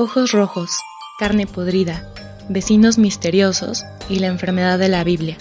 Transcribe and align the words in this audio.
Ojos 0.00 0.30
rojos, 0.30 0.70
carne 1.18 1.48
podrida, 1.48 2.08
vecinos 2.48 2.98
misteriosos 2.98 3.82
y 4.08 4.20
la 4.20 4.28
enfermedad 4.28 4.78
de 4.78 4.88
la 4.88 5.02
Biblia. 5.02 5.36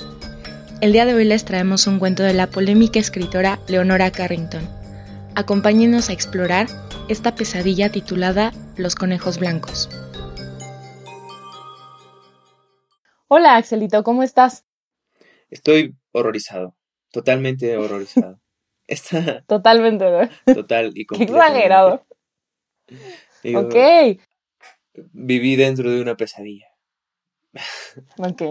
El 0.81 0.93
día 0.93 1.05
de 1.05 1.13
hoy 1.13 1.25
les 1.25 1.45
traemos 1.45 1.85
un 1.85 1.99
cuento 1.99 2.23
de 2.23 2.33
la 2.33 2.47
polémica 2.47 2.97
escritora 2.97 3.59
Leonora 3.67 4.09
Carrington. 4.09 4.67
Acompáñenos 5.35 6.09
a 6.09 6.13
explorar 6.13 6.65
esta 7.07 7.35
pesadilla 7.35 7.91
titulada 7.91 8.51
Los 8.77 8.95
conejos 8.95 9.37
blancos. 9.37 9.91
Hola 13.27 13.57
Axelito, 13.57 14.03
¿cómo 14.03 14.23
estás? 14.23 14.65
Estoy 15.51 15.95
horrorizado, 16.13 16.75
totalmente 17.11 17.77
horrorizado. 17.77 18.39
Está 18.87 19.43
totalmente, 19.43 20.03
Total 20.51 20.93
y 20.95 21.05
completamente. 21.05 21.59
Qué 22.87 23.53
exagerado. 23.53 24.17
ok 24.17 24.26
viví 25.11 25.55
dentro 25.55 25.89
de 25.89 26.01
una 26.01 26.15
pesadilla. 26.15 26.67
Ok. 28.17 28.41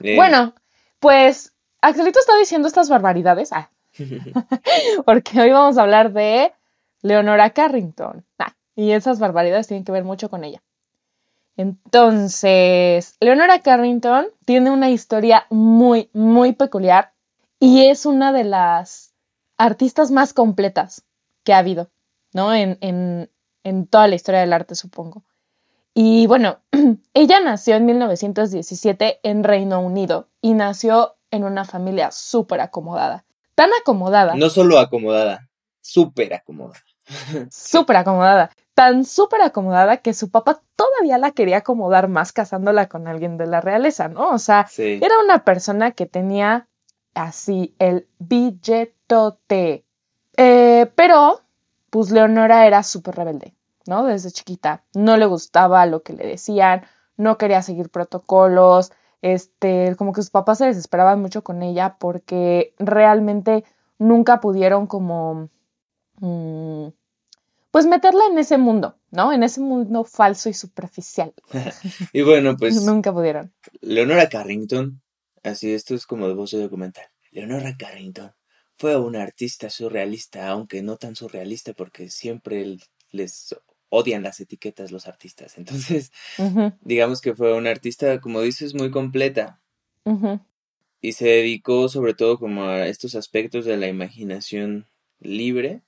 Eh, 0.00 0.16
bueno, 0.16 0.54
pues 1.00 1.54
Axelito 1.80 2.18
está 2.18 2.36
diciendo 2.38 2.68
estas 2.68 2.88
barbaridades. 2.88 3.52
Ah. 3.52 3.70
Porque 5.04 5.40
hoy 5.40 5.50
vamos 5.50 5.78
a 5.78 5.82
hablar 5.82 6.12
de 6.12 6.52
Leonora 7.02 7.50
Carrington. 7.50 8.24
Ah, 8.38 8.54
y 8.74 8.92
esas 8.92 9.18
barbaridades 9.18 9.66
tienen 9.66 9.84
que 9.84 9.92
ver 9.92 10.04
mucho 10.04 10.30
con 10.30 10.44
ella. 10.44 10.62
Entonces, 11.56 13.16
Leonora 13.18 13.58
Carrington 13.60 14.28
tiene 14.44 14.70
una 14.70 14.90
historia 14.90 15.46
muy, 15.50 16.08
muy 16.12 16.52
peculiar 16.52 17.12
y 17.58 17.86
es 17.86 18.06
una 18.06 18.32
de 18.32 18.44
las 18.44 19.12
artistas 19.56 20.12
más 20.12 20.32
completas 20.32 21.04
que 21.42 21.52
ha 21.52 21.58
habido, 21.58 21.90
¿no? 22.32 22.54
En, 22.54 22.78
en, 22.80 23.28
en 23.64 23.88
toda 23.88 24.06
la 24.06 24.14
historia 24.14 24.40
del 24.40 24.52
arte, 24.52 24.76
supongo. 24.76 25.24
Y 26.00 26.28
bueno, 26.28 26.58
ella 27.12 27.40
nació 27.40 27.74
en 27.74 27.86
1917 27.86 29.18
en 29.24 29.42
Reino 29.42 29.80
Unido 29.80 30.28
y 30.40 30.54
nació 30.54 31.16
en 31.32 31.42
una 31.42 31.64
familia 31.64 32.12
súper 32.12 32.60
acomodada. 32.60 33.24
Tan 33.56 33.70
acomodada. 33.80 34.36
No 34.36 34.48
solo 34.48 34.78
acomodada, 34.78 35.48
súper 35.80 36.34
acomodada. 36.34 36.84
Súper 37.50 37.96
acomodada. 37.96 38.50
Tan 38.74 39.04
súper 39.04 39.40
acomodada 39.40 39.96
que 39.96 40.14
su 40.14 40.30
papá 40.30 40.60
todavía 40.76 41.18
la 41.18 41.32
quería 41.32 41.58
acomodar 41.58 42.06
más 42.06 42.32
casándola 42.32 42.88
con 42.88 43.08
alguien 43.08 43.36
de 43.36 43.46
la 43.46 43.60
realeza, 43.60 44.06
¿no? 44.06 44.28
O 44.28 44.38
sea, 44.38 44.68
era 44.76 45.18
una 45.24 45.42
persona 45.42 45.92
que 45.92 46.06
tenía 46.06 46.68
así 47.14 47.74
el 47.80 48.06
billetote. 48.18 49.84
Eh, 50.36 50.92
pero, 50.94 51.40
pues 51.90 52.12
Leonora 52.12 52.66
era 52.66 52.84
súper 52.84 53.16
rebelde. 53.16 53.57
¿No? 53.88 54.04
Desde 54.04 54.30
chiquita. 54.30 54.84
No 54.94 55.16
le 55.16 55.24
gustaba 55.24 55.86
lo 55.86 56.02
que 56.02 56.12
le 56.12 56.26
decían, 56.26 56.82
no 57.16 57.38
quería 57.38 57.62
seguir 57.62 57.88
protocolos, 57.88 58.92
este, 59.22 59.96
como 59.96 60.12
que 60.12 60.20
sus 60.20 60.30
papás 60.30 60.58
se 60.58 60.66
desesperaban 60.66 61.20
mucho 61.22 61.42
con 61.42 61.62
ella 61.62 61.96
porque 61.98 62.74
realmente 62.78 63.64
nunca 63.98 64.40
pudieron 64.40 64.86
como, 64.86 65.48
mm, 66.20 66.88
pues 67.70 67.86
meterla 67.86 68.26
en 68.30 68.38
ese 68.38 68.58
mundo, 68.58 68.96
¿no? 69.10 69.32
En 69.32 69.42
ese 69.42 69.62
mundo 69.62 70.04
falso 70.04 70.50
y 70.50 70.54
superficial. 70.54 71.32
y 72.12 72.20
bueno, 72.20 72.56
pues... 72.58 72.74
nunca 72.84 73.10
pudieron. 73.10 73.54
Leonora 73.80 74.28
Carrington, 74.28 75.00
así 75.42 75.72
esto 75.72 75.94
es 75.94 76.04
como 76.06 76.28
de 76.28 76.34
voz 76.34 76.50
de 76.50 76.60
documental. 76.60 77.06
Leonora 77.30 77.74
Carrington 77.78 78.34
fue 78.76 78.96
una 78.96 79.22
artista 79.22 79.70
surrealista, 79.70 80.46
aunque 80.48 80.82
no 80.82 80.98
tan 80.98 81.16
surrealista 81.16 81.72
porque 81.72 82.10
siempre 82.10 82.76
les 83.10 83.54
odian 83.88 84.22
las 84.22 84.40
etiquetas 84.40 84.92
los 84.92 85.06
artistas. 85.06 85.58
Entonces, 85.58 86.12
digamos 86.82 87.20
que 87.20 87.34
fue 87.34 87.54
una 87.54 87.70
artista, 87.70 88.20
como 88.20 88.40
dices, 88.40 88.74
muy 88.74 88.90
completa. 88.90 89.60
Y 91.00 91.12
se 91.12 91.26
dedicó 91.26 91.88
sobre 91.88 92.14
todo 92.14 92.38
como 92.38 92.64
a 92.64 92.88
estos 92.88 93.14
aspectos 93.14 93.64
de 93.66 93.76
la 93.76 93.88
imaginación 93.88 94.86
libre. 95.20 95.82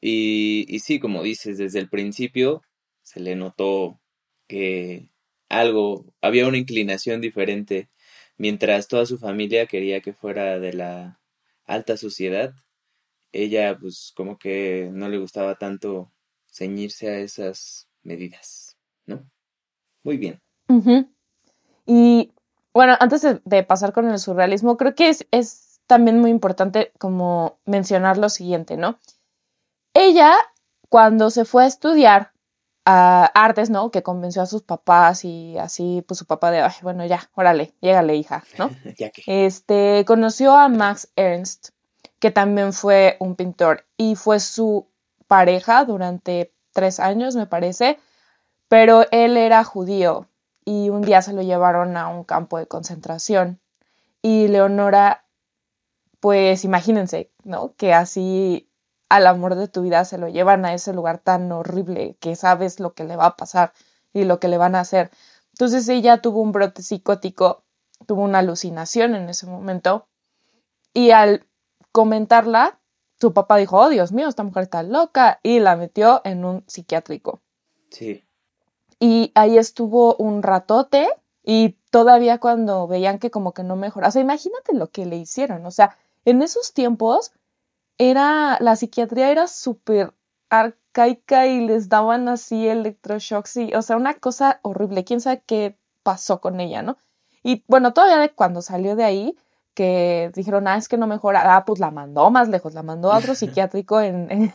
Y, 0.00 0.64
y 0.68 0.78
sí, 0.80 1.00
como 1.00 1.22
dices, 1.22 1.58
desde 1.58 1.80
el 1.80 1.88
principio 1.88 2.62
se 3.02 3.20
le 3.20 3.36
notó 3.36 4.00
que 4.46 5.10
algo, 5.48 6.06
había 6.20 6.46
una 6.46 6.58
inclinación 6.58 7.20
diferente, 7.20 7.88
mientras 8.36 8.88
toda 8.88 9.06
su 9.06 9.18
familia 9.18 9.66
quería 9.66 10.00
que 10.00 10.12
fuera 10.12 10.58
de 10.58 10.72
la 10.72 11.20
alta 11.66 11.96
sociedad, 11.96 12.54
ella 13.32 13.76
pues 13.78 14.12
como 14.16 14.38
que 14.38 14.88
no 14.92 15.08
le 15.08 15.18
gustaba 15.18 15.56
tanto 15.56 16.12
ceñirse 16.54 17.08
a 17.08 17.18
esas 17.18 17.88
medidas, 18.02 18.76
¿no? 19.06 19.24
Muy 20.04 20.16
bien. 20.16 20.40
Y 21.86 22.32
bueno, 22.72 22.96
antes 23.00 23.26
de, 23.44 23.62
pasar 23.64 23.92
con 23.92 24.08
el 24.08 24.18
surrealismo, 24.18 24.76
creo 24.76 24.94
que 24.94 25.08
es, 25.08 25.26
es 25.30 25.80
también 25.86 26.20
muy 26.20 26.30
importante 26.30 26.92
como 26.98 27.58
mencionar 27.64 28.18
lo 28.18 28.28
siguiente, 28.28 28.76
¿no? 28.76 28.98
Ella, 29.94 30.34
cuando 30.88 31.30
se 31.30 31.44
fue 31.44 31.64
a 31.64 31.66
estudiar 31.66 32.32
a 32.84 33.24
artes, 33.34 33.70
¿no? 33.70 33.90
Que 33.90 34.02
convenció 34.02 34.42
a 34.42 34.46
sus 34.46 34.62
papás 34.62 35.24
y 35.24 35.56
así, 35.58 36.04
pues 36.06 36.18
su 36.18 36.26
papá 36.26 36.50
de, 36.50 36.60
Ay, 36.60 36.74
bueno, 36.82 37.04
ya, 37.06 37.30
órale, 37.34 37.74
llégale, 37.80 38.16
hija, 38.16 38.44
¿no? 38.58 38.70
ya 38.98 39.10
que. 39.10 39.22
Este, 39.46 40.04
conoció 40.06 40.54
a 40.54 40.68
Max 40.68 41.08
Ernst, 41.16 41.70
que 42.18 42.30
también 42.30 42.72
fue 42.72 43.16
un 43.20 43.34
pintor 43.36 43.86
y 43.96 44.16
fue 44.16 44.40
su 44.40 44.88
pareja 45.26 45.84
durante 45.84 46.54
tres 46.72 47.00
años, 47.00 47.36
me 47.36 47.46
parece, 47.46 47.98
pero 48.68 49.04
él 49.10 49.36
era 49.36 49.64
judío 49.64 50.28
y 50.64 50.90
un 50.90 51.02
día 51.02 51.22
se 51.22 51.32
lo 51.32 51.42
llevaron 51.42 51.96
a 51.96 52.08
un 52.08 52.24
campo 52.24 52.58
de 52.58 52.66
concentración 52.66 53.60
y 54.22 54.48
Leonora, 54.48 55.26
pues 56.20 56.64
imagínense, 56.64 57.30
¿no? 57.44 57.74
Que 57.76 57.92
así 57.92 58.70
al 59.10 59.26
amor 59.26 59.54
de 59.54 59.68
tu 59.68 59.82
vida 59.82 60.04
se 60.06 60.16
lo 60.16 60.28
llevan 60.28 60.64
a 60.64 60.72
ese 60.72 60.94
lugar 60.94 61.18
tan 61.18 61.52
horrible 61.52 62.16
que 62.20 62.34
sabes 62.34 62.80
lo 62.80 62.94
que 62.94 63.04
le 63.04 63.16
va 63.16 63.26
a 63.26 63.36
pasar 63.36 63.74
y 64.14 64.24
lo 64.24 64.40
que 64.40 64.48
le 64.48 64.56
van 64.56 64.76
a 64.76 64.80
hacer. 64.80 65.10
Entonces 65.52 65.88
ella 65.88 66.22
tuvo 66.22 66.40
un 66.40 66.52
brote 66.52 66.82
psicótico, 66.82 67.64
tuvo 68.06 68.22
una 68.22 68.38
alucinación 68.38 69.14
en 69.14 69.28
ese 69.28 69.46
momento 69.46 70.08
y 70.94 71.10
al 71.10 71.46
comentarla 71.92 72.80
su 73.20 73.32
papá 73.32 73.56
dijo, 73.56 73.78
oh 73.78 73.88
Dios 73.88 74.12
mío, 74.12 74.28
esta 74.28 74.42
mujer 74.42 74.64
está 74.64 74.82
loca 74.82 75.40
y 75.42 75.60
la 75.60 75.76
metió 75.76 76.20
en 76.24 76.44
un 76.44 76.64
psiquiátrico. 76.66 77.40
Sí. 77.90 78.24
Y 78.98 79.32
ahí 79.34 79.58
estuvo 79.58 80.16
un 80.16 80.42
ratote 80.42 81.08
y 81.42 81.76
todavía 81.90 82.38
cuando 82.38 82.86
veían 82.86 83.18
que 83.18 83.30
como 83.30 83.52
que 83.52 83.62
no 83.62 83.76
mejoraba, 83.76 84.08
o 84.08 84.12
sea, 84.12 84.22
imagínate 84.22 84.74
lo 84.74 84.90
que 84.90 85.06
le 85.06 85.16
hicieron, 85.16 85.64
o 85.66 85.70
sea, 85.70 85.96
en 86.24 86.42
esos 86.42 86.72
tiempos 86.72 87.32
era, 87.98 88.56
la 88.60 88.76
psiquiatría 88.76 89.30
era 89.30 89.46
súper 89.46 90.14
arcaica 90.48 91.46
y 91.46 91.66
les 91.66 91.88
daban 91.88 92.28
así 92.28 92.66
electroshocks 92.66 93.56
y, 93.56 93.74
o 93.74 93.82
sea, 93.82 93.96
una 93.96 94.14
cosa 94.14 94.60
horrible, 94.62 95.04
quién 95.04 95.20
sabe 95.20 95.42
qué 95.46 95.76
pasó 96.02 96.40
con 96.40 96.60
ella, 96.60 96.82
¿no? 96.82 96.96
Y 97.42 97.62
bueno, 97.68 97.92
todavía 97.92 98.34
cuando 98.34 98.62
salió 98.62 98.96
de 98.96 99.04
ahí, 99.04 99.36
que 99.74 100.30
dijeron, 100.34 100.68
ah, 100.68 100.76
es 100.76 100.88
que 100.88 100.96
no 100.96 101.06
mejora, 101.06 101.56
ah, 101.56 101.64
pues 101.64 101.80
la 101.80 101.90
mandó 101.90 102.30
más 102.30 102.48
lejos, 102.48 102.74
la 102.74 102.82
mandó 102.82 103.12
a 103.12 103.18
otro 103.18 103.34
psiquiátrico 103.34 104.00
en, 104.00 104.52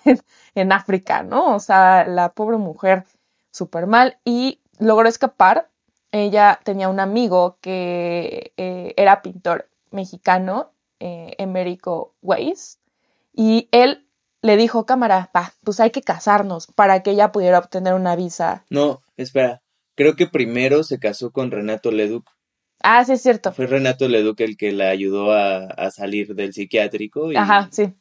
en, 0.56 0.72
África, 0.72 1.24
¿no? 1.24 1.56
O 1.56 1.60
sea, 1.60 2.06
la 2.06 2.30
pobre 2.30 2.58
mujer 2.58 3.04
súper 3.52 3.88
mal 3.88 4.18
y 4.26 4.60
logró 4.80 5.08
escapar. 5.08 5.70
Ella 6.12 6.60
tenía 6.64 6.90
un 6.90 7.00
amigo 7.00 7.58
que 7.62 8.54
eh, 8.58 8.94
era 8.98 9.22
pintor 9.22 9.70
mexicano, 9.92 10.72
eh, 11.00 11.36
Emérico 11.38 12.16
Weiss, 12.22 12.80
y 13.34 13.70
él 13.72 14.08
le 14.42 14.58
dijo, 14.58 14.86
cámara, 14.86 15.30
va, 15.36 15.54
pues 15.64 15.80
hay 15.80 15.92
que 15.92 16.02
casarnos 16.02 16.68
para 16.68 17.04
que 17.04 17.12
ella 17.12 17.32
pudiera 17.32 17.60
obtener 17.60 17.94
una 17.94 18.16
visa. 18.16 18.66
No, 18.70 19.02
espera, 19.18 19.62
creo 19.96 20.16
que 20.16 20.28
primero 20.28 20.84
se 20.84 21.00
casó 21.00 21.32
con 21.32 21.52
Renato 21.52 21.92
Leduc. 21.92 22.26
Ah, 22.82 23.04
sí, 23.04 23.14
es 23.14 23.22
cierto. 23.22 23.52
Fue 23.52 23.68
Renato 23.68 24.08
Leduc 24.08 24.40
el 24.42 24.58
que 24.58 24.72
la 24.72 24.90
ayudó 24.90 25.34
a, 25.34 25.92
salir 25.92 26.36
del 26.36 26.54
psiquiátrico. 26.54 27.32
Y, 27.32 27.36
Ajá, 27.36 27.68
sí. 27.72 27.94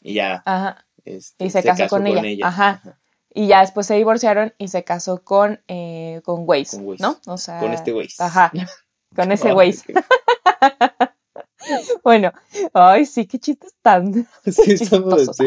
Y 0.00 0.14
ya. 0.14 0.42
Ajá. 0.44 0.86
Este, 1.04 1.44
y 1.44 1.50
se, 1.50 1.62
casó, 1.62 1.88
con, 1.88 2.06
ella. 2.06 2.48
Ajá. 2.48 2.98
Y 3.32 3.48
ya 3.48 3.60
después 3.60 3.86
se 3.86 3.94
divorciaron 3.94 4.54
y 4.58 4.68
se 4.68 4.82
casó 4.82 5.22
con, 5.22 5.60
eh, 5.68 6.20
con 6.24 6.42
Waze, 6.46 6.82
¿no? 6.98 7.20
O 7.26 7.38
sea, 7.38 7.60
con 7.60 7.72
este 7.72 7.92
Waze. 7.92 8.22
Ajá. 8.22 8.52
Con 9.14 9.32
ese 9.32 9.54
Waze. 9.54 9.94
bueno, 12.04 12.32
ay, 12.74 13.06
sí, 13.06 13.26
qué 13.26 13.38
chistes 13.38 13.74
tan. 13.80 14.28
Sí, 14.44 14.76
somos, 14.76 15.30
sí, 15.36 15.46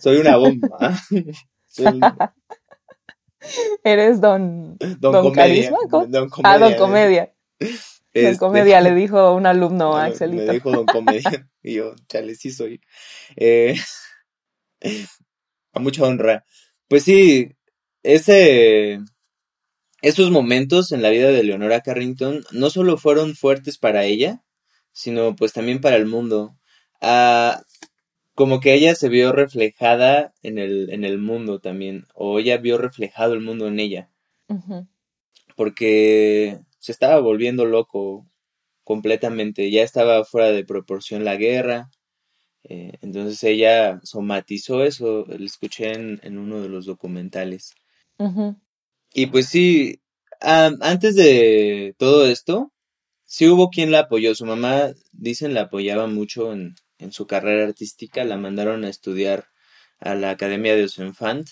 soy 0.00 0.16
una 0.16 0.36
bomba. 0.36 0.98
Eres 3.84 4.20
don. 4.20 4.76
Don, 4.98 5.30
comedia. 5.30 5.70
Don 5.88 6.28
comedia. 6.28 6.30
Ah, 6.42 6.58
don 6.58 6.74
comedia. 6.74 7.32
Don 8.14 8.24
este, 8.24 8.38
Comedia 8.38 8.80
le 8.80 8.94
dijo 8.94 9.34
un 9.34 9.46
alumno 9.46 9.96
a 9.96 10.04
Axelito. 10.04 10.44
Me 10.44 10.52
dijo 10.52 10.70
Don 10.70 10.86
Comedia. 10.86 11.48
y 11.62 11.74
yo, 11.74 11.94
chale, 12.08 12.34
sí 12.34 12.50
soy. 12.50 12.80
Eh, 13.36 13.76
a 15.72 15.80
mucha 15.80 16.04
honra. 16.04 16.44
Pues 16.88 17.04
sí, 17.04 17.56
ese 18.02 19.00
esos 20.02 20.32
momentos 20.32 20.90
en 20.90 21.00
la 21.00 21.10
vida 21.10 21.30
de 21.30 21.44
Leonora 21.44 21.80
Carrington 21.80 22.44
no 22.50 22.70
solo 22.70 22.98
fueron 22.98 23.36
fuertes 23.36 23.78
para 23.78 24.04
ella, 24.04 24.42
sino 24.92 25.36
pues 25.36 25.52
también 25.52 25.80
para 25.80 25.96
el 25.96 26.06
mundo. 26.06 26.58
Ah, 27.00 27.62
como 28.34 28.60
que 28.60 28.74
ella 28.74 28.94
se 28.94 29.08
vio 29.08 29.32
reflejada 29.32 30.34
en 30.42 30.58
el, 30.58 30.90
en 30.90 31.04
el 31.04 31.18
mundo 31.18 31.60
también, 31.60 32.06
o 32.14 32.38
ella 32.38 32.56
vio 32.56 32.78
reflejado 32.78 33.34
el 33.34 33.40
mundo 33.40 33.68
en 33.68 33.78
ella, 33.78 34.10
porque 35.54 36.60
se 36.82 36.90
estaba 36.90 37.20
volviendo 37.20 37.64
loco 37.64 38.26
completamente, 38.82 39.70
ya 39.70 39.84
estaba 39.84 40.24
fuera 40.24 40.50
de 40.50 40.64
proporción 40.64 41.24
la 41.24 41.36
guerra, 41.36 41.88
eh, 42.64 42.98
entonces 43.02 43.42
ella 43.44 44.00
somatizó 44.02 44.82
eso, 44.82 45.24
lo 45.26 45.46
escuché 45.46 45.92
en, 45.92 46.20
en 46.24 46.38
uno 46.38 46.60
de 46.60 46.68
los 46.68 46.86
documentales. 46.86 47.74
Y 49.14 49.26
pues 49.26 49.46
sí, 49.46 50.00
antes 50.40 51.14
de 51.14 51.94
todo 51.98 52.26
esto, 52.26 52.72
sí 53.24 53.48
hubo 53.48 53.70
quien 53.70 53.90
la 53.90 54.00
apoyó. 54.00 54.34
Su 54.34 54.46
mamá, 54.46 54.92
dicen, 55.12 55.54
la 55.54 55.62
apoyaba 55.62 56.06
mucho 56.06 56.52
en, 56.52 56.74
en 56.98 57.12
su 57.12 57.26
carrera 57.26 57.64
artística. 57.64 58.24
La 58.24 58.36
mandaron 58.36 58.84
a 58.84 58.88
estudiar 58.88 59.46
a 59.98 60.14
la 60.14 60.30
Academia 60.30 60.74
de 60.74 60.84
Osenfant. 60.84 61.48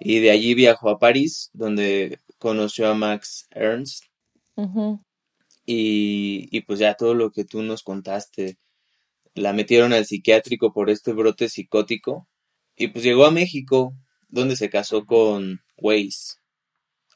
Y 0.00 0.20
de 0.20 0.30
allí 0.30 0.54
viajó 0.54 0.90
a 0.90 0.98
París, 0.98 1.50
donde 1.52 2.20
conoció 2.38 2.88
a 2.88 2.94
Max 2.94 3.48
Ernst. 3.50 4.04
Y, 5.64 6.48
y 6.50 6.60
pues 6.62 6.78
ya 6.78 6.94
todo 6.94 7.14
lo 7.14 7.30
que 7.30 7.44
tú 7.44 7.62
nos 7.62 7.82
contaste. 7.82 8.58
La 9.34 9.52
metieron 9.52 9.92
al 9.92 10.06
psiquiátrico 10.06 10.72
por 10.72 10.90
este 10.90 11.12
brote 11.12 11.48
psicótico. 11.48 12.26
Y 12.76 12.88
pues 12.88 13.04
llegó 13.04 13.26
a 13.26 13.30
México, 13.30 13.94
donde 14.28 14.56
se 14.56 14.70
casó 14.70 15.04
con 15.04 15.60
Weiss. 15.76 16.38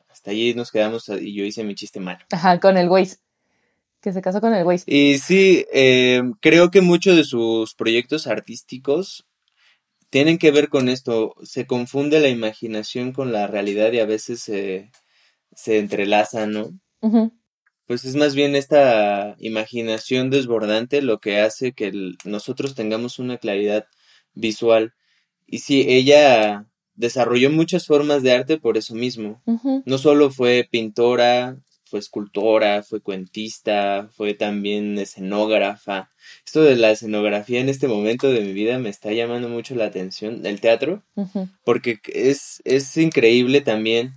Hasta 0.09 0.31
allí 0.31 0.55
nos 0.55 0.71
quedamos 0.71 1.09
y 1.09 1.35
yo 1.35 1.45
hice 1.45 1.65
mi 1.65 1.75
chiste 1.75 1.99
malo. 1.99 2.25
Ajá, 2.31 2.61
con 2.61 2.77
el 2.77 2.89
Waze. 2.89 3.17
Que 4.03 4.13
se 4.13 4.21
casó 4.21 4.41
con 4.41 4.55
el 4.55 4.65
Waze. 4.65 4.85
Y 4.87 5.19
sí, 5.19 5.65
eh, 5.73 6.23
creo 6.41 6.71
que 6.71 6.81
muchos 6.81 7.17
de 7.17 7.25
sus 7.25 7.75
proyectos 7.75 8.27
artísticos 8.27 9.27
tienen 10.11 10.37
que 10.37 10.51
ver 10.51 10.69
con 10.69 10.89
esto. 10.89 11.35
Se 11.43 11.67
confunde 11.67 12.21
la 12.21 12.29
imaginación 12.29 13.13
con 13.13 13.33
la 13.33 13.47
realidad 13.47 13.93
y 13.93 14.01
a 14.01 14.07
veces 14.07 14.41
se, 14.43 14.91
se 15.55 15.79
entrelaza, 15.79 16.47
¿no? 16.47 16.79
Pues 17.87 18.05
es 18.05 18.15
más 18.15 18.35
bien 18.35 18.55
esta 18.57 19.35
imaginación 19.39 20.31
desbordante 20.31 21.03
lo 21.03 21.19
que 21.19 21.41
hace 21.41 21.73
que 21.73 21.89
el- 21.89 22.17
nosotros 22.25 22.75
tengamos 22.75 23.19
una 23.19 23.39
claridad 23.39 23.87
visual. 24.35 24.95
Y 25.47 25.59
sí, 25.59 25.85
ella 25.89 26.67
desarrolló 26.95 27.51
muchas 27.51 27.87
formas 27.87 28.23
de 28.23 28.33
arte 28.33 28.59
por 28.59 28.77
eso 28.79 28.95
mismo. 28.95 29.43
No 29.85 29.99
solo 29.99 30.31
fue 30.31 30.67
pintora, 30.71 31.59
fue 31.85 31.99
escultora, 31.99 32.83
fue 32.83 33.01
cuentista, 33.03 34.09
fue 34.17 34.33
también 34.33 34.97
escenógrafa. 34.99 36.11
Esto 36.47 36.63
de 36.63 36.77
la 36.77 36.93
escenografía 36.93 37.61
en 37.61 37.69
este 37.69 37.89
momento 37.89 38.31
de 38.31 38.41
mi 38.41 38.53
vida 38.55 38.79
me 38.79 38.89
está 38.89 39.13
llamando 39.13 39.49
mucho 39.51 39.75
la 39.75 39.87
atención, 39.87 40.47
el 40.47 40.61
teatro, 40.61 41.03
porque 41.65 41.99
es, 42.07 42.63
es 42.65 42.97
increíble 42.97 43.61
también 43.61 44.15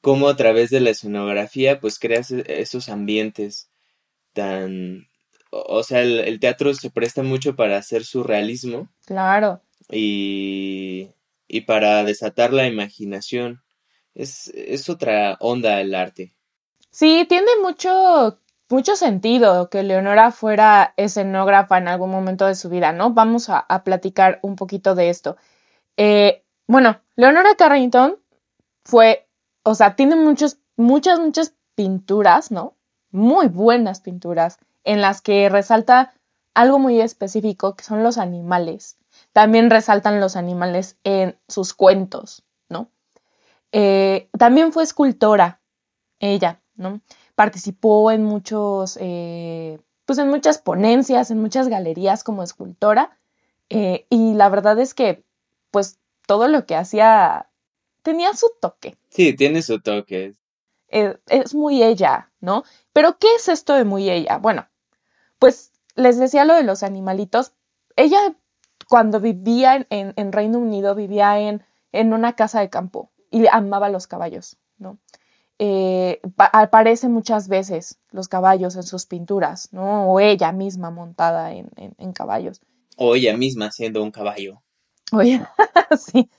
cómo 0.00 0.28
a 0.28 0.36
través 0.36 0.70
de 0.70 0.80
la 0.80 0.90
escenografía 0.90 1.80
pues 1.80 1.98
creas 1.98 2.30
e- 2.30 2.44
esos 2.60 2.88
ambientes 2.88 3.70
tan... 4.32 5.06
O 5.50 5.78
o 5.78 5.82
sea, 5.82 6.00
el, 6.02 6.20
el 6.20 6.38
teatro 6.40 6.72
se 6.74 6.90
presta 6.90 7.22
mucho 7.22 7.56
para 7.56 7.76
hacer 7.76 8.04
surrealismo 8.04 8.88
Claro. 9.06 9.60
y, 9.90 11.08
y 11.48 11.62
para 11.62 12.04
desatar 12.04 12.52
la 12.52 12.66
imaginación. 12.66 13.62
Es, 14.14 14.48
es 14.48 14.88
otra 14.88 15.36
onda 15.40 15.80
el 15.80 15.94
arte. 15.94 16.32
Sí, 16.90 17.24
tiene 17.28 17.50
mucho, 17.62 18.38
mucho 18.68 18.96
sentido 18.96 19.70
que 19.70 19.82
Leonora 19.82 20.32
fuera 20.32 20.94
escenógrafa 20.96 21.78
en 21.78 21.88
algún 21.88 22.10
momento 22.10 22.46
de 22.46 22.54
su 22.56 22.68
vida, 22.68 22.92
¿no? 22.92 23.12
Vamos 23.12 23.48
a, 23.48 23.58
a 23.58 23.84
platicar 23.84 24.38
un 24.42 24.56
poquito 24.56 24.94
de 24.94 25.10
esto. 25.10 25.36
Eh, 25.96 26.42
bueno, 26.66 27.00
Leonora 27.16 27.54
Carrington 27.56 28.18
fue, 28.84 29.28
o 29.70 29.74
sea, 29.76 29.94
tiene 29.94 30.16
muchos, 30.16 30.58
muchas, 30.76 31.20
muchas 31.20 31.54
pinturas, 31.76 32.50
¿no? 32.50 32.74
Muy 33.12 33.46
buenas 33.46 34.00
pinturas 34.00 34.58
en 34.82 35.00
las 35.00 35.22
que 35.22 35.48
resalta 35.48 36.12
algo 36.54 36.80
muy 36.80 37.00
específico 37.00 37.76
que 37.76 37.84
son 37.84 38.02
los 38.02 38.18
animales. 38.18 38.98
También 39.32 39.70
resaltan 39.70 40.20
los 40.20 40.34
animales 40.34 40.98
en 41.04 41.38
sus 41.46 41.72
cuentos, 41.72 42.42
¿no? 42.68 42.90
Eh, 43.70 44.28
también 44.36 44.72
fue 44.72 44.82
escultora, 44.82 45.60
ella, 46.18 46.60
¿no? 46.74 47.00
Participó 47.36 48.10
en 48.10 48.24
muchos, 48.24 48.98
eh, 49.00 49.78
pues 50.04 50.18
en 50.18 50.30
muchas 50.30 50.58
ponencias, 50.58 51.30
en 51.30 51.40
muchas 51.40 51.68
galerías 51.68 52.24
como 52.24 52.42
escultora, 52.42 53.16
eh, 53.68 54.04
y 54.10 54.34
la 54.34 54.48
verdad 54.48 54.80
es 54.80 54.94
que, 54.94 55.24
pues, 55.70 56.00
todo 56.26 56.48
lo 56.48 56.66
que 56.66 56.74
hacía 56.74 57.49
tenía 58.02 58.34
su 58.34 58.46
toque. 58.60 58.96
Sí, 59.08 59.34
tiene 59.34 59.62
su 59.62 59.80
toque. 59.80 60.34
Eh, 60.88 61.16
es 61.28 61.54
muy 61.54 61.82
ella, 61.82 62.30
¿no? 62.40 62.64
Pero, 62.92 63.18
¿qué 63.18 63.28
es 63.36 63.48
esto 63.48 63.74
de 63.74 63.84
muy 63.84 64.10
ella? 64.10 64.38
Bueno, 64.38 64.66
pues 65.38 65.72
les 65.94 66.18
decía 66.18 66.44
lo 66.44 66.54
de 66.54 66.62
los 66.64 66.82
animalitos. 66.82 67.52
Ella, 67.96 68.18
cuando 68.88 69.20
vivía 69.20 69.76
en, 69.76 69.86
en- 69.90 70.12
en 70.16 70.32
Reino 70.32 70.58
Unido, 70.58 70.94
vivía 70.94 71.38
en, 71.40 71.64
en 71.92 72.12
una 72.12 72.34
casa 72.34 72.60
de 72.60 72.70
campo 72.70 73.10
y 73.30 73.46
amaba 73.48 73.88
los 73.88 74.06
caballos, 74.06 74.56
¿no? 74.78 74.98
Eh, 75.58 76.20
pa- 76.36 76.50
aparece 76.52 77.08
muchas 77.08 77.46
veces 77.48 77.98
los 78.10 78.28
caballos 78.28 78.76
en 78.76 78.82
sus 78.82 79.06
pinturas, 79.06 79.68
¿no? 79.72 80.10
O 80.10 80.18
ella 80.20 80.52
misma 80.52 80.90
montada 80.90 81.52
en, 81.52 81.68
en- 81.76 81.94
en 81.98 82.12
caballos. 82.12 82.60
O 82.96 83.14
ella 83.14 83.36
misma 83.36 83.70
siendo 83.70 84.02
un 84.02 84.10
caballo. 84.10 84.62
Oye, 85.12 85.42
sí. 85.98 86.30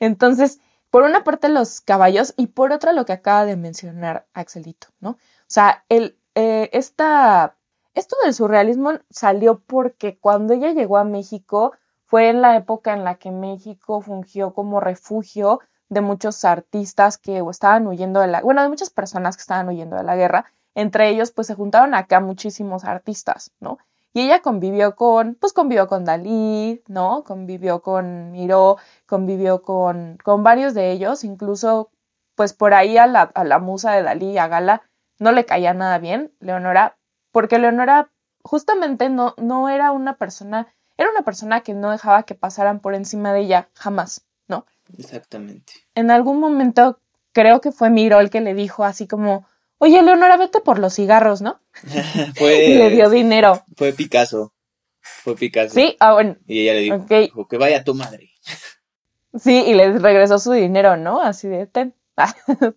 Entonces, 0.00 0.60
por 0.90 1.02
una 1.02 1.24
parte 1.24 1.48
los 1.48 1.80
caballos 1.80 2.34
y 2.36 2.48
por 2.48 2.72
otra 2.72 2.92
lo 2.92 3.04
que 3.04 3.12
acaba 3.12 3.44
de 3.44 3.56
mencionar 3.56 4.26
Axelito, 4.32 4.88
¿no? 5.00 5.10
O 5.10 5.16
sea, 5.46 5.84
el, 5.88 6.18
eh, 6.34 6.70
esta, 6.72 7.56
esto 7.94 8.16
del 8.24 8.34
surrealismo 8.34 8.92
salió 9.10 9.60
porque 9.60 10.18
cuando 10.18 10.54
ella 10.54 10.72
llegó 10.72 10.98
a 10.98 11.04
México 11.04 11.72
fue 12.04 12.30
en 12.30 12.40
la 12.40 12.56
época 12.56 12.94
en 12.94 13.04
la 13.04 13.16
que 13.16 13.30
México 13.30 14.00
fungió 14.00 14.54
como 14.54 14.80
refugio 14.80 15.60
de 15.88 16.00
muchos 16.00 16.44
artistas 16.44 17.18
que 17.18 17.42
estaban 17.50 17.86
huyendo 17.86 18.20
de 18.20 18.28
la, 18.28 18.40
bueno, 18.42 18.62
de 18.62 18.68
muchas 18.68 18.90
personas 18.90 19.36
que 19.36 19.42
estaban 19.42 19.68
huyendo 19.68 19.96
de 19.96 20.04
la 20.04 20.16
guerra. 20.16 20.44
Entre 20.74 21.08
ellos, 21.08 21.32
pues 21.32 21.46
se 21.48 21.54
juntaron 21.54 21.94
acá 21.94 22.20
muchísimos 22.20 22.84
artistas, 22.84 23.50
¿no? 23.60 23.78
Y 24.12 24.22
ella 24.22 24.40
convivió 24.40 24.96
con, 24.96 25.34
pues 25.34 25.52
convivió 25.52 25.86
con 25.86 26.04
Dalí, 26.04 26.82
¿no? 26.88 27.24
Convivió 27.24 27.82
con 27.82 28.32
Miró, 28.32 28.78
convivió 29.06 29.62
con, 29.62 30.18
con 30.24 30.42
varios 30.42 30.74
de 30.74 30.90
ellos, 30.92 31.24
incluso, 31.24 31.90
pues 32.34 32.52
por 32.52 32.74
ahí 32.74 32.96
a 32.96 33.06
la, 33.06 33.22
a 33.22 33.44
la 33.44 33.58
musa 33.58 33.92
de 33.92 34.02
Dalí, 34.02 34.38
a 34.38 34.48
Gala, 34.48 34.82
no 35.18 35.32
le 35.32 35.44
caía 35.44 35.74
nada 35.74 35.98
bien, 35.98 36.32
Leonora, 36.40 36.96
porque 37.32 37.58
Leonora 37.58 38.10
justamente 38.42 39.08
no, 39.08 39.34
no 39.36 39.68
era 39.68 39.92
una 39.92 40.16
persona, 40.16 40.68
era 40.96 41.10
una 41.10 41.22
persona 41.22 41.60
que 41.60 41.74
no 41.74 41.90
dejaba 41.90 42.22
que 42.22 42.34
pasaran 42.34 42.80
por 42.80 42.94
encima 42.94 43.32
de 43.32 43.40
ella, 43.40 43.68
jamás, 43.74 44.26
¿no? 44.46 44.64
Exactamente. 44.96 45.74
En 45.94 46.10
algún 46.10 46.40
momento 46.40 47.00
creo 47.32 47.60
que 47.60 47.72
fue 47.72 47.90
Miró 47.90 48.20
el 48.20 48.30
que 48.30 48.40
le 48.40 48.54
dijo 48.54 48.84
así 48.84 49.06
como, 49.06 49.46
oye, 49.78 50.02
Leonora, 50.02 50.36
vete 50.36 50.60
por 50.60 50.78
los 50.78 50.94
cigarros, 50.94 51.40
¿no? 51.42 51.60
Y 52.40 52.74
le 52.74 52.90
dio 52.90 53.10
dinero. 53.10 53.62
fue 53.76 53.92
Picasso. 53.92 54.52
Fue 55.00 55.34
Picasso. 55.36 55.74
Sí, 55.74 55.96
ah, 56.00 56.12
bueno, 56.12 56.36
Y 56.46 56.60
ella 56.60 56.74
le 56.74 56.80
dijo, 56.80 57.48
que 57.48 57.56
vaya 57.58 57.82
tu 57.84 57.94
madre. 57.94 58.30
sí, 59.38 59.64
y 59.66 59.74
le 59.74 59.98
regresó 59.98 60.38
su 60.38 60.52
dinero, 60.52 60.96
¿no? 60.96 61.20
Así 61.22 61.48
de, 61.48 61.66
ten. 61.66 61.94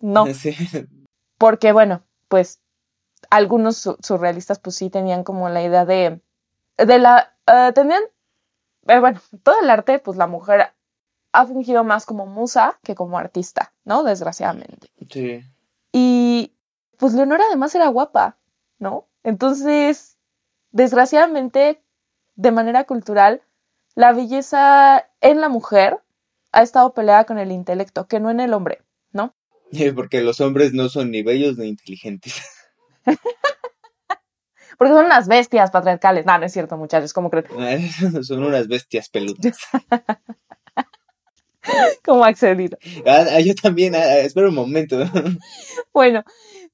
no, 0.02 0.28
Sí. 0.34 0.56
porque 1.38 1.72
bueno, 1.72 2.04
pues 2.28 2.62
algunos 3.30 3.78
su- 3.78 3.98
surrealistas 4.02 4.60
pues 4.60 4.76
sí 4.76 4.90
tenían 4.90 5.24
como 5.24 5.50
la 5.50 5.64
idea 5.64 5.86
de, 5.86 6.22
de 6.78 7.00
la, 7.00 7.36
eh, 7.48 7.72
tenían, 7.74 8.04
eh, 8.88 9.00
bueno, 9.00 9.20
todo 9.44 9.56
el 9.62 9.70
arte, 9.70 10.00
pues 10.00 10.18
la 10.18 10.28
mujer 10.28 10.68
ha 11.34 11.46
fungido 11.48 11.84
más 11.84 12.06
como 12.06 12.26
musa 12.28 12.78
que 12.84 12.94
como 12.94 13.18
artista, 13.18 13.74
¿no? 13.84 14.04
Desgraciadamente. 14.04 14.92
Sí. 15.10 15.42
Pues 17.02 17.14
Leonora 17.16 17.46
además 17.48 17.74
era 17.74 17.88
guapa, 17.88 18.38
¿no? 18.78 19.08
Entonces, 19.24 20.20
desgraciadamente, 20.70 21.82
de 22.36 22.52
manera 22.52 22.84
cultural, 22.84 23.42
la 23.96 24.14
belleza 24.14 25.10
en 25.20 25.42
la 25.42 25.50
mujer 25.50 25.98
ha 26.52 26.62
estado 26.62 26.94
peleada 26.94 27.24
con 27.24 27.40
el 27.40 27.52
intelecto, 27.52 28.08
que 28.08 28.20
no 28.20 28.30
en 28.30 28.40
el 28.40 28.54
hombre, 28.54 28.84
¿no? 29.14 29.34
Porque 29.96 30.22
los 30.22 30.42
hombres 30.42 30.74
no 30.74 30.90
son 30.90 31.10
ni 31.10 31.24
bellos 31.24 31.58
ni 31.58 31.70
inteligentes. 31.70 32.40
Porque 34.78 34.94
son 34.94 35.06
unas 35.06 35.28
bestias 35.28 35.72
patriarcales. 35.72 36.28
No, 36.28 36.38
no 36.38 36.46
es 36.46 36.54
cierto, 36.54 36.78
muchachos, 36.78 37.14
¿cómo 37.14 37.32
creen? 37.32 37.90
son 38.24 38.44
unas 38.44 38.68
bestias 38.68 39.10
peludas. 39.10 39.58
como 42.04 42.26
accedido. 42.26 42.78
Ah, 43.08 43.26
ah, 43.32 43.40
yo 43.40 43.56
también, 43.56 43.96
ah, 43.96 44.18
espera 44.20 44.50
un 44.50 44.56
momento. 44.56 44.98
Bueno, 45.94 46.24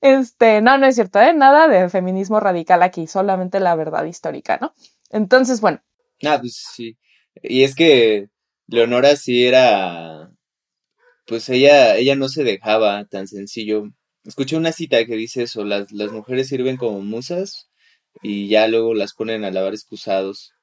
este, 0.02 0.62
no, 0.62 0.78
no 0.78 0.86
es 0.86 0.96
cierto, 0.96 1.20
¿eh? 1.20 1.34
Nada 1.34 1.68
de 1.68 1.90
feminismo 1.90 2.40
radical 2.40 2.84
aquí, 2.84 3.08
solamente 3.08 3.60
la 3.60 3.76
verdad 3.76 4.06
histórica, 4.06 4.58
¿no? 4.62 4.74
Entonces, 5.10 5.62
bueno. 5.62 5.82
Ah, 6.24 6.38
pues 6.40 6.64
sí. 6.76 6.98
Y 7.42 7.64
es 7.64 7.76
que 7.76 8.30
Leonora 8.68 9.16
sí 9.16 9.46
era, 9.46 10.32
pues 11.26 11.50
ella, 11.50 11.96
ella 11.96 12.16
no 12.16 12.30
se 12.30 12.44
dejaba 12.44 13.06
tan 13.06 13.28
sencillo. 13.28 13.86
Escuché 14.24 14.58
una 14.58 14.72
cita 14.72 15.06
que 15.06 15.16
dice 15.16 15.44
eso, 15.44 15.64
las, 15.64 15.92
las 15.92 16.12
mujeres 16.12 16.48
sirven 16.48 16.78
como 16.78 17.02
musas 17.02 17.70
y 18.22 18.50
ya 18.50 18.68
luego 18.68 18.94
las 18.94 19.14
ponen 19.14 19.46
a 19.46 19.52
lavar 19.52 19.74
excusados. 19.74 20.54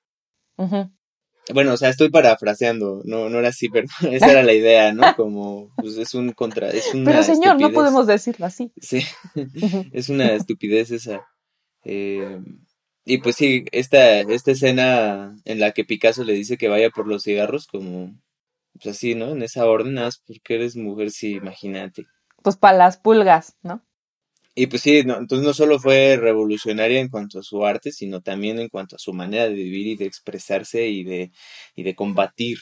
Bueno, 1.53 1.75
o 1.75 1.77
sea, 1.77 1.91
estoy 1.91 2.09
parafraseando, 2.09 3.03
no, 3.05 3.29
no 3.29 3.39
era 3.39 3.49
así, 3.49 3.69
pero 3.69 3.87
esa 4.11 4.31
era 4.31 4.43
la 4.43 4.55
idea, 4.55 4.93
¿no? 4.93 5.03
Como, 5.17 5.75
pues 5.77 5.97
es 5.99 6.15
un 6.15 6.33
contra, 6.33 6.71
es 6.71 6.95
una 6.95 7.11
Pero 7.11 7.23
señor, 7.23 7.61
no 7.61 7.71
podemos 7.73 8.07
decirlo 8.07 8.47
así. 8.47 8.73
Sí, 8.81 9.03
es 9.93 10.09
una 10.09 10.33
estupidez 10.33 10.91
esa. 10.91 11.27
Eh, 11.85 12.41
y 13.05 13.19
pues 13.19 13.37
sí, 13.37 13.67
esta, 13.73 14.21
esta 14.21 14.53
escena 14.53 15.37
en 15.45 15.61
la 15.61 15.73
que 15.73 15.85
Picasso 15.85 16.25
le 16.25 16.33
dice 16.33 16.57
que 16.57 16.69
vaya 16.69 16.89
por 16.89 17.07
los 17.07 17.25
cigarros, 17.25 17.67
como, 17.67 18.19
pues 18.73 18.97
así, 18.97 19.15
¿no? 19.15 19.33
En 19.33 19.43
esa 19.43 19.67
orden, 19.67 19.95
nada 19.95 20.07
más 20.07 20.23
porque 20.27 20.55
eres 20.55 20.77
mujer, 20.77 21.11
sí, 21.11 21.33
imagínate. 21.33 22.07
Pues 22.43 22.57
para 22.57 22.79
las 22.79 22.97
pulgas, 22.97 23.57
¿no? 23.63 23.83
Y 24.55 24.69
pues 24.69 24.83
sí, 24.83 25.03
no, 25.05 25.17
entonces 25.17 25.45
no 25.45 25.53
solo 25.53 25.81
fue 25.81 26.17
revolucionaria 26.17 27.01
en 27.01 27.09
cuanto 27.09 27.41
a 27.41 27.43
su 27.43 27.65
arte, 27.65 27.91
sino 27.91 28.21
también 28.23 28.59
en 28.61 28.69
cuanto 28.69 28.97
a 28.97 29.01
su 29.01 29.13
manera 29.13 29.45
de 29.45 29.55
vivir 29.55 29.87
y 29.89 29.97
de 29.97 30.07
expresarse 30.07 30.87
y 30.87 31.03
de, 31.03 31.33
y 31.75 31.83
de 31.83 31.95
combatir 31.97 32.59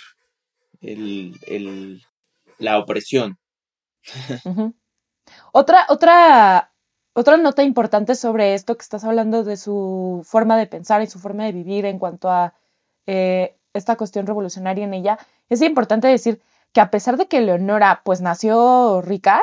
el, 0.80 1.38
el, 1.46 2.02
la 2.58 2.78
opresión. 2.78 3.38
Otra, 5.52 5.86
otra, 5.88 6.74
otra 7.14 7.36
nota 7.36 7.62
importante 7.62 8.16
sobre 8.16 8.54
esto 8.54 8.76
que 8.76 8.82
estás 8.82 9.04
hablando 9.04 9.44
de 9.44 9.56
su 9.56 10.22
forma 10.24 10.56
de 10.56 10.66
pensar 10.66 11.00
y 11.00 11.06
su 11.06 11.20
forma 11.20 11.44
de 11.44 11.52
vivir 11.52 11.86
en 11.86 11.98
cuanto 11.98 12.28
a 12.28 12.54
eh, 13.06 13.56
esta 13.72 13.96
cuestión 13.96 14.26
revolucionaria 14.26 14.84
en 14.84 14.94
ella, 14.94 15.18
es 15.48 15.62
importante 15.62 16.08
decir 16.08 16.42
que 16.72 16.80
a 16.80 16.90
pesar 16.90 17.16
de 17.16 17.28
que 17.28 17.40
Leonora 17.40 18.02
pues 18.04 18.20
nació 18.20 19.00
rica, 19.02 19.42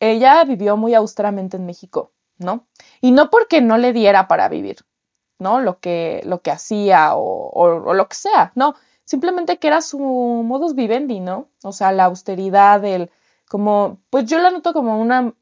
ella 0.00 0.42
vivió 0.44 0.76
muy 0.76 0.94
austeramente 0.94 1.56
en 1.56 1.66
México, 1.66 2.12
¿no? 2.38 2.66
Y 3.00 3.12
no 3.12 3.30
porque 3.30 3.60
no 3.60 3.78
le 3.78 3.92
diera 3.92 4.26
para 4.26 4.48
vivir, 4.48 4.78
¿no? 5.38 5.60
Lo 5.60 5.78
que, 5.78 6.22
lo 6.24 6.40
que 6.42 6.50
hacía 6.50 7.14
o, 7.14 7.50
o, 7.50 7.94
lo 7.94 8.08
que 8.08 8.16
sea, 8.16 8.52
no. 8.54 8.74
Simplemente 9.04 9.58
que 9.58 9.68
era 9.68 9.82
su 9.82 9.98
modus 9.98 10.74
vivendi, 10.74 11.20
¿no? 11.20 11.48
O 11.62 11.72
sea, 11.72 11.92
la 11.92 12.04
austeridad, 12.04 12.84
el, 12.84 13.10
como, 13.48 13.98
pues 14.10 14.26
yo 14.26 14.38
la 14.38 14.50
noto 14.50 14.72
como 14.72 15.00
una, 15.00 15.34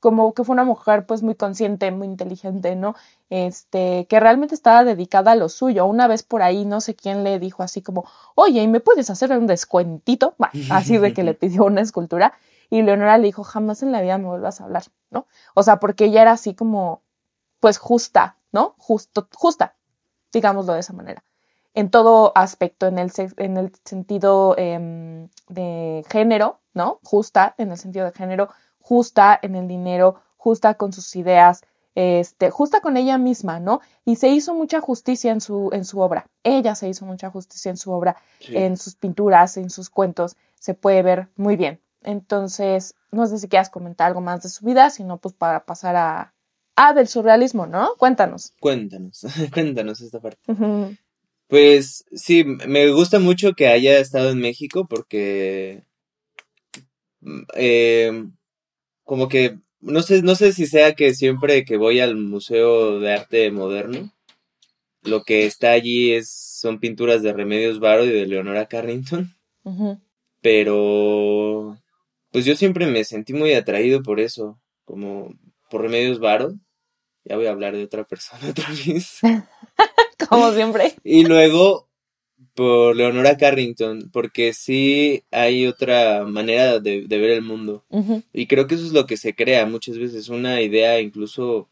como 0.00 0.32
que 0.32 0.44
fue 0.44 0.54
una 0.54 0.64
mujer 0.64 1.04
pues 1.06 1.22
muy 1.22 1.34
consciente, 1.34 1.90
muy 1.90 2.06
inteligente, 2.06 2.74
¿no? 2.74 2.94
Este, 3.28 4.06
que 4.08 4.18
realmente 4.18 4.54
estaba 4.54 4.82
dedicada 4.84 5.32
a 5.32 5.36
lo 5.36 5.48
suyo. 5.48 5.84
Una 5.86 6.08
vez 6.08 6.22
por 6.22 6.42
ahí, 6.42 6.64
no 6.64 6.80
sé 6.80 6.94
quién 6.94 7.22
le 7.22 7.38
dijo 7.38 7.62
así 7.62 7.82
como, 7.82 8.04
oye, 8.34 8.62
¿y 8.62 8.68
me 8.68 8.80
puedes 8.80 9.10
hacer 9.10 9.32
un 9.32 9.46
descuentito? 9.46 10.34
así 10.70 10.96
de 10.98 11.12
que 11.12 11.22
le 11.22 11.34
pidió 11.34 11.64
una 11.64 11.82
escultura. 11.82 12.32
Y 12.70 12.82
Leonora 12.82 13.18
le 13.18 13.24
dijo, 13.24 13.42
jamás 13.42 13.82
en 13.82 13.92
la 13.92 14.00
vida 14.00 14.16
me 14.16 14.26
vuelvas 14.26 14.60
a 14.60 14.64
hablar, 14.64 14.84
¿no? 15.10 15.26
O 15.54 15.62
sea, 15.62 15.80
porque 15.80 16.06
ella 16.06 16.22
era 16.22 16.32
así 16.32 16.54
como, 16.54 17.02
pues 17.58 17.78
justa, 17.78 18.38
¿no? 18.52 18.76
Justo, 18.78 19.28
justa, 19.34 19.76
digámoslo 20.32 20.72
de 20.72 20.80
esa 20.80 20.92
manera. 20.92 21.24
En 21.74 21.90
todo 21.90 22.32
aspecto, 22.34 22.86
en 22.86 22.98
el, 22.98 23.12
en 23.36 23.56
el 23.56 23.72
sentido 23.84 24.54
em, 24.56 25.28
de 25.48 26.04
género, 26.08 26.60
¿no? 26.72 27.00
Justa 27.02 27.54
en 27.58 27.72
el 27.72 27.78
sentido 27.78 28.06
de 28.06 28.12
género, 28.12 28.48
justa 28.80 29.38
en 29.42 29.56
el 29.56 29.68
dinero, 29.68 30.20
justa 30.36 30.74
con 30.74 30.92
sus 30.92 31.14
ideas, 31.16 31.62
este, 31.94 32.50
justa 32.50 32.80
con 32.80 32.96
ella 32.96 33.18
misma, 33.18 33.60
¿no? 33.60 33.80
Y 34.04 34.16
se 34.16 34.28
hizo 34.28 34.54
mucha 34.54 34.80
justicia 34.80 35.32
en 35.32 35.40
su, 35.40 35.70
en 35.72 35.84
su 35.84 36.00
obra. 36.00 36.26
Ella 36.44 36.74
se 36.74 36.88
hizo 36.88 37.04
mucha 37.04 37.30
justicia 37.30 37.70
en 37.70 37.76
su 37.76 37.92
obra, 37.92 38.16
en 38.48 38.76
sus 38.76 38.94
pinturas, 38.94 39.56
en 39.56 39.70
sus 39.70 39.90
cuentos. 39.90 40.36
Se 40.58 40.74
puede 40.74 41.02
ver 41.02 41.28
muy 41.36 41.56
bien. 41.56 41.80
Entonces, 42.02 42.94
no 43.10 43.26
sé 43.26 43.38
si 43.38 43.48
quieras 43.48 43.70
comentar 43.70 44.06
algo 44.06 44.20
más 44.20 44.42
de 44.42 44.48
su 44.48 44.64
vida, 44.64 44.90
sino 44.90 45.18
pues 45.18 45.34
para 45.34 45.64
pasar 45.64 45.96
a... 45.96 46.34
Ah, 46.76 46.94
del 46.94 47.08
surrealismo, 47.08 47.66
¿no? 47.66 47.94
Cuéntanos. 47.98 48.54
Cuéntanos, 48.58 49.26
cuéntanos 49.52 50.00
esta 50.00 50.20
parte. 50.20 50.40
Pues 51.46 52.04
sí, 52.12 52.44
me 52.44 52.90
gusta 52.90 53.18
mucho 53.18 53.52
que 53.52 53.68
haya 53.68 53.98
estado 53.98 54.30
en 54.30 54.38
México 54.38 54.86
porque... 54.88 55.84
Eh, 57.54 58.24
como 59.04 59.28
que 59.28 59.58
no 59.80 60.02
sé, 60.02 60.22
no 60.22 60.34
sé 60.34 60.52
si 60.52 60.66
sea 60.66 60.94
que 60.94 61.14
siempre 61.14 61.64
que 61.64 61.76
voy 61.76 62.00
al 62.00 62.16
Museo 62.16 63.00
de 63.00 63.12
Arte 63.12 63.50
Moderno, 63.50 64.12
lo 65.02 65.22
que 65.22 65.46
está 65.46 65.72
allí 65.72 66.12
es, 66.12 66.30
son 66.30 66.78
pinturas 66.78 67.22
de 67.22 67.32
Remedios 67.32 67.80
Varo 67.80 68.04
y 68.04 68.10
de 68.10 68.26
Leonora 68.26 68.66
Carrington. 68.66 69.34
Pero 70.42 71.78
pues 72.30 72.44
yo 72.44 72.56
siempre 72.56 72.86
me 72.86 73.04
sentí 73.04 73.32
muy 73.32 73.52
atraído 73.54 74.02
por 74.02 74.20
eso, 74.20 74.60
como 74.84 75.34
por 75.70 75.82
Remedios 75.82 76.18
Varo. 76.18 76.54
Ya 77.24 77.36
voy 77.36 77.46
a 77.46 77.50
hablar 77.50 77.76
de 77.76 77.84
otra 77.84 78.04
persona 78.04 78.40
otra 78.50 78.68
vez. 78.68 79.20
como 80.28 80.52
siempre. 80.52 80.94
Y 81.04 81.24
luego 81.24 81.90
por 82.54 82.96
Leonora 82.96 83.36
Carrington, 83.36 84.10
porque 84.12 84.52
sí 84.52 85.24
hay 85.30 85.66
otra 85.66 86.24
manera 86.24 86.78
de, 86.80 87.06
ver 87.06 87.30
el 87.30 87.42
mundo. 87.42 87.84
Y 88.32 88.46
creo 88.46 88.66
que 88.66 88.74
eso 88.74 88.86
es 88.86 88.92
lo 88.92 89.06
que 89.06 89.16
se 89.16 89.34
crea 89.34 89.66
muchas 89.66 89.98
veces, 89.98 90.28
una 90.28 90.60
idea 90.62 91.00
incluso 91.00 91.70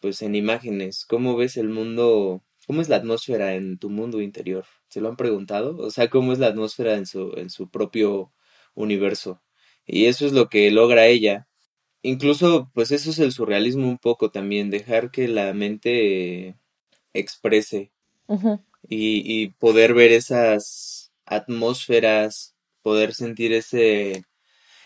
pues 0.00 0.22
en 0.22 0.34
imágenes. 0.34 1.04
¿Cómo 1.06 1.36
ves 1.36 1.56
el 1.56 1.68
mundo? 1.68 2.42
¿Cómo 2.66 2.80
es 2.80 2.88
la 2.88 2.96
atmósfera 2.96 3.54
en 3.54 3.78
tu 3.78 3.90
mundo 3.90 4.20
interior? 4.20 4.64
¿Se 4.88 5.00
lo 5.00 5.08
han 5.08 5.16
preguntado? 5.16 5.76
O 5.78 5.90
sea, 5.90 6.08
¿cómo 6.08 6.32
es 6.32 6.38
la 6.38 6.48
atmósfera 6.48 6.94
en 6.94 7.06
su, 7.06 7.32
en 7.36 7.50
su 7.50 7.68
propio 7.70 8.32
universo? 8.74 9.40
Y 9.88 10.04
eso 10.06 10.26
es 10.26 10.32
lo 10.32 10.48
que 10.48 10.70
logra 10.70 11.06
ella. 11.06 11.48
Incluso, 12.02 12.70
pues 12.74 12.92
eso 12.92 13.10
es 13.10 13.18
el 13.18 13.32
surrealismo 13.32 13.88
un 13.88 13.98
poco 13.98 14.30
también, 14.30 14.70
dejar 14.70 15.10
que 15.10 15.26
la 15.26 15.52
mente 15.54 16.56
exprese 17.14 17.90
y, 18.88 19.42
y 19.42 19.48
poder 19.52 19.94
ver 19.94 20.12
esas 20.12 21.12
atmósferas, 21.24 22.54
poder 22.82 23.14
sentir 23.14 23.52
ese... 23.52 24.24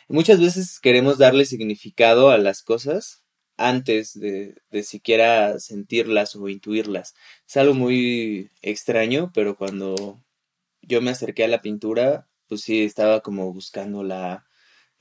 Muchas 0.09 0.41
veces 0.41 0.79
queremos 0.81 1.19
darle 1.19 1.47
significado 1.47 2.31
a 2.31 2.39
las 2.39 2.63
cosas 2.63 3.25
antes 3.57 4.19
de, 4.19 4.55
de 4.71 4.83
siquiera 4.83 5.59
sentirlas 5.59 6.37
o 6.37 6.49
intuirlas. 6.49 7.15
Es 7.47 7.57
algo 7.57 7.75
muy 7.75 8.51
extraño, 8.63 9.33
pero 9.35 9.57
cuando 9.57 10.23
yo 10.81 11.03
me 11.03 11.11
acerqué 11.11 11.45
a 11.45 11.49
la 11.49 11.63
pintura, 11.63 12.29
pues 12.49 12.63
sí, 12.63 12.83
estaba 12.83 13.21
como 13.21 13.53
buscando 13.53 14.03
la, 14.03 14.45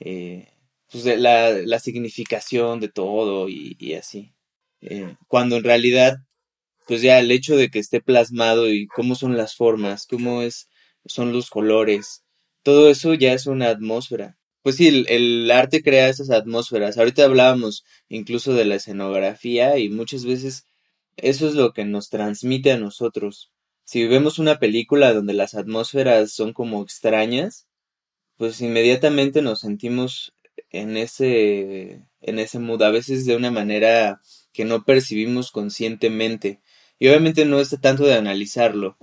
eh, 0.02 0.48
pues 0.92 1.06
la, 1.06 1.52
la, 1.52 1.80
significación 1.80 2.80
de 2.80 2.90
todo 2.90 3.48
y, 3.50 3.94
así. 3.94 4.34
Eh, 4.82 5.16
cuando 5.28 5.58
en 5.58 5.64
realidad, 5.64 6.18
pues 6.88 7.02
ya 7.02 7.20
el 7.20 7.32
hecho 7.32 7.56
de 7.56 7.70
que 7.70 7.80
esté 7.80 8.02
plasmado 8.02 8.70
y 8.72 8.88
cómo 8.88 9.16
son 9.16 9.38
las 9.38 9.56
formas, 9.56 10.08
cómo 10.10 10.42
es, 10.42 10.68
son 11.06 11.34
los 11.34 11.50
colores, 11.50 12.24
todo 12.64 12.90
eso 12.90 13.14
ya 13.14 13.34
es 13.34 13.46
una 13.48 13.70
atmósfera. 13.70 14.38
Pues 14.64 14.76
sí, 14.78 14.88
el, 14.88 15.06
el 15.10 15.52
arte 15.52 15.82
crea 15.84 16.10
esas 16.10 16.32
atmósferas. 16.32 16.98
Ahorita 16.98 17.24
hablábamos 17.26 17.84
incluso 18.10 18.54
de 18.54 18.66
la 18.66 18.76
escenografía 18.76 19.78
y 19.78 19.90
muchas 19.90 20.26
veces 20.26 20.66
eso 21.18 21.48
es 21.48 21.56
lo 21.56 21.74
que 21.74 21.86
nos 21.86 22.10
transmite 22.10 22.72
a 22.72 22.78
nosotros. 22.78 23.52
Si 23.84 24.08
vemos 24.08 24.40
una 24.40 24.60
película 24.60 25.14
donde 25.14 25.34
las 25.34 25.54
atmósferas 25.56 26.34
son 26.34 26.54
como 26.54 26.82
extrañas, 26.84 27.68
pues 28.42 28.60
inmediatamente 28.60 29.44
nos 29.44 29.60
sentimos 29.60 30.34
en 30.72 30.98
ese, 30.98 32.08
en 32.22 32.40
ese 32.40 32.58
mood, 32.58 32.82
a 32.82 32.90
veces 32.90 33.28
de 33.28 33.36
una 33.36 33.52
manera 33.52 34.20
que 34.52 34.66
no 34.66 34.84
percibimos 34.84 35.52
conscientemente. 35.52 36.60
Y 36.98 37.08
obviamente 37.10 37.46
no 37.46 37.60
es 37.60 37.70
tanto 37.80 38.04
de 38.04 38.16
analizarlo. 38.16 38.98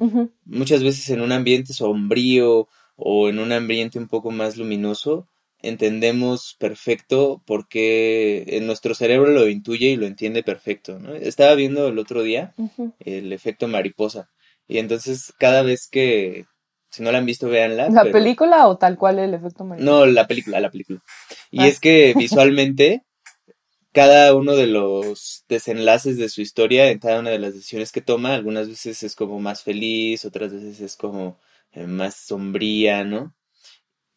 Muchas 0.45 0.83
veces 0.83 1.09
en 1.11 1.21
un 1.21 1.31
ambiente 1.31 1.73
sombrío 1.73 2.67
o 2.97 3.29
en 3.29 3.39
un 3.39 3.53
ambiente 3.53 4.01
un 4.01 4.09
poco 4.09 4.33
más 4.33 4.57
luminoso, 4.57 5.29
entendemos 5.63 6.57
perfecto 6.59 7.41
porque 7.47 8.43
en 8.49 8.67
nuestro 8.67 8.93
cerebro 8.97 9.31
lo 9.31 9.47
intuye 9.47 9.91
y 9.91 9.97
lo 9.97 10.07
entiende 10.07 10.43
perfecto. 10.43 10.99
¿no? 10.99 11.15
Estaba 11.15 11.55
viendo 11.55 11.87
el 11.87 12.01
otro 12.01 12.25
día 12.25 12.57
el 12.99 13.33
efecto 13.33 13.69
mariposa. 13.69 14.31
Y 14.67 14.79
entonces 14.79 15.33
cada 15.39 15.63
vez 15.63 15.87
que, 15.87 16.47
si 16.91 17.03
no 17.03 17.13
la 17.13 17.19
han 17.19 17.27
visto, 17.27 17.49
véanla. 17.49 17.89
¿La 17.91 18.05
película 18.05 18.67
o 18.69 18.77
tal 18.79 18.97
cual 18.97 19.19
el 19.19 19.35
efecto 19.35 19.65
mariposa? 19.65 19.91
No, 19.91 20.07
la 20.07 20.27
película, 20.27 20.61
la 20.61 20.71
película. 20.71 21.03
Y 21.51 21.61
ah. 21.61 21.67
es 21.67 21.81
que 21.81 22.15
visualmente, 22.17 23.05
cada 23.93 24.35
uno 24.35 24.57
de 24.57 24.67
los 24.67 25.45
desenlaces 25.49 26.19
de 26.19 26.29
su 26.29 26.41
historia, 26.41 26.91
en 26.91 26.99
cada 26.99 27.21
una 27.21 27.31
de 27.31 27.39
las 27.39 27.55
decisiones 27.55 27.93
que 27.93 28.01
toma, 28.01 28.35
algunas 28.35 28.69
veces 28.69 29.03
es 29.03 29.15
como 29.15 29.41
más 29.41 29.63
feliz, 29.63 30.25
otras 30.25 30.53
veces 30.53 30.81
es 30.81 30.97
como 30.97 31.39
eh, 31.73 31.87
más 31.87 32.17
sombría, 32.17 33.05
¿no? 33.05 33.35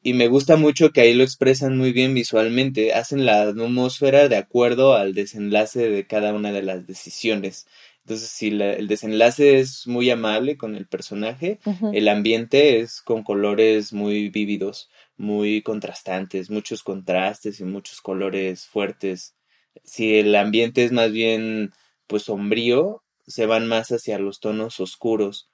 y 0.04 0.14
me 0.14 0.28
gusta 0.28 0.56
mucho 0.56 0.92
que 0.92 1.02
ahí 1.02 1.14
lo 1.14 1.24
expresan 1.24 1.78
muy 1.78 1.92
bien 1.92 2.14
visualmente, 2.14 2.94
hacen 2.94 3.26
la 3.26 3.44
atmósfera 3.44 4.30
de 4.30 4.38
acuerdo 4.38 4.96
al 4.96 5.14
desenlace 5.14 5.90
de 5.90 6.08
cada 6.08 6.34
una 6.34 6.52
de 6.52 6.64
las 6.64 6.88
decisiones. 6.88 7.68
Entonces, 8.04 8.30
si 8.30 8.48
el 8.48 8.88
desenlace 8.88 9.60
es 9.60 9.88
muy 9.88 10.10
amable 10.10 10.58
con 10.58 10.76
el 10.76 10.88
personaje, 10.88 11.60
el 11.94 12.08
ambiente 12.08 12.80
es 12.80 13.02
con 13.02 13.24
colores 13.24 13.94
muy 13.94 14.30
vívidos, 14.30 14.90
muy 15.18 15.62
contrastantes, 15.62 16.50
muchos 16.50 16.84
contrastes 16.84 17.60
y 17.60 17.64
muchos 17.64 18.02
colores 18.02 18.66
fuertes. 18.66 19.36
Si 19.84 20.16
el 20.18 20.36
ambiente 20.36 20.84
es 20.84 20.92
más 20.92 21.12
bien 21.12 21.72
pues 22.08 22.24
sombrío, 22.24 23.04
se 23.28 23.46
van 23.46 23.68
más 23.68 23.92
hacia 23.92 24.20
los 24.20 24.40
tonos 24.40 24.80
oscuros 24.80 25.50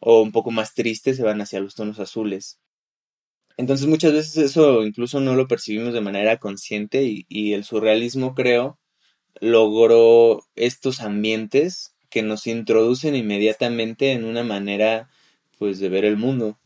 o 0.00 0.22
un 0.22 0.32
poco 0.32 0.50
más 0.50 0.74
tristes 0.74 1.16
se 1.16 1.22
van 1.22 1.40
hacia 1.40 1.60
los 1.60 1.74
tonos 1.74 2.00
azules. 2.00 2.58
Entonces 3.56 3.86
muchas 3.86 4.12
veces 4.14 4.36
eso 4.38 4.84
incluso 4.84 5.20
no 5.20 5.34
lo 5.36 5.46
percibimos 5.46 5.92
de 5.92 6.00
manera 6.00 6.38
consciente 6.38 7.04
y, 7.04 7.52
el 7.52 7.64
surrealismo 7.64 8.34
creo 8.34 8.79
logró 9.40 10.46
estos 10.56 11.00
ambientes 11.00 11.94
que 12.08 12.22
nos 12.22 12.46
introducen 12.46 13.14
inmediatamente 13.14 14.12
en 14.12 14.24
una 14.24 14.42
manera 14.42 15.08
pues 15.58 15.78
de 15.78 15.88
ver 15.88 16.04
el 16.04 16.16
mundo. 16.16 16.58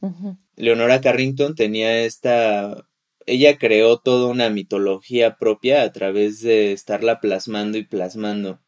Leonora 0.56 1.00
Carrington 1.00 1.54
tenía 1.54 2.02
esta 2.02 2.86
ella 3.26 3.56
creó 3.56 3.98
toda 3.98 4.28
una 4.28 4.50
mitología 4.50 5.36
propia 5.36 5.82
a 5.82 5.92
través 5.92 6.42
de 6.42 6.72
estarla 6.72 7.20
plasmando 7.20 7.78
y 7.78 7.84
plasmando. 7.84 8.60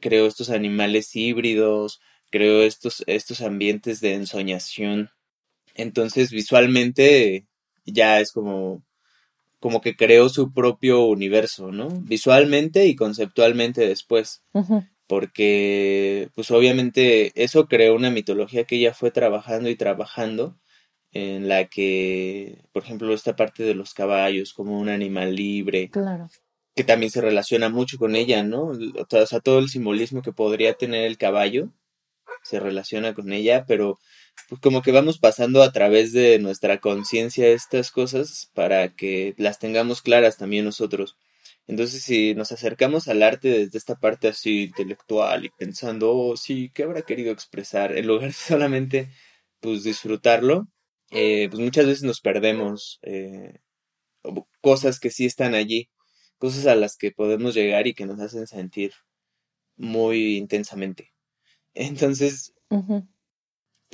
Creó 0.00 0.26
estos 0.26 0.50
animales 0.50 1.14
híbridos, 1.16 2.00
creó 2.30 2.62
estos, 2.62 3.02
estos 3.06 3.40
ambientes 3.40 4.00
de 4.00 4.14
ensoñación 4.14 5.10
entonces, 5.74 6.30
visualmente 6.30 7.46
ya 7.84 8.20
es 8.20 8.32
como, 8.32 8.84
como 9.64 9.80
que 9.80 9.96
creó 9.96 10.28
su 10.28 10.52
propio 10.52 11.06
universo, 11.06 11.72
¿no? 11.72 11.88
Visualmente 11.88 12.84
y 12.84 12.94
conceptualmente 12.94 13.88
después. 13.88 14.44
Porque, 15.06 16.28
pues 16.34 16.50
obviamente, 16.50 17.32
eso 17.34 17.66
creó 17.66 17.94
una 17.94 18.10
mitología 18.10 18.64
que 18.64 18.76
ella 18.76 18.92
fue 18.92 19.10
trabajando 19.10 19.70
y 19.70 19.74
trabajando, 19.74 20.58
en 21.12 21.48
la 21.48 21.64
que, 21.64 22.58
por 22.72 22.82
ejemplo, 22.82 23.14
esta 23.14 23.36
parte 23.36 23.62
de 23.62 23.74
los 23.74 23.94
caballos 23.94 24.52
como 24.52 24.78
un 24.78 24.90
animal 24.90 25.34
libre. 25.34 25.88
Claro. 25.88 26.28
Que 26.76 26.84
también 26.84 27.10
se 27.10 27.22
relaciona 27.22 27.70
mucho 27.70 27.96
con 27.96 28.16
ella, 28.16 28.42
¿no? 28.42 28.64
O 28.66 29.26
sea, 29.26 29.40
todo 29.40 29.60
el 29.60 29.70
simbolismo 29.70 30.20
que 30.20 30.32
podría 30.32 30.74
tener 30.74 31.06
el 31.06 31.16
caballo 31.16 31.70
se 32.42 32.60
relaciona 32.60 33.14
con 33.14 33.32
ella, 33.32 33.64
pero 33.66 33.98
pues 34.48 34.60
como 34.60 34.82
que 34.82 34.92
vamos 34.92 35.18
pasando 35.18 35.62
a 35.62 35.72
través 35.72 36.12
de 36.12 36.38
nuestra 36.38 36.80
conciencia 36.80 37.48
estas 37.48 37.90
cosas 37.90 38.50
para 38.54 38.94
que 38.94 39.34
las 39.38 39.58
tengamos 39.58 40.02
claras 40.02 40.36
también 40.36 40.64
nosotros. 40.64 41.16
Entonces, 41.66 42.02
si 42.02 42.34
nos 42.34 42.52
acercamos 42.52 43.08
al 43.08 43.22
arte 43.22 43.48
desde 43.48 43.78
esta 43.78 43.96
parte 43.96 44.28
así 44.28 44.64
intelectual 44.64 45.46
y 45.46 45.50
pensando, 45.50 46.12
oh, 46.14 46.36
sí, 46.36 46.70
¿qué 46.74 46.82
habrá 46.82 47.02
querido 47.02 47.32
expresar? 47.32 47.96
En 47.96 48.06
lugar 48.06 48.28
de 48.28 48.32
solamente, 48.34 49.10
pues, 49.60 49.82
disfrutarlo, 49.82 50.68
eh, 51.10 51.48
pues 51.50 51.62
muchas 51.62 51.86
veces 51.86 52.02
nos 52.02 52.20
perdemos 52.20 52.98
eh, 53.02 53.60
cosas 54.60 55.00
que 55.00 55.10
sí 55.10 55.24
están 55.26 55.54
allí, 55.54 55.88
cosas 56.38 56.66
a 56.66 56.74
las 56.74 56.96
que 56.96 57.12
podemos 57.12 57.54
llegar 57.54 57.86
y 57.86 57.94
que 57.94 58.06
nos 58.06 58.20
hacen 58.20 58.46
sentir 58.46 58.92
muy 59.76 60.36
intensamente. 60.36 61.12
Entonces, 61.74 62.52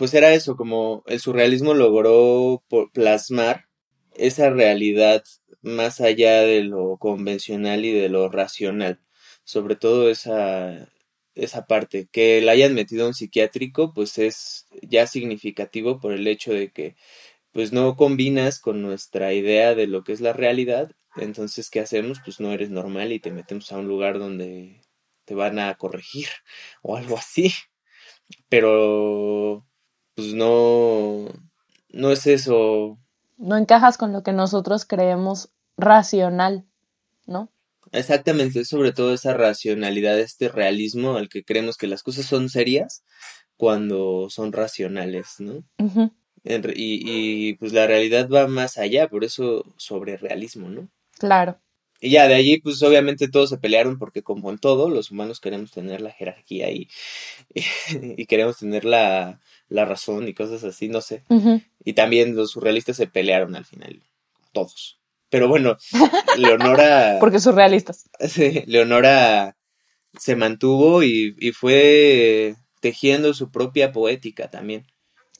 pues 0.00 0.14
era 0.14 0.32
eso, 0.32 0.56
como 0.56 1.04
el 1.06 1.20
surrealismo 1.20 1.74
logró 1.74 2.64
plasmar 2.94 3.66
esa 4.14 4.48
realidad 4.48 5.22
más 5.60 6.00
allá 6.00 6.40
de 6.40 6.62
lo 6.62 6.96
convencional 6.96 7.84
y 7.84 7.92
de 7.92 8.08
lo 8.08 8.30
racional, 8.30 9.02
sobre 9.44 9.76
todo 9.76 10.08
esa, 10.08 10.88
esa 11.34 11.66
parte, 11.66 12.08
que 12.10 12.40
la 12.40 12.52
hayan 12.52 12.72
metido 12.72 13.06
en 13.06 13.12
psiquiátrico, 13.12 13.92
pues 13.92 14.16
es 14.16 14.68
ya 14.80 15.06
significativo 15.06 16.00
por 16.00 16.14
el 16.14 16.26
hecho 16.28 16.54
de 16.54 16.72
que 16.72 16.96
pues 17.52 17.74
no 17.74 17.94
combinas 17.94 18.58
con 18.58 18.80
nuestra 18.80 19.34
idea 19.34 19.74
de 19.74 19.86
lo 19.86 20.02
que 20.02 20.14
es 20.14 20.22
la 20.22 20.32
realidad, 20.32 20.92
entonces 21.16 21.68
¿qué 21.68 21.80
hacemos? 21.80 22.20
Pues 22.24 22.40
no 22.40 22.52
eres 22.52 22.70
normal 22.70 23.12
y 23.12 23.20
te 23.20 23.32
metemos 23.32 23.70
a 23.70 23.76
un 23.76 23.86
lugar 23.86 24.18
donde 24.18 24.80
te 25.26 25.34
van 25.34 25.58
a 25.58 25.74
corregir 25.74 26.28
o 26.80 26.96
algo 26.96 27.18
así. 27.18 27.52
Pero 28.48 29.66
pues 30.20 30.34
no, 30.34 31.26
no 31.90 32.10
es 32.10 32.26
eso. 32.26 32.98
No 33.38 33.56
encajas 33.56 33.96
con 33.96 34.12
lo 34.12 34.22
que 34.22 34.32
nosotros 34.32 34.84
creemos 34.84 35.50
racional, 35.76 36.66
¿no? 37.26 37.50
Exactamente, 37.92 38.64
sobre 38.64 38.92
todo 38.92 39.14
esa 39.14 39.32
racionalidad, 39.34 40.18
este 40.18 40.48
realismo 40.48 41.16
al 41.16 41.28
que 41.28 41.44
creemos 41.44 41.76
que 41.76 41.86
las 41.86 42.02
cosas 42.02 42.26
son 42.26 42.48
serias 42.48 43.02
cuando 43.56 44.28
son 44.30 44.52
racionales, 44.52 45.36
¿no? 45.38 45.64
y, 46.44 47.50
y 47.54 47.54
pues 47.54 47.72
la 47.72 47.86
realidad 47.86 48.28
va 48.28 48.46
más 48.46 48.78
allá, 48.78 49.08
por 49.08 49.24
eso 49.24 49.64
sobre 49.76 50.16
realismo, 50.16 50.68
¿no? 50.68 50.88
Claro. 51.18 51.58
Y 52.00 52.10
ya 52.10 52.26
de 52.28 52.34
allí, 52.34 52.58
pues 52.60 52.82
obviamente 52.82 53.28
todos 53.28 53.50
se 53.50 53.58
pelearon 53.58 53.98
porque 53.98 54.22
como 54.22 54.50
en 54.50 54.58
todo, 54.58 54.88
los 54.88 55.10
humanos 55.10 55.38
queremos 55.38 55.70
tener 55.70 56.00
la 56.00 56.12
jerarquía 56.12 56.70
y, 56.70 56.88
y 58.16 58.26
queremos 58.26 58.58
tener 58.58 58.84
la, 58.84 59.40
la 59.68 59.84
razón 59.84 60.26
y 60.26 60.34
cosas 60.34 60.64
así, 60.64 60.88
no 60.88 61.00
sé. 61.02 61.24
Y 61.84 61.92
también 61.92 62.34
los 62.34 62.52
surrealistas 62.52 62.96
se 62.96 63.06
pelearon 63.06 63.54
al 63.54 63.66
final, 63.66 64.00
todos. 64.52 64.98
Pero 65.28 65.48
bueno, 65.48 65.76
Leonora... 66.38 67.18
Porque 67.20 67.40
surrealistas. 67.40 68.08
Sí, 68.28 68.62
Leonora 68.66 69.56
se 70.18 70.36
mantuvo 70.36 71.02
y, 71.02 71.36
y 71.38 71.52
fue 71.52 72.56
tejiendo 72.80 73.32
su 73.34 73.50
propia 73.50 73.92
poética 73.92 74.48
también. 74.50 74.86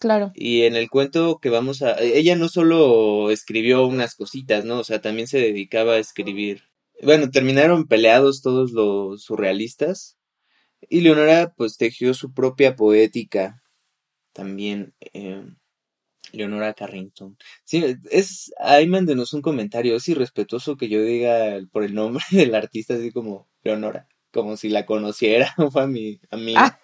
Claro. 0.00 0.32
Y 0.34 0.62
en 0.62 0.74
el 0.74 0.90
cuento 0.90 1.38
que 1.40 1.50
vamos 1.50 1.82
a... 1.82 2.00
Ella 2.00 2.34
no 2.34 2.48
solo 2.48 3.30
escribió 3.30 3.86
unas 3.86 4.16
cositas, 4.16 4.64
¿no? 4.64 4.78
O 4.80 4.84
sea, 4.84 5.00
también 5.00 5.28
se 5.28 5.38
dedicaba 5.38 5.92
a 5.92 5.98
escribir. 5.98 6.62
Bueno, 7.02 7.30
terminaron 7.30 7.86
peleados 7.86 8.42
todos 8.42 8.72
los 8.72 9.22
surrealistas. 9.22 10.18
Y 10.88 11.02
Leonora 11.02 11.52
pues 11.56 11.76
tejió 11.76 12.14
su 12.14 12.32
propia 12.32 12.74
poética 12.74 13.62
también 14.32 14.94
eh, 15.12 15.44
Leonora 16.32 16.74
Carrington. 16.74 17.36
Sí, 17.64 17.96
es, 18.10 18.52
ahí 18.58 18.86
mándenos 18.86 19.32
un 19.32 19.42
comentario, 19.42 19.96
es 19.96 20.08
irrespetuoso 20.08 20.76
que 20.76 20.88
yo 20.88 21.02
diga 21.02 21.58
por 21.72 21.84
el 21.84 21.94
nombre 21.94 22.24
del 22.30 22.54
artista 22.54 22.94
así 22.94 23.12
como 23.12 23.48
Leonora, 23.62 24.08
como 24.32 24.56
si 24.56 24.68
la 24.68 24.86
conociera, 24.86 25.54
fue 25.70 25.82
a 25.82 25.86
mi 25.86 26.20
amiga. 26.30 26.80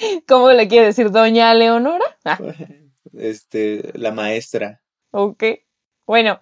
¿Cómo 0.28 0.50
le 0.50 0.68
quiere 0.68 0.86
decir 0.86 1.10
doña 1.10 1.54
Leonora? 1.54 2.04
Ah. 2.24 2.38
Este, 3.12 3.90
la 3.94 4.12
maestra. 4.12 4.82
Ok. 5.10 5.42
Bueno, 6.06 6.38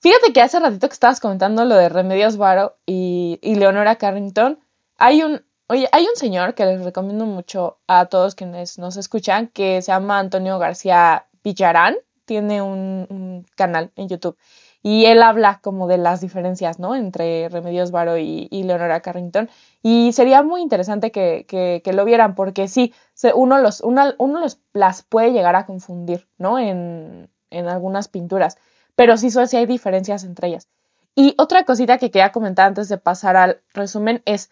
fíjate 0.00 0.34
que 0.34 0.42
hace 0.42 0.60
ratito 0.60 0.86
que 0.86 0.92
estabas 0.92 1.18
comentando 1.18 1.64
lo 1.64 1.76
de 1.76 1.88
Remedios 1.88 2.36
Varo 2.36 2.76
y, 2.84 3.38
y 3.40 3.54
Leonora 3.54 3.96
Carrington, 3.96 4.58
hay 4.98 5.22
un, 5.22 5.42
Oye, 5.66 5.88
hay 5.92 6.04
un 6.06 6.16
señor 6.16 6.54
que 6.54 6.66
les 6.66 6.84
recomiendo 6.84 7.24
mucho 7.24 7.78
a 7.86 8.06
todos 8.06 8.34
quienes 8.34 8.78
nos 8.78 8.98
escuchan 8.98 9.48
que 9.48 9.80
se 9.80 9.92
llama 9.92 10.18
Antonio 10.18 10.58
García 10.58 11.26
Villarán. 11.42 11.96
Tiene 12.26 12.60
un, 12.60 13.46
canal 13.56 13.90
en 13.96 14.08
YouTube 14.08 14.36
y 14.84 15.06
él 15.06 15.22
habla 15.22 15.60
como 15.62 15.88
de 15.88 15.98
las 15.98 16.20
diferencias, 16.20 16.78
¿no? 16.78 16.94
Entre 16.94 17.48
Remedios 17.48 17.90
Varo 17.90 18.18
y, 18.18 18.48
Leonora 18.50 19.00
Carrington. 19.00 19.48
Y 19.82 20.12
sería 20.12 20.42
muy 20.42 20.60
interesante 20.60 21.10
que, 21.10 21.46
que, 21.48 21.92
lo 21.92 22.04
vieran 22.04 22.34
porque 22.34 22.68
sí, 22.68 22.92
uno, 23.34 23.58
los, 23.58 23.80
uno, 23.80 24.12
los, 24.40 24.60
las 24.74 25.02
puede 25.02 25.32
llegar 25.32 25.56
a 25.56 25.66
confundir, 25.66 26.28
¿no? 26.38 26.58
En, 26.58 27.30
en 27.50 27.66
algunas 27.66 28.08
pinturas. 28.08 28.58
Pero 28.94 29.16
sí, 29.16 29.30
sí 29.30 29.56
hay 29.56 29.66
diferencias 29.66 30.22
entre 30.22 30.48
ellas. 30.48 30.68
Y 31.16 31.34
otra 31.38 31.64
cosita 31.64 31.98
que 31.98 32.10
quería 32.10 32.30
comentar 32.30 32.66
antes 32.66 32.88
de 32.88 32.98
pasar 32.98 33.36
al 33.36 33.62
resumen 33.72 34.22
es 34.26 34.50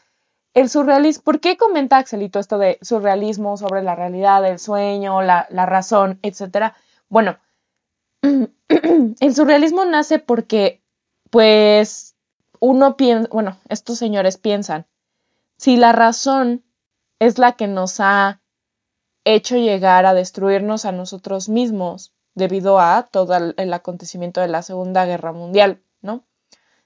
el 0.55 0.68
surrealismo, 0.68 1.25
¿por 1.25 1.40
qué 1.40 1.57
comenta 1.57 1.99
Axelito 1.99 2.38
esto 2.38 2.59
de 2.59 2.79
surrealismo 2.83 3.57
sobre 3.57 3.83
la 3.83 3.95
realidad, 3.95 4.47
el 4.47 4.59
sueño, 4.59 5.23
la, 5.23 5.47
razón, 5.51 6.18
etcétera? 6.23 6.75
Bueno, 7.09 7.38
el 9.21 9.35
surrealismo 9.35 9.85
nace 9.85 10.19
porque, 10.19 10.83
pues, 11.31 12.17
uno 12.61 12.97
piensa, 12.97 13.29
bueno, 13.33 13.59
estos 13.69 13.99
señores 13.99 14.37
piensan, 14.37 14.87
si 15.59 15.77
la 15.77 15.93
razón 15.93 16.65
es 17.19 17.39
la 17.39 17.53
que 17.53 17.69
nos 17.69 18.01
ha 18.01 18.41
hecho 19.25 19.57
llegar 19.57 20.07
a 20.07 20.15
destruirnos 20.15 20.85
a 20.85 20.93
nosotros 20.93 21.49
mismos 21.49 22.13
debido 22.35 22.81
a 22.81 23.09
todo 23.11 23.37
el 23.57 23.73
acontecimiento 23.73 24.41
de 24.41 24.49
la 24.49 24.63
Segunda 24.63 25.05
Guerra 25.05 25.33
Mundial, 25.33 25.83
¿no? 26.01 26.25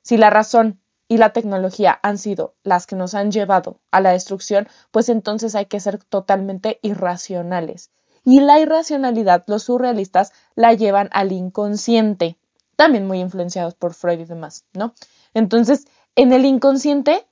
Si 0.03 0.17
la 0.17 0.31
razón 0.31 0.81
y 1.09 1.19
la 1.19 1.33
tecnología 1.33 1.99
han 2.03 2.19
sido 2.19 2.57
las 2.63 2.87
que 2.87 2.97
nos 2.97 3.15
han 3.15 3.31
llevado 3.31 3.81
a 3.91 4.01
la 4.01 4.11
destrucción, 4.13 4.69
pues 4.91 5.09
entonces 5.09 5.55
hay 5.55 5.67
que 5.67 5.81
ser 5.81 6.03
totalmente 6.03 6.81
irracionales. 6.83 7.93
Y 8.27 8.41
la 8.41 8.61
irracionalidad, 8.61 9.45
los 9.47 9.63
surrealistas 9.63 10.33
la 10.55 10.75
llevan 10.75 11.09
al 11.13 11.33
inconsciente. 11.33 12.37
también 12.77 13.07
muy 13.07 13.21
influenciados 13.21 13.75
por 13.75 13.95
Freud 13.95 14.21
y 14.21 14.25
demás, 14.27 14.67
¿no? 14.75 14.93
Entonces, 15.33 15.87
en 16.15 16.33
el 16.33 16.45
inconsciente 16.45 17.27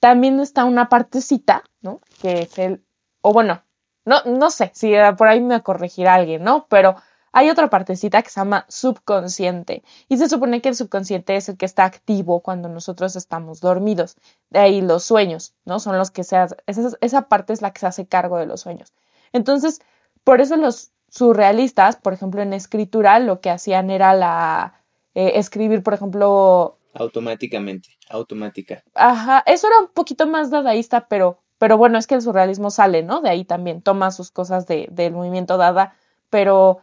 también 0.00 0.40
está 0.40 0.64
una 0.64 0.88
partecita, 0.88 1.62
¿no? 1.82 2.00
Que 2.20 2.42
es 2.42 2.58
el, 2.58 2.82
o 3.22 3.32
bueno, 3.32 3.62
no, 4.04 4.22
no 4.24 4.50
sé 4.50 4.72
si 4.74 4.92
por 5.18 5.28
ahí 5.28 5.40
me 5.40 5.62
corregirá 5.62 6.14
alguien, 6.14 6.42
¿no? 6.42 6.66
Pero 6.68 6.96
hay 7.32 7.50
otra 7.50 7.70
partecita 7.70 8.22
que 8.22 8.30
se 8.30 8.40
llama 8.40 8.66
subconsciente 8.68 9.84
y 10.08 10.16
se 10.18 10.28
supone 10.28 10.60
que 10.60 10.70
el 10.70 10.74
subconsciente 10.76 11.36
es 11.36 11.48
el 11.48 11.56
que 11.56 11.66
está 11.66 11.84
activo 11.84 12.40
cuando 12.40 12.68
nosotros 12.68 13.14
estamos 13.16 13.60
dormidos. 13.60 14.16
De 14.50 14.58
ahí 14.58 14.80
los 14.80 15.04
sueños, 15.04 15.54
¿no? 15.64 15.78
Son 15.80 15.96
los 15.98 16.10
que 16.10 16.24
se 16.24 16.36
esa, 16.66 16.90
esa 17.00 17.28
parte 17.28 17.52
es 17.52 17.62
la 17.62 17.72
que 17.72 17.80
se 17.80 17.86
hace 17.86 18.06
cargo 18.08 18.38
de 18.38 18.46
los 18.46 18.62
sueños. 18.62 18.92
Entonces, 19.32 19.80
por 20.24 20.40
eso 20.40 20.56
los 20.56 20.92
surrealistas, 21.08 21.96
por 21.96 22.12
ejemplo, 22.12 22.42
en 22.42 22.52
escritura, 22.52 23.18
lo 23.18 23.40
que 23.40 23.50
hacían 23.50 23.90
era 23.90 24.14
la 24.14 24.80
eh, 25.14 25.32
escribir, 25.34 25.82
por 25.82 25.94
ejemplo, 25.94 26.78
automáticamente, 26.94 27.90
automática. 28.08 28.82
Ajá, 28.94 29.42
eso 29.46 29.66
era 29.66 29.80
un 29.80 29.88
poquito 29.88 30.26
más 30.26 30.50
dadaísta, 30.50 31.08
pero, 31.08 31.40
pero 31.58 31.76
bueno, 31.78 31.98
es 31.98 32.06
que 32.06 32.14
el 32.14 32.22
surrealismo 32.22 32.70
sale, 32.70 33.02
¿no? 33.02 33.20
De 33.20 33.30
ahí 33.30 33.44
también 33.44 33.82
toma 33.82 34.10
sus 34.10 34.30
cosas 34.30 34.66
de, 34.66 34.88
del 34.90 35.12
movimiento 35.12 35.56
dada, 35.56 35.94
pero 36.30 36.80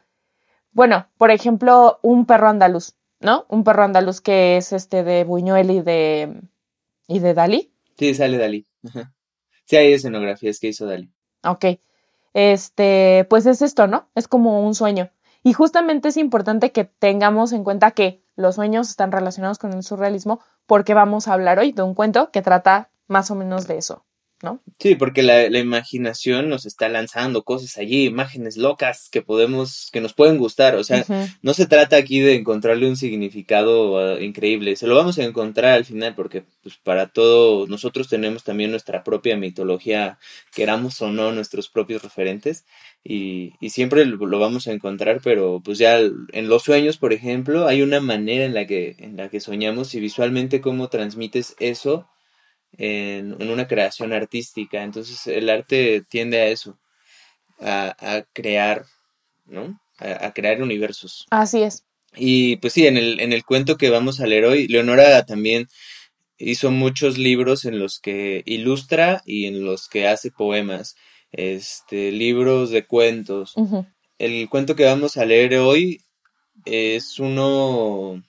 bueno, 0.71 1.07
por 1.17 1.31
ejemplo, 1.31 1.99
un 2.01 2.25
perro 2.25 2.49
andaluz, 2.49 2.93
¿no? 3.19 3.45
Un 3.49 3.63
perro 3.63 3.83
andaluz 3.83 4.21
que 4.21 4.57
es 4.57 4.73
este 4.73 5.03
de 5.03 5.23
Buñuel 5.23 5.71
y 5.71 5.81
de 5.81 6.41
y 7.07 7.19
de 7.19 7.33
Dalí. 7.33 7.71
Sí, 7.97 8.13
sale 8.13 8.37
Dalí. 8.37 8.65
Sí, 9.65 9.75
hay 9.75 9.93
escenografías 9.93 10.59
que 10.59 10.67
hizo 10.67 10.85
Dalí. 10.85 11.11
Ok. 11.43 11.65
Este, 12.37 13.25
pues 13.31 13.47
es 13.47 13.63
esto, 13.63 13.87
¿no? 13.87 14.09
Es 14.13 14.27
como 14.27 14.63
un 14.63 14.75
sueño. 14.75 15.09
Y 15.41 15.53
justamente 15.53 16.09
es 16.09 16.17
importante 16.17 16.71
que 16.71 16.83
tengamos 16.83 17.51
en 17.51 17.63
cuenta 17.63 17.89
que 17.89 18.21
los 18.35 18.53
sueños 18.53 18.91
están 18.91 19.11
relacionados 19.11 19.57
con 19.57 19.73
el 19.73 19.81
surrealismo 19.81 20.39
porque 20.67 20.93
vamos 20.93 21.27
a 21.27 21.33
hablar 21.33 21.57
hoy 21.57 21.71
de 21.71 21.81
un 21.81 21.95
cuento 21.95 22.29
que 22.29 22.43
trata 22.43 22.91
más 23.07 23.31
o 23.31 23.35
menos 23.35 23.65
de 23.65 23.79
eso. 23.79 24.05
¿No? 24.43 24.61
Sí, 24.79 24.95
porque 24.95 25.23
la, 25.23 25.49
la, 25.49 25.59
imaginación 25.59 26.49
nos 26.49 26.65
está 26.65 26.89
lanzando 26.89 27.43
cosas 27.43 27.77
allí, 27.77 28.05
imágenes 28.05 28.55
locas 28.55 29.09
que 29.11 29.23
podemos, 29.23 29.89
que 29.91 30.01
nos 30.01 30.13
pueden 30.13 30.37
gustar. 30.37 30.75
O 30.75 30.83
sea, 30.83 31.05
no 31.41 31.53
se 31.55 31.65
trata 31.65 31.97
aquí 31.97 32.19
de 32.19 32.35
encontrarle 32.35 32.87
un 32.87 32.95
significado 32.95 33.97
ah, 33.97 34.21
increíble. 34.21 34.75
Se 34.75 34.85
lo 34.85 34.95
vamos 34.95 35.17
a 35.17 35.23
encontrar 35.23 35.73
al 35.73 35.85
final 35.85 36.13
porque, 36.13 36.43
pues, 36.61 36.77
para 36.77 37.07
todo, 37.07 37.65
nosotros 37.67 38.09
tenemos 38.09 38.43
también 38.43 38.69
nuestra 38.69 39.03
propia 39.03 39.37
mitología, 39.37 40.19
queramos 40.53 41.01
o 41.01 41.11
no, 41.11 41.31
nuestros 41.31 41.69
propios 41.69 42.03
referentes. 42.03 42.65
Y, 43.03 43.53
y 43.59 43.71
siempre 43.71 44.05
lo, 44.05 44.17
lo 44.25 44.39
vamos 44.39 44.67
a 44.67 44.71
encontrar, 44.71 45.21
pero 45.23 45.61
pues 45.63 45.79
ya 45.79 45.97
en 45.97 46.49
los 46.49 46.63
sueños, 46.63 46.97
por 46.97 47.13
ejemplo, 47.13 47.67
hay 47.67 47.81
una 47.81 48.01
manera 48.01 48.45
en 48.45 48.53
la 48.53 48.67
que, 48.67 48.95
en 48.99 49.17
la 49.17 49.29
que 49.29 49.39
soñamos 49.39 49.95
y 49.95 49.99
visualmente 49.99 50.61
cómo 50.61 50.89
transmites 50.89 51.55
eso 51.59 52.07
en, 52.73 53.41
una 53.49 53.67
creación 53.67 54.13
artística. 54.13 54.83
Entonces 54.83 55.27
el 55.27 55.49
arte 55.49 56.03
tiende 56.07 56.39
a 56.41 56.47
eso, 56.47 56.77
a, 57.59 57.95
a 57.99 58.23
crear, 58.33 58.85
¿no? 59.45 59.79
A, 59.99 60.31
crear 60.31 60.61
universos. 60.61 61.25
Así 61.31 61.63
es. 61.63 61.83
Y 62.15 62.57
pues 62.57 62.73
sí, 62.73 62.87
en 62.87 62.97
el, 62.97 63.19
en 63.19 63.33
el 63.33 63.43
cuento 63.43 63.77
que 63.77 63.89
vamos 63.89 64.19
a 64.19 64.27
leer 64.27 64.45
hoy, 64.45 64.67
Leonora 64.67 65.25
también 65.25 65.67
hizo 66.37 66.71
muchos 66.71 67.17
libros 67.17 67.65
en 67.65 67.79
los 67.79 67.99
que 67.99 68.43
ilustra 68.45 69.21
y 69.25 69.45
en 69.45 69.65
los 69.65 69.87
que 69.87 70.07
hace 70.07 70.31
poemas, 70.31 70.95
este, 71.31 72.11
libros 72.11 72.69
de 72.69 72.85
cuentos. 72.85 73.55
El 74.17 74.49
cuento 74.49 74.75
que 74.75 74.85
vamos 74.85 75.17
a 75.17 75.25
leer 75.25 75.55
hoy 75.55 76.01
es 76.65 77.19
uno 77.19 78.23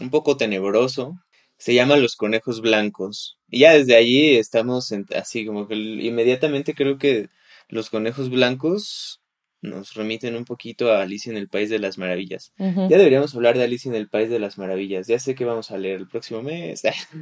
un 0.00 0.10
poco 0.10 0.36
tenebroso, 0.36 1.18
se 1.58 1.74
llama 1.74 1.96
Los 1.96 2.16
Conejos 2.16 2.60
Blancos. 2.60 3.38
Y 3.52 3.60
ya 3.60 3.74
desde 3.74 3.96
allí 3.96 4.36
estamos 4.36 4.94
así 5.14 5.44
como 5.44 5.68
que 5.68 5.74
inmediatamente 5.74 6.74
creo 6.74 6.96
que 6.96 7.28
Los 7.68 7.90
Conejos 7.90 8.30
Blancos 8.30 9.20
nos 9.60 9.92
remiten 9.92 10.36
un 10.36 10.46
poquito 10.46 10.90
a 10.90 11.02
Alicia 11.02 11.30
en 11.30 11.36
el 11.36 11.48
País 11.48 11.68
de 11.68 11.78
las 11.78 11.98
Maravillas. 11.98 12.54
Ya 12.56 12.96
deberíamos 12.96 13.34
hablar 13.34 13.58
de 13.58 13.64
Alicia 13.64 13.90
en 13.90 13.94
el 13.94 14.08
País 14.08 14.30
de 14.30 14.38
las 14.38 14.56
Maravillas. 14.56 15.06
Ya 15.06 15.18
sé 15.18 15.34
que 15.34 15.44
vamos 15.44 15.70
a 15.70 15.76
leer 15.76 16.00
el 16.00 16.08
próximo 16.08 16.40
mes. 16.40 16.82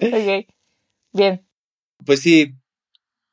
Bien. 0.00 0.46
Bien. 1.12 1.46
Pues 2.04 2.20
sí, 2.20 2.54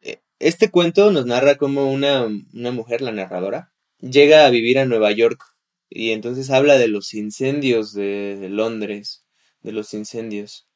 e, 0.02 0.22
este 0.40 0.70
cuento 0.70 1.10
nos 1.12 1.26
narra 1.26 1.56
como 1.56 1.90
una, 1.90 2.26
una 2.26 2.72
mujer, 2.72 3.02
la 3.02 3.14
narradora, 3.14 3.72
llega 4.00 4.46
a 4.46 4.50
vivir 4.50 4.78
a 4.78 4.86
Nueva 4.86 5.14
York 5.14 5.42
y 5.90 6.12
entonces 6.12 6.50
habla 6.50 6.78
de 6.78 6.90
los 6.90 7.14
incendios 7.14 7.94
de 7.94 8.50
Londres, 8.50 9.23
de 9.64 9.72
los 9.72 9.94
incendios. 9.94 10.68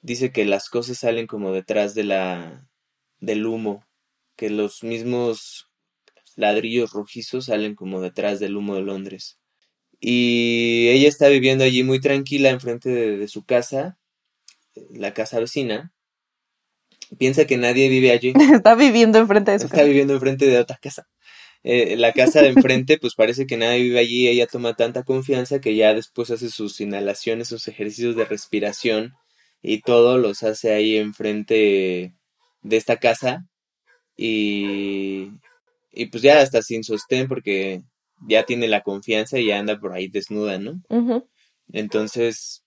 Dice 0.00 0.30
que 0.30 0.44
las 0.44 0.68
cosas 0.68 0.98
salen 0.98 1.26
como 1.26 1.52
detrás 1.52 1.94
de 1.94 2.04
la 2.04 2.68
del 3.20 3.46
humo, 3.46 3.84
que 4.36 4.48
los 4.48 4.84
mismos 4.84 5.68
ladrillos 6.36 6.92
rojizos 6.92 7.46
salen 7.46 7.74
como 7.74 8.00
detrás 8.00 8.38
del 8.38 8.56
humo 8.56 8.76
de 8.76 8.82
Londres. 8.82 9.38
Y 10.00 10.88
ella 10.90 11.08
está 11.08 11.28
viviendo 11.28 11.64
allí 11.64 11.82
muy 11.82 12.00
tranquila 12.00 12.50
enfrente 12.50 12.88
de, 12.90 13.16
de 13.16 13.26
su 13.26 13.44
casa, 13.44 13.98
la 14.90 15.12
casa 15.12 15.40
vecina. 15.40 15.92
Piensa 17.18 17.46
que 17.46 17.56
nadie 17.56 17.88
vive 17.88 18.12
allí. 18.12 18.32
Está 18.54 18.74
viviendo 18.74 19.18
enfrente 19.18 19.50
de 19.50 19.58
su 19.58 19.66
Está 19.66 19.82
viviendo 19.82 20.14
enfrente 20.14 20.46
de 20.46 20.58
otra 20.58 20.78
casa. 20.80 21.08
Eh, 21.70 21.98
la 21.98 22.14
casa 22.14 22.40
de 22.40 22.48
enfrente, 22.48 22.96
pues 22.96 23.14
parece 23.14 23.46
que 23.46 23.58
nadie 23.58 23.82
vive 23.82 23.98
allí, 23.98 24.26
ella 24.26 24.46
toma 24.46 24.74
tanta 24.74 25.02
confianza 25.02 25.60
que 25.60 25.76
ya 25.76 25.92
después 25.92 26.30
hace 26.30 26.48
sus 26.48 26.80
inhalaciones, 26.80 27.48
sus 27.48 27.68
ejercicios 27.68 28.16
de 28.16 28.24
respiración 28.24 29.12
y 29.60 29.82
todo 29.82 30.16
los 30.16 30.42
hace 30.44 30.72
ahí 30.72 30.96
enfrente 30.96 32.14
de 32.62 32.76
esta 32.78 32.96
casa 32.96 33.44
y, 34.16 35.28
y 35.92 36.06
pues 36.06 36.22
ya 36.22 36.40
hasta 36.40 36.62
sin 36.62 36.84
sostén 36.84 37.28
porque 37.28 37.82
ya 38.26 38.44
tiene 38.44 38.66
la 38.66 38.80
confianza 38.80 39.38
y 39.38 39.48
ya 39.48 39.58
anda 39.58 39.78
por 39.78 39.92
ahí 39.92 40.08
desnuda, 40.08 40.56
¿no? 40.58 40.80
Entonces, 41.70 42.64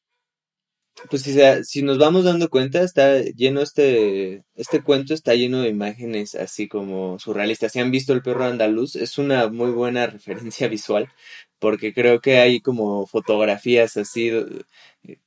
pues 1.09 1.23
si, 1.23 1.33
si 1.63 1.81
nos 1.81 1.97
vamos 1.97 2.25
dando 2.25 2.49
cuenta, 2.49 2.81
está 2.81 3.21
lleno 3.21 3.61
este, 3.61 4.43
este 4.55 4.81
cuento 4.81 5.13
está 5.13 5.33
lleno 5.33 5.61
de 5.61 5.69
imágenes 5.69 6.35
así 6.35 6.67
como 6.67 7.17
surrealistas. 7.19 7.71
Si 7.71 7.79
han 7.79 7.91
visto 7.91 8.13
El 8.13 8.21
perro 8.21 8.45
andaluz, 8.45 8.95
es 8.95 9.17
una 9.17 9.49
muy 9.49 9.71
buena 9.71 10.07
referencia 10.07 10.67
visual, 10.67 11.09
porque 11.59 11.93
creo 11.93 12.21
que 12.21 12.39
hay 12.39 12.61
como 12.61 13.07
fotografías 13.07 13.97
así 13.97 14.31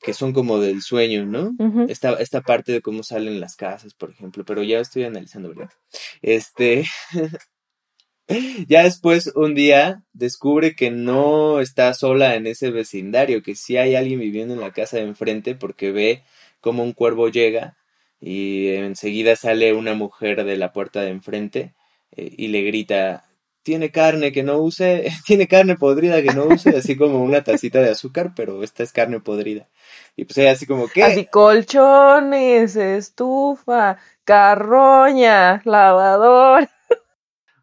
que 0.00 0.14
son 0.14 0.32
como 0.32 0.60
del 0.60 0.82
sueño, 0.82 1.26
¿no? 1.26 1.52
esta, 1.88 2.12
esta 2.14 2.42
parte 2.42 2.72
de 2.72 2.80
cómo 2.80 3.02
salen 3.02 3.40
las 3.40 3.56
casas, 3.56 3.94
por 3.94 4.10
ejemplo, 4.10 4.44
pero 4.44 4.62
ya 4.62 4.78
estoy 4.78 5.04
analizando, 5.04 5.48
¿verdad? 5.48 5.70
Este, 6.22 6.84
ya 8.68 8.84
después, 8.84 9.32
un 9.34 9.54
día, 9.54 10.02
descubre 10.12 10.74
que 10.74 10.90
no 10.90 11.60
está 11.60 11.92
sola 11.94 12.34
en 12.34 12.46
ese 12.46 12.70
vecindario, 12.70 13.42
que 13.42 13.54
sí 13.54 13.76
hay 13.76 13.94
alguien 13.94 14.20
viviendo 14.20 14.54
en 14.54 14.60
la 14.60 14.72
casa 14.72 14.96
de 14.96 15.04
enfrente 15.04 15.54
porque 15.54 15.92
ve 15.92 16.22
cómo 16.60 16.82
un 16.82 16.92
cuervo 16.92 17.28
llega 17.28 17.76
y 18.20 18.68
enseguida 18.68 19.36
sale 19.36 19.74
una 19.74 19.94
mujer 19.94 20.44
de 20.44 20.56
la 20.56 20.72
puerta 20.72 21.02
de 21.02 21.10
enfrente 21.10 21.74
eh, 22.12 22.32
y 22.36 22.48
le 22.48 22.62
grita 22.62 23.24
tiene 23.62 23.90
carne 23.90 24.30
que 24.30 24.42
no 24.42 24.58
use, 24.58 25.10
tiene 25.26 25.48
carne 25.48 25.76
podrida 25.76 26.22
que 26.22 26.32
no 26.32 26.44
use, 26.44 26.70
así 26.76 26.96
como 26.96 27.22
una 27.22 27.42
tacita 27.42 27.80
de 27.80 27.90
azúcar, 27.90 28.32
pero 28.36 28.62
esta 28.62 28.82
es 28.82 28.92
carne 28.92 29.20
podrida. 29.20 29.68
Y 30.16 30.24
pues 30.24 30.38
ella 30.38 30.52
así 30.52 30.66
como, 30.66 30.86
¿qué? 30.88 31.02
Así 31.02 31.26
colchones, 31.26 32.76
estufa, 32.76 33.98
carroña, 34.24 35.62
lavador 35.64 36.68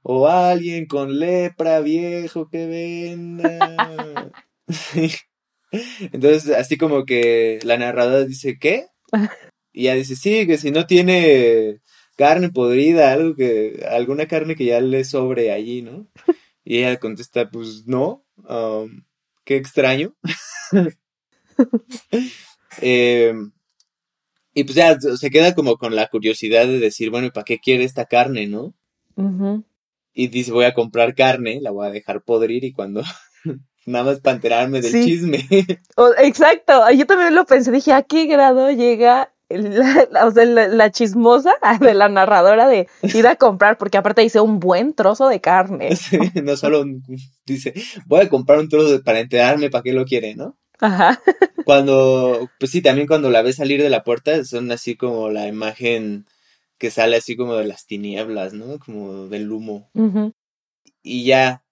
o 0.04 0.28
alguien 0.28 0.86
con 0.86 1.20
lepra 1.20 1.80
viejo 1.82 2.50
que 2.50 2.68
venda. 2.68 4.32
Entonces, 6.12 6.56
así 6.56 6.78
como 6.78 7.06
que 7.06 7.60
la 7.64 7.78
narradora 7.78 8.26
dice, 8.26 8.58
¿qué? 8.60 8.88
Y 9.74 9.84
ella 9.84 9.96
dice, 9.96 10.18
sí, 10.18 10.46
que 10.48 10.58
si 10.58 10.70
no 10.70 10.86
tiene 10.86 11.80
carne 12.18 12.50
podrida, 12.50 13.14
algo 13.14 13.36
que, 13.36 13.86
alguna 13.90 14.28
carne 14.28 14.58
que 14.58 14.66
ya 14.66 14.82
le 14.82 15.06
sobre 15.06 15.54
allí, 15.54 15.82
¿no? 15.82 16.10
Y 16.66 16.80
ella 16.80 17.00
contesta, 17.00 17.50
pues 17.50 17.88
no, 17.88 18.26
um, 18.50 19.06
qué 19.46 19.56
extraño. 19.56 20.14
Em, 22.82 23.52
y 24.54 24.64
pues 24.64 24.76
ya 24.76 25.00
se 25.00 25.30
queda 25.30 25.54
como 25.56 25.78
con 25.78 25.96
la 25.96 26.08
curiosidad 26.08 26.68
de 26.68 26.80
decir, 26.80 27.12
bueno, 27.12 27.28
¿y 27.28 27.32
para 27.32 27.44
qué 27.44 27.60
quiere 27.60 27.84
esta 27.84 28.06
carne, 28.06 28.48
no? 28.48 28.74
Y 30.13 30.28
dice 30.28 30.52
voy 30.52 30.65
a 30.65 30.74
comprar 30.74 31.15
carne, 31.15 31.60
la 31.62 31.71
voy 31.71 31.88
a 31.88 31.91
dejar 31.91 32.24
podrir 32.24 32.63
y 32.63 32.74
cuando 32.74 33.02
nada 33.86 34.06
más 34.06 34.19
para 34.19 34.36
enterarme 34.36 34.82
del 34.82 34.91
chisme. 34.91 35.47
exacto, 36.19 36.89
yo 36.91 37.06
también 37.06 37.36
lo 37.36 37.45
pensé, 37.45 37.71
dije, 37.71 37.93
¿a 37.93 38.04
qué 38.04 38.26
grado 38.26 38.71
llega 38.71 39.32
la, 40.12 40.26
o 40.26 40.32
sea, 40.32 40.45
la, 40.45 40.91
chismosa 40.91 41.54
de 41.80 41.93
la 41.93 42.10
narradora 42.10 42.67
de 42.67 42.88
ir 43.13 43.28
a 43.28 43.36
comprar, 43.36 43.78
porque 43.78 43.97
aparte 43.97 44.21
dice 44.21 44.39
un 44.39 44.60
buen 44.60 44.93
trozo 44.93 45.28
de 45.28 45.41
carne. 45.41 45.95
Sí, 45.95 46.17
no 46.43 46.56
solo 46.56 46.86
dice, 47.45 47.74
voy 48.06 48.21
a 48.21 48.30
comprar 48.30 48.60
un 48.60 48.69
trozo 48.69 49.02
para 49.04 49.19
enterarme 49.19 49.69
para 49.69 49.84
qué 49.84 49.93
lo 49.93 50.06
quiere, 50.06 50.36
¿no? 50.36 50.58
Ajá. 50.80 51.21
Cuando, 51.63 52.50
pues 52.60 52.71
sí, 52.71 52.82
también 52.82 53.08
cuando 53.08 53.30
la 53.30 53.41
ves 53.41 53.58
salir 53.58 53.82
de 53.82 53.89
la 53.89 54.04
puerta, 54.04 54.43
son 54.45 54.71
así 54.71 54.95
como 54.95 55.30
la 55.30 55.47
imagen 55.47 56.26
que 56.82 56.89
sale 56.89 57.17
así 57.17 57.36
como 57.36 57.54
de 57.54 57.65
las 57.65 57.86
tinieblas, 57.86 58.54
¿no? 58.54 58.80
Como 58.80 59.28
del 59.28 59.52
humo. 59.52 59.91
Y 61.04 61.26
ya 61.26 61.63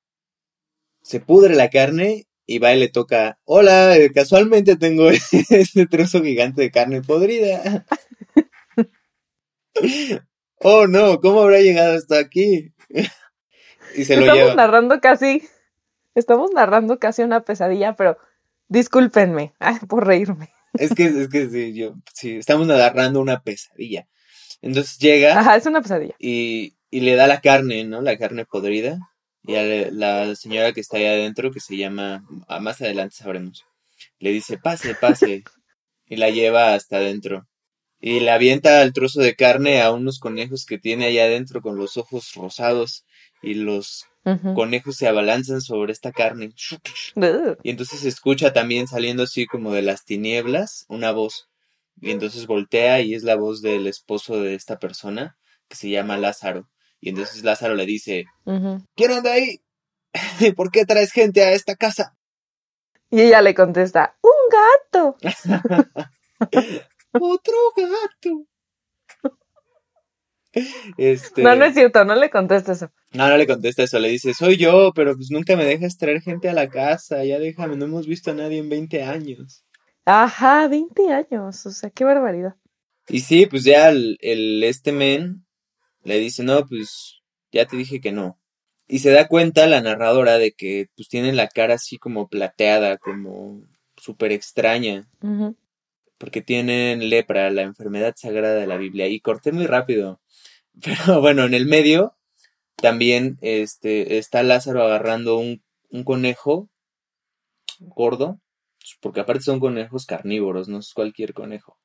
se 1.02 1.20
pudre 1.20 1.56
la 1.56 1.72
carne 1.72 2.28
y 2.46 2.60
va 2.60 2.76
y 2.76 2.80
le 2.80 2.90
toca, 2.90 3.40
hola, 3.44 3.98
eh, 3.98 4.12
casualmente 4.12 4.76
tengo 4.76 5.10
este 5.50 5.88
trozo 5.88 6.22
gigante 6.22 6.62
de 6.62 6.70
carne 6.70 7.02
podrida. 7.02 7.88
oh 10.58 10.86
no, 10.86 11.20
¿cómo 11.22 11.42
habrá 11.42 11.60
llegado 11.60 11.98
hasta 11.98 12.20
aquí? 12.20 12.72
y 13.96 14.06
se 14.06 14.16
lo 14.16 14.22
lleva. 14.22 14.36
Estamos 14.36 14.56
narrando 14.58 15.02
casi, 15.02 15.42
estamos 16.14 16.52
narrando 16.54 17.00
casi 17.00 17.24
una 17.24 17.44
pesadilla, 17.44 17.96
pero 17.96 18.20
discúlpenme 18.68 19.56
por 19.88 20.06
reírme. 20.06 20.54
Es 20.76 20.94
que, 20.94 21.06
es 21.06 21.30
que 21.30 21.50
sí, 21.50 21.74
yo, 21.74 21.96
sí, 22.14 22.36
estamos 22.36 22.68
narrando 22.68 23.20
una 23.20 23.42
pesadilla. 23.42 24.08
Entonces 24.62 24.98
llega. 24.98 25.40
Ajá, 25.40 25.56
es 25.56 25.66
una 25.66 25.82
pesadilla. 25.82 26.16
Y, 26.20 26.74
y 26.90 27.02
le 27.02 27.16
da 27.16 27.28
la 27.28 27.42
carne, 27.42 27.84
¿no? 27.84 28.02
La 28.02 28.18
carne 28.18 28.46
podrida. 28.46 29.00
Y 29.44 29.56
a 29.56 29.64
la 29.92 30.36
señora 30.36 30.74
que 30.74 30.82
está 30.82 30.98
ahí 30.98 31.06
adentro, 31.06 31.52
que 31.52 31.60
se 31.62 31.78
llama, 31.78 32.24
más 32.62 32.82
adelante 32.82 33.16
sabremos, 33.16 33.66
le 34.20 34.32
dice, 34.32 34.58
pase, 34.58 34.96
pase. 34.96 35.44
y 36.06 36.18
la 36.18 36.30
lleva 36.30 36.74
hasta 36.74 36.98
adentro. 36.98 37.48
Y 38.02 38.20
le 38.20 38.32
avienta 38.32 38.82
el 38.82 38.94
trozo 38.94 39.22
de 39.22 39.36
carne 39.36 39.82
a 39.82 39.92
unos 39.92 40.20
conejos 40.20 40.66
que 40.66 40.78
tiene 40.78 41.06
allá 41.06 41.24
adentro 41.26 41.62
con 41.62 41.78
los 41.78 41.98
ojos 41.98 42.34
rosados. 42.36 43.06
Y 43.42 43.54
los 43.56 44.06
conejos 44.54 44.98
se 44.98 45.08
abalanzan 45.08 45.62
sobre 45.62 45.94
esta 45.94 46.12
carne. 46.12 46.52
Y 47.64 47.70
entonces 47.72 48.02
se 48.02 48.10
escucha 48.10 48.54
también 48.54 48.88
saliendo 48.88 49.24
así 49.24 49.46
como 49.46 49.72
de 49.74 49.82
las 49.82 50.04
tinieblas 50.06 50.86
una 50.90 51.12
voz. 51.12 51.48
Y 52.02 52.12
entonces 52.12 52.48
voltea 52.48 53.02
y 53.02 53.14
es 53.14 53.24
la 53.24 53.36
voz 53.36 53.62
del 53.62 53.88
esposo 53.88 54.42
de 54.42 54.56
esta 54.56 54.80
persona 54.80 55.38
que 55.68 55.76
se 55.76 55.90
llama 55.90 56.18
Lázaro. 56.18 56.70
Y 57.00 57.10
entonces 57.10 57.44
Lázaro 57.44 57.76
le 57.76 57.86
dice, 57.86 58.26
¿quién 58.96 59.12
anda 59.12 59.34
ahí? 59.34 59.62
¿Por 60.56 60.72
qué 60.72 60.86
traes 60.86 61.12
gente 61.12 61.44
a 61.44 61.54
esta 61.54 61.76
casa? 61.76 62.16
Y 63.12 63.22
ella 63.22 63.42
le 63.42 63.56
contesta, 63.56 64.18
un 64.22 64.32
gato. 64.94 65.18
Otro 67.12 67.56
gato. 67.76 68.46
Este... 70.98 71.44
No, 71.44 71.56
no 71.56 71.66
es 71.66 71.76
cierto, 71.76 72.04
no 72.06 72.16
le 72.16 72.32
contesta 72.32 72.72
eso. 72.72 72.92
No, 73.14 73.30
no 73.30 73.38
le 73.38 73.46
contesta 73.46 73.84
eso, 73.84 74.00
le 74.00 74.10
dice, 74.10 74.34
soy 74.34 74.58
yo, 74.58 74.92
pero 74.96 75.16
pues 75.16 75.30
nunca 75.30 75.56
me 75.56 75.64
dejas 75.64 75.96
traer 75.96 76.22
gente 76.22 76.50
a 76.50 76.54
la 76.54 76.70
casa, 76.70 77.24
ya 77.24 77.38
déjame, 77.38 77.76
no 77.76 77.86
hemos 77.86 78.08
visto 78.08 78.32
a 78.32 78.34
nadie 78.34 78.58
en 78.58 78.68
20 78.68 79.04
años. 79.04 79.64
Ajá, 80.12 80.68
20 80.68 81.14
años, 81.14 81.68
o 81.68 81.70
sea, 81.70 81.92
qué 81.92 82.04
barbaridad. 82.04 82.56
Y 83.10 83.20
sí, 83.20 83.46
pues 83.46 83.64
ya 83.64 83.90
el, 83.90 84.18
el 84.22 84.64
este 84.64 84.92
men 84.92 85.46
le 86.04 86.18
dice, 86.18 86.42
no, 86.42 86.66
pues 86.66 87.22
ya 87.52 87.68
te 87.68 87.78
dije 87.78 88.02
que 88.02 88.12
no. 88.12 88.40
Y 88.88 89.00
se 89.00 89.12
da 89.12 89.28
cuenta 89.28 89.68
la 89.68 89.82
narradora 89.82 90.40
de 90.40 90.54
que 90.54 90.90
pues 90.96 91.10
tienen 91.10 91.36
la 91.36 91.48
cara 91.48 91.76
así 91.76 92.00
como 92.00 92.28
plateada, 92.28 92.98
como 92.98 93.62
súper 93.98 94.32
extraña. 94.32 95.08
Porque 96.18 96.42
tienen 96.42 97.08
lepra, 97.12 97.52
la 97.52 97.62
enfermedad 97.62 98.16
sagrada 98.18 98.56
de 98.56 98.66
la 98.66 98.78
Biblia. 98.78 99.08
Y 99.08 99.20
corté 99.20 99.52
muy 99.52 99.68
rápido. 99.68 100.22
Pero 100.84 101.22
bueno, 101.22 101.44
en 101.46 101.54
el 101.54 101.68
medio 101.68 102.16
también 102.78 103.38
este, 103.42 104.18
está 104.18 104.42
Lázaro 104.42 104.82
agarrando 104.82 105.38
un, 105.38 105.62
un 105.92 106.04
conejo 106.04 106.68
gordo 107.80 108.42
porque 109.02 109.22
aparte 109.22 109.44
son 109.44 109.60
conejos 109.60 110.06
carnívoros, 110.06 110.68
no 110.68 110.80
es 110.80 110.94
cualquier 110.94 111.34
conejo. 111.34 111.78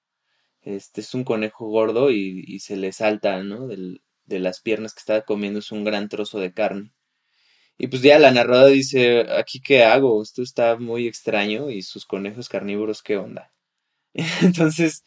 Este 0.62 1.00
es 1.02 1.14
un 1.14 1.24
conejo 1.24 1.66
gordo 1.68 2.10
y, 2.10 2.58
se 2.60 2.76
le 2.76 2.92
salta, 2.92 3.42
¿no? 3.42 3.68
de 3.68 4.38
las 4.38 4.60
piernas 4.60 4.94
que 4.94 5.00
está 5.00 5.22
comiendo 5.22 5.58
es 5.58 5.70
un 5.72 5.84
gran 5.84 6.08
trozo 6.08 6.40
de 6.40 6.52
carne. 6.52 6.92
Y 7.76 7.88
pues 7.88 8.02
ya 8.02 8.18
la 8.18 8.30
narradora 8.30 8.68
dice, 8.68 9.26
aquí 9.32 9.60
qué 9.60 9.82
hago, 9.84 10.22
esto 10.22 10.42
está 10.42 10.76
muy 10.76 11.06
extraño 11.06 11.70
y 11.70 11.82
sus 11.82 12.06
conejos 12.06 12.48
carnívoros, 12.48 13.02
¿qué 13.02 13.16
onda? 13.16 13.52
Entonces 14.42 15.04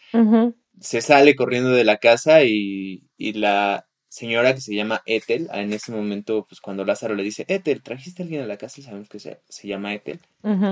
se 0.79 1.01
sale 1.01 1.35
corriendo 1.35 1.71
de 1.71 1.85
la 1.85 1.97
casa 1.97 2.43
y, 2.43 3.09
y 3.17 3.33
la, 3.33 3.86
señora 4.09 4.53
que 4.53 4.61
se 4.61 4.75
llama 4.75 5.01
Ethel, 5.05 5.49
en 5.53 5.73
ese 5.73 5.91
momento, 5.91 6.45
pues 6.47 6.61
cuando 6.61 6.85
Lázaro 6.85 7.15
le 7.15 7.23
dice, 7.23 7.45
Ethel, 7.47 7.81
¿trajiste 7.83 8.21
a 8.21 8.25
alguien 8.25 8.41
a 8.41 8.47
la 8.47 8.57
casa? 8.57 8.81
Sabemos 8.81 9.09
que 9.09 9.19
se, 9.19 9.39
llama 9.63 9.93
Ethel. 9.93 10.19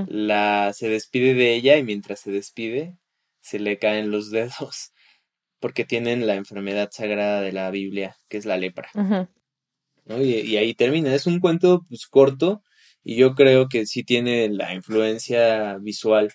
La, 0.08 0.72
se 0.74 0.90
despide 0.90 1.34
de 1.34 1.54
ella 1.54 1.78
y 1.78 1.84
mientras 1.84 2.22
se 2.22 2.32
despide, 2.32 2.98
se 3.42 3.60
le 3.60 3.78
caen 3.78 4.12
los 4.12 4.32
dedos 4.32 4.94
porque 5.60 5.86
tienen 5.86 6.28
la 6.28 6.36
enfermedad 6.36 6.90
sagrada 6.92 7.42
de 7.42 7.52
la 7.52 7.70
Biblia, 7.72 8.18
que 8.30 8.38
es 8.38 8.46
la 8.46 8.58
lepra. 8.58 8.90
y, 10.08 10.58
ahí 10.58 10.74
termina. 10.74 11.14
Es 11.14 11.28
un 11.28 11.40
cuento 11.40 11.86
pues, 11.88 12.08
corto 12.08 12.64
y 13.04 13.16
yo 13.16 13.36
creo 13.36 13.68
que 13.68 13.86
sí 13.86 14.04
tiene 14.04 14.50
la 14.50 14.74
influencia 14.74 15.78
visual 15.78 16.34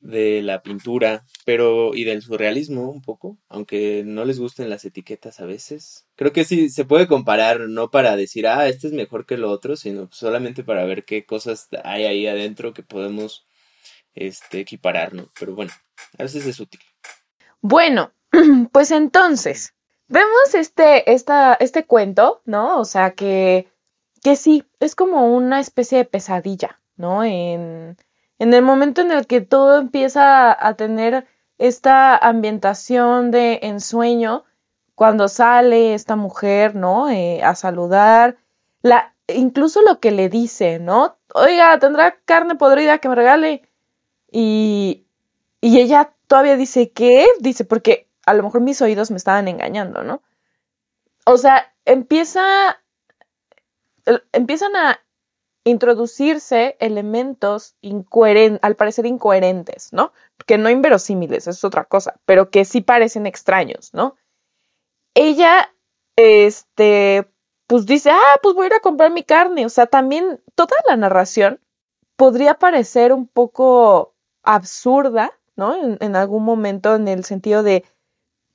de 0.00 0.42
la 0.42 0.62
pintura, 0.62 1.24
pero 1.44 1.94
y 1.94 2.04
del 2.04 2.22
surrealismo 2.22 2.90
un 2.90 3.02
poco, 3.02 3.38
aunque 3.48 4.02
no 4.04 4.24
les 4.24 4.38
gusten 4.38 4.70
las 4.70 4.84
etiquetas 4.84 5.40
a 5.40 5.46
veces. 5.46 6.06
Creo 6.16 6.32
que 6.32 6.44
sí 6.44 6.70
se 6.70 6.84
puede 6.84 7.08
comparar, 7.08 7.60
no 7.60 7.90
para 7.90 8.16
decir, 8.16 8.46
ah, 8.46 8.68
este 8.68 8.86
es 8.86 8.92
mejor 8.92 9.26
que 9.26 9.36
lo 9.36 9.50
otro, 9.50 9.76
sino 9.76 10.08
solamente 10.12 10.62
para 10.62 10.84
ver 10.84 11.04
qué 11.04 11.24
cosas 11.24 11.68
hay 11.84 12.04
ahí 12.04 12.26
adentro 12.26 12.72
que 12.72 12.82
podemos 12.82 13.46
este, 14.14 14.60
equiparar, 14.60 15.14
¿no? 15.14 15.28
Pero 15.38 15.54
bueno, 15.54 15.72
a 16.18 16.22
veces 16.22 16.46
es 16.46 16.60
útil. 16.60 16.80
Bueno, 17.60 18.12
pues 18.72 18.90
entonces, 18.90 19.74
vemos 20.06 20.54
este, 20.54 21.12
esta, 21.12 21.54
este 21.54 21.84
cuento, 21.84 22.42
¿no? 22.44 22.78
O 22.78 22.84
sea, 22.84 23.12
que, 23.12 23.68
que 24.22 24.36
sí, 24.36 24.64
es 24.80 24.94
como 24.94 25.34
una 25.34 25.60
especie 25.60 25.98
de 25.98 26.04
pesadilla, 26.04 26.80
¿no? 26.96 27.24
En, 27.24 27.96
en 28.38 28.54
el 28.54 28.62
momento 28.62 29.00
en 29.00 29.10
el 29.12 29.26
que 29.26 29.40
todo 29.40 29.78
empieza 29.78 30.66
a 30.66 30.74
tener 30.74 31.26
esta 31.58 32.16
ambientación 32.16 33.30
de 33.30 33.60
ensueño, 33.62 34.44
cuando 34.94 35.28
sale 35.28 35.94
esta 35.94 36.16
mujer, 36.16 36.74
¿no? 36.74 37.08
Eh, 37.08 37.42
a 37.42 37.54
saludar, 37.54 38.36
la, 38.82 39.14
incluso 39.28 39.80
lo 39.82 40.00
que 40.00 40.10
le 40.10 40.28
dice, 40.28 40.78
¿no? 40.80 41.16
Oiga, 41.34 41.78
¿tendrá 41.78 42.16
carne 42.24 42.56
podrida 42.56 42.98
que 42.98 43.08
me 43.08 43.14
regale? 43.14 43.62
Y, 44.30 45.06
y 45.60 45.80
ella 45.80 46.12
todavía 46.26 46.56
dice, 46.56 46.90
¿qué? 46.90 47.28
Dice, 47.40 47.64
porque 47.64 48.08
a 48.26 48.34
lo 48.34 48.42
mejor 48.42 48.60
mis 48.60 48.82
oídos 48.82 49.10
me 49.10 49.16
estaban 49.16 49.48
engañando, 49.48 50.02
¿no? 50.02 50.22
O 51.24 51.38
sea, 51.38 51.72
empieza, 51.84 52.80
empiezan 54.32 54.74
a 54.76 55.00
introducirse 55.68 56.76
elementos 56.80 57.76
al 58.62 58.76
parecer 58.76 59.06
incoherentes, 59.06 59.92
¿no? 59.92 60.12
Que 60.46 60.58
no 60.58 60.70
inverosímiles, 60.70 61.46
eso 61.46 61.50
es 61.50 61.64
otra 61.64 61.84
cosa, 61.84 62.20
pero 62.24 62.50
que 62.50 62.64
sí 62.64 62.80
parecen 62.80 63.26
extraños, 63.26 63.92
¿no? 63.92 64.16
Ella, 65.14 65.74
este, 66.16 67.30
pues 67.66 67.86
dice, 67.86 68.10
ah, 68.10 68.38
pues 68.42 68.54
voy 68.54 68.64
a 68.64 68.66
ir 68.68 68.74
a 68.74 68.80
comprar 68.80 69.10
mi 69.10 69.22
carne, 69.22 69.66
o 69.66 69.68
sea, 69.68 69.86
también 69.86 70.40
toda 70.54 70.76
la 70.88 70.96
narración 70.96 71.60
podría 72.16 72.54
parecer 72.54 73.12
un 73.12 73.26
poco 73.26 74.14
absurda, 74.42 75.32
¿no? 75.56 75.74
En, 75.74 75.98
en 76.00 76.16
algún 76.16 76.44
momento 76.44 76.94
en 76.94 77.08
el 77.08 77.24
sentido 77.24 77.62
de 77.62 77.84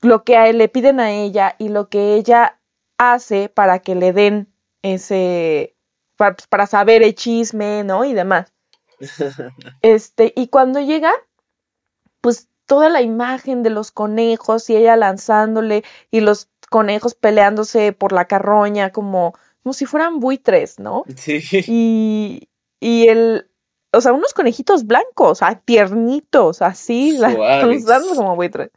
lo 0.02 0.24
que 0.24 0.52
le 0.54 0.68
piden 0.68 1.00
a 1.00 1.12
ella 1.12 1.56
y 1.60 1.70
lo 1.70 1.90
que 1.90 2.16
ella 2.16 2.60
hace 2.98 3.50
para 3.50 3.80
que 3.80 3.96
le 3.96 4.14
den 4.14 4.54
ese 4.82 5.73
pues, 6.18 6.48
para, 6.48 6.68
saber 6.68 7.04
el 7.04 7.16
chisme, 7.16 7.84
¿no? 7.84 8.06
Y 8.06 8.14
demás. 8.14 8.52
Este, 9.82 10.34
y 10.36 10.48
cuando 10.48 10.80
llega, 10.80 11.12
pues 12.22 12.48
toda 12.66 12.90
la 12.90 13.02
imagen 13.02 13.64
de 13.64 13.70
los 13.70 13.92
conejos 13.92 14.70
y 14.70 14.78
ella 14.78 14.96
lanzándole 14.96 15.84
y 16.10 16.22
los 16.22 16.48
conejos 16.70 17.14
peleándose 17.14 17.92
por 17.92 18.14
la 18.14 18.26
carroña 18.26 18.92
como, 18.92 19.34
como 19.62 19.74
si 19.74 19.86
fueran 19.86 20.20
buitres, 20.20 20.80
¿no? 20.80 21.04
Sí. 21.16 21.42
Y, 21.68 22.50
y 22.80 23.08
el, 23.10 23.50
o 23.92 24.02
sea, 24.02 24.14
unos 24.14 24.34
conejitos 24.34 24.88
blancos, 24.88 25.42
ah, 25.42 25.62
tiernitos, 25.64 26.62
así, 26.62 27.18
lanzando 27.18 28.16
como 28.16 28.36
buitres. 28.36 28.72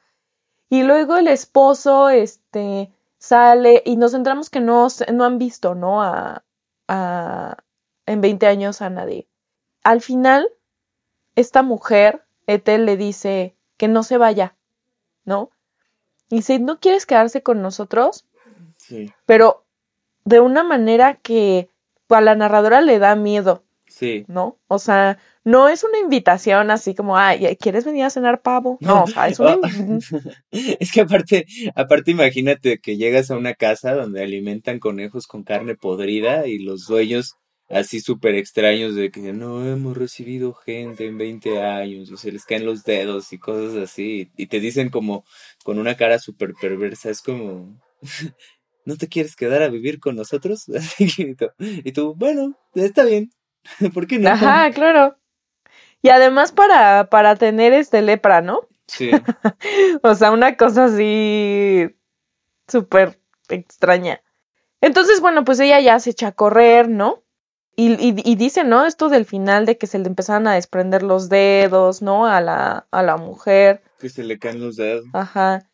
Y 0.68 0.82
luego 0.82 1.16
el 1.16 1.28
esposo, 1.28 2.08
este, 2.08 2.90
sale 3.18 3.82
y 3.84 3.96
nos 3.96 4.12
centramos 4.12 4.50
que 4.50 4.60
no, 4.60 4.88
no 5.12 5.24
han 5.24 5.38
visto, 5.38 5.74
¿no? 5.74 6.02
A, 6.02 6.44
en 6.88 8.20
20 8.20 8.46
años 8.46 8.82
a 8.82 8.90
nadie. 8.90 9.28
Al 9.82 10.00
final, 10.00 10.48
esta 11.34 11.62
mujer, 11.62 12.24
Ethel, 12.46 12.86
le 12.86 12.96
dice 12.96 13.54
que 13.76 13.88
no 13.88 14.02
se 14.02 14.18
vaya, 14.18 14.56
¿no? 15.24 15.50
Y 16.28 16.36
dice, 16.36 16.58
¿no 16.58 16.80
quieres 16.80 17.06
quedarse 17.06 17.42
con 17.42 17.62
nosotros? 17.62 18.26
Sí. 18.78 19.12
Pero 19.26 19.64
de 20.24 20.40
una 20.40 20.64
manera 20.64 21.14
que 21.14 21.70
a 22.08 22.20
la 22.20 22.34
narradora 22.34 22.80
le 22.80 22.98
da 22.98 23.14
miedo, 23.16 23.62
Sí. 23.86 24.24
¿no? 24.28 24.56
O 24.68 24.78
sea, 24.78 25.18
no 25.46 25.68
es 25.68 25.84
una 25.84 26.00
invitación 26.00 26.72
así 26.72 26.96
como, 26.96 27.16
ay, 27.16 27.56
¿quieres 27.60 27.84
venir 27.84 28.02
a 28.02 28.10
cenar 28.10 28.42
pavo? 28.42 28.78
No, 28.80 29.04
o 29.04 29.06
sea, 29.06 29.28
es 29.28 29.38
una... 29.38 29.56
es 30.50 30.90
que 30.90 31.02
aparte, 31.02 31.46
aparte 31.76 32.10
imagínate 32.10 32.78
que 32.78 32.96
llegas 32.96 33.30
a 33.30 33.36
una 33.36 33.54
casa 33.54 33.94
donde 33.94 34.24
alimentan 34.24 34.80
conejos 34.80 35.28
con 35.28 35.44
carne 35.44 35.76
podrida 35.76 36.48
y 36.48 36.58
los 36.58 36.88
dueños 36.88 37.36
así 37.68 38.00
súper 38.00 38.34
extraños 38.34 38.96
de 38.96 39.12
que 39.12 39.32
no 39.32 39.64
hemos 39.64 39.96
recibido 39.96 40.52
gente 40.52 41.06
en 41.06 41.16
20 41.16 41.62
años 41.62 42.10
y 42.10 42.16
se 42.16 42.32
les 42.32 42.44
caen 42.44 42.66
los 42.66 42.82
dedos 42.82 43.32
y 43.32 43.38
cosas 43.38 43.76
así 43.76 44.32
y 44.36 44.48
te 44.48 44.58
dicen 44.58 44.88
como 44.88 45.24
con 45.62 45.78
una 45.78 45.94
cara 45.96 46.18
súper 46.18 46.54
perversa, 46.60 47.08
es 47.08 47.22
como, 47.22 47.80
¿no 48.84 48.96
te 48.96 49.06
quieres 49.06 49.36
quedar 49.36 49.62
a 49.62 49.68
vivir 49.68 50.00
con 50.00 50.16
nosotros? 50.16 50.64
y, 50.98 51.36
tú, 51.36 51.46
y 51.60 51.92
tú, 51.92 52.16
bueno, 52.16 52.58
está 52.74 53.04
bien, 53.04 53.30
¿por 53.94 54.08
qué 54.08 54.18
no? 54.18 54.30
Ajá, 54.30 54.72
claro. 54.72 55.16
Y 56.02 56.10
además 56.10 56.52
para, 56.52 57.08
para 57.10 57.36
tener 57.36 57.72
este 57.72 58.02
lepra, 58.02 58.40
¿no? 58.40 58.60
Sí. 58.86 59.10
o 60.02 60.14
sea, 60.14 60.30
una 60.30 60.56
cosa 60.56 60.84
así 60.84 61.96
súper 62.68 63.18
extraña. 63.48 64.20
Entonces, 64.80 65.20
bueno, 65.20 65.44
pues 65.44 65.58
ella 65.60 65.80
ya 65.80 65.98
se 65.98 66.10
echa 66.10 66.28
a 66.28 66.32
correr, 66.32 66.88
¿no? 66.88 67.22
Y, 67.74 67.92
y, 67.92 68.14
y, 68.24 68.36
dice, 68.36 68.64
¿no? 68.64 68.86
Esto 68.86 69.10
del 69.10 69.26
final 69.26 69.66
de 69.66 69.76
que 69.76 69.86
se 69.86 69.98
le 69.98 70.06
empezaron 70.06 70.46
a 70.46 70.54
desprender 70.54 71.02
los 71.02 71.28
dedos, 71.28 72.00
¿no? 72.00 72.26
A 72.26 72.40
la, 72.40 72.86
a 72.90 73.02
la 73.02 73.18
mujer. 73.18 73.82
Que 73.98 74.08
se 74.08 74.24
le 74.24 74.38
caen 74.38 74.60
los 74.60 74.76
dedos. 74.76 75.04
Ajá. 75.12 75.68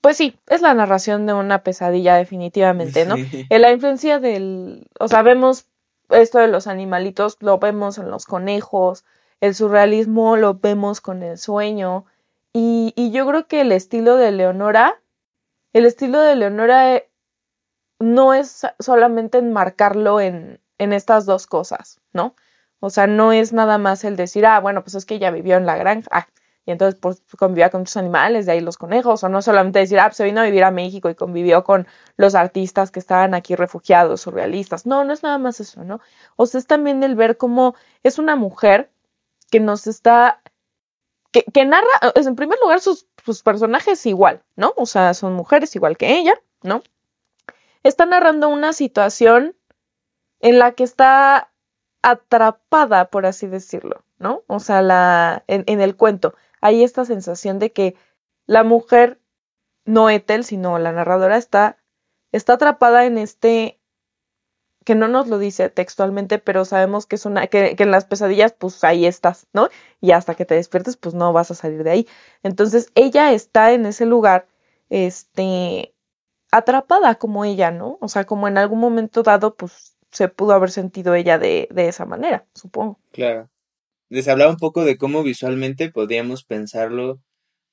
Pues 0.00 0.16
sí, 0.16 0.38
es 0.46 0.62
la 0.62 0.74
narración 0.74 1.26
de 1.26 1.32
una 1.32 1.64
pesadilla 1.64 2.14
definitivamente, 2.14 3.04
¿no? 3.04 3.16
Sí. 3.16 3.46
En 3.50 3.62
la 3.62 3.72
influencia 3.72 4.20
del, 4.20 4.86
o 5.00 5.08
sea, 5.08 5.22
vemos 5.22 5.66
esto 6.10 6.38
de 6.38 6.46
los 6.46 6.68
animalitos, 6.68 7.36
lo 7.40 7.58
vemos 7.58 7.98
en 7.98 8.08
los 8.08 8.24
conejos, 8.24 9.04
el 9.40 9.54
surrealismo 9.54 10.36
lo 10.36 10.54
vemos 10.54 11.00
con 11.00 11.22
el 11.22 11.38
sueño, 11.38 12.06
y, 12.52 12.92
y 12.96 13.10
yo 13.10 13.26
creo 13.26 13.46
que 13.46 13.60
el 13.60 13.72
estilo 13.72 14.16
de 14.16 14.32
Leonora, 14.32 15.00
el 15.72 15.86
estilo 15.86 16.20
de 16.20 16.36
Leonora 16.36 16.96
eh, 16.96 17.10
no 18.00 18.34
es 18.34 18.66
solamente 18.78 19.38
enmarcarlo 19.38 20.20
en, 20.20 20.60
en 20.78 20.92
estas 20.92 21.26
dos 21.26 21.46
cosas, 21.46 22.00
¿no? 22.12 22.34
O 22.80 22.90
sea, 22.90 23.06
no 23.06 23.32
es 23.32 23.52
nada 23.52 23.76
más 23.78 24.04
el 24.04 24.16
decir, 24.16 24.46
ah, 24.46 24.60
bueno, 24.60 24.82
pues 24.82 24.94
es 24.94 25.04
que 25.04 25.16
ella 25.16 25.30
vivió 25.30 25.56
en 25.56 25.66
la 25.66 25.76
granja, 25.76 26.08
ah, 26.12 26.28
y 26.64 26.70
entonces 26.70 27.00
pues 27.00 27.22
convivía 27.38 27.70
con 27.70 27.80
muchos 27.80 27.96
animales, 27.96 28.46
de 28.46 28.52
ahí 28.52 28.60
los 28.60 28.76
conejos, 28.76 29.24
o 29.24 29.28
no 29.28 29.40
solamente 29.42 29.78
decir, 29.78 29.98
ah, 30.00 30.08
pues 30.08 30.18
se 30.18 30.24
vino 30.24 30.40
a 30.40 30.44
vivir 30.44 30.64
a 30.64 30.70
México 30.70 31.08
y 31.10 31.14
convivió 31.14 31.64
con 31.64 31.86
los 32.16 32.34
artistas 32.34 32.90
que 32.90 33.00
estaban 33.00 33.34
aquí 33.34 33.56
refugiados, 33.56 34.20
surrealistas. 34.20 34.84
No, 34.84 35.02
no 35.04 35.12
es 35.12 35.22
nada 35.22 35.38
más 35.38 35.60
eso, 35.60 35.82
¿no? 35.82 36.00
O 36.36 36.46
sea, 36.46 36.58
es 36.60 36.66
también 36.66 37.02
el 37.02 37.14
ver 37.14 37.36
cómo 37.38 37.74
es 38.02 38.18
una 38.18 38.36
mujer 38.36 38.90
que 39.50 39.60
nos 39.60 39.86
está, 39.86 40.42
que, 41.32 41.64
narra, 41.64 41.88
en 42.14 42.36
primer 42.36 42.58
lugar, 42.60 42.80
sus, 42.80 43.06
sus 43.24 43.42
personajes 43.42 44.04
igual, 44.06 44.42
¿no? 44.56 44.72
O 44.76 44.86
sea, 44.86 45.14
son 45.14 45.34
mujeres 45.34 45.74
igual 45.76 45.96
que 45.96 46.18
ella, 46.18 46.34
¿no? 46.62 46.82
Está 47.82 48.06
narrando 48.06 48.48
una 48.48 48.72
situación 48.72 49.56
en 50.40 50.58
la 50.58 50.72
que 50.72 50.84
está 50.84 51.50
atrapada, 52.02 53.06
por 53.10 53.26
así 53.26 53.46
decirlo, 53.46 54.04
¿no? 54.18 54.42
O 54.46 54.60
sea, 54.60 54.82
la, 54.82 55.44
en, 55.46 55.64
en, 55.66 55.80
el 55.80 55.96
cuento 55.96 56.34
hay 56.60 56.82
esta 56.82 57.04
sensación 57.04 57.58
de 57.58 57.72
que 57.72 57.96
la 58.46 58.64
mujer, 58.64 59.20
no 59.84 60.10
Ethel, 60.10 60.44
sino 60.44 60.78
la 60.78 60.92
narradora, 60.92 61.36
está, 61.36 61.78
está 62.32 62.54
atrapada 62.54 63.04
en 63.04 63.18
este, 63.18 63.77
que 64.88 64.94
no 64.94 65.06
nos 65.06 65.28
lo 65.28 65.38
dice 65.38 65.68
textualmente, 65.68 66.38
pero 66.38 66.64
sabemos 66.64 67.04
que 67.04 67.16
es 67.16 67.26
una, 67.26 67.48
que, 67.48 67.76
que 67.76 67.82
en 67.82 67.90
las 67.90 68.06
pesadillas, 68.06 68.54
pues 68.54 68.82
ahí 68.84 69.04
estás, 69.04 69.46
¿no? 69.52 69.68
Y 70.00 70.12
hasta 70.12 70.34
que 70.34 70.46
te 70.46 70.54
despiertes, 70.54 70.96
pues 70.96 71.14
no 71.14 71.30
vas 71.34 71.50
a 71.50 71.54
salir 71.54 71.84
de 71.84 71.90
ahí. 71.90 72.08
Entonces, 72.42 72.90
ella 72.94 73.34
está 73.34 73.74
en 73.74 73.84
ese 73.84 74.06
lugar, 74.06 74.48
este, 74.88 75.92
atrapada 76.50 77.16
como 77.16 77.44
ella, 77.44 77.70
¿no? 77.70 77.98
O 78.00 78.08
sea, 78.08 78.24
como 78.24 78.48
en 78.48 78.56
algún 78.56 78.80
momento 78.80 79.22
dado, 79.22 79.56
pues 79.56 79.94
se 80.10 80.30
pudo 80.30 80.54
haber 80.54 80.70
sentido 80.70 81.14
ella 81.14 81.38
de, 81.38 81.68
de 81.70 81.88
esa 81.88 82.06
manera, 82.06 82.46
supongo. 82.54 82.98
Claro. 83.12 83.50
Les 84.08 84.26
hablaba 84.26 84.50
un 84.50 84.56
poco 84.56 84.86
de 84.86 84.96
cómo 84.96 85.22
visualmente 85.22 85.90
podíamos 85.90 86.44
pensarlo 86.44 87.20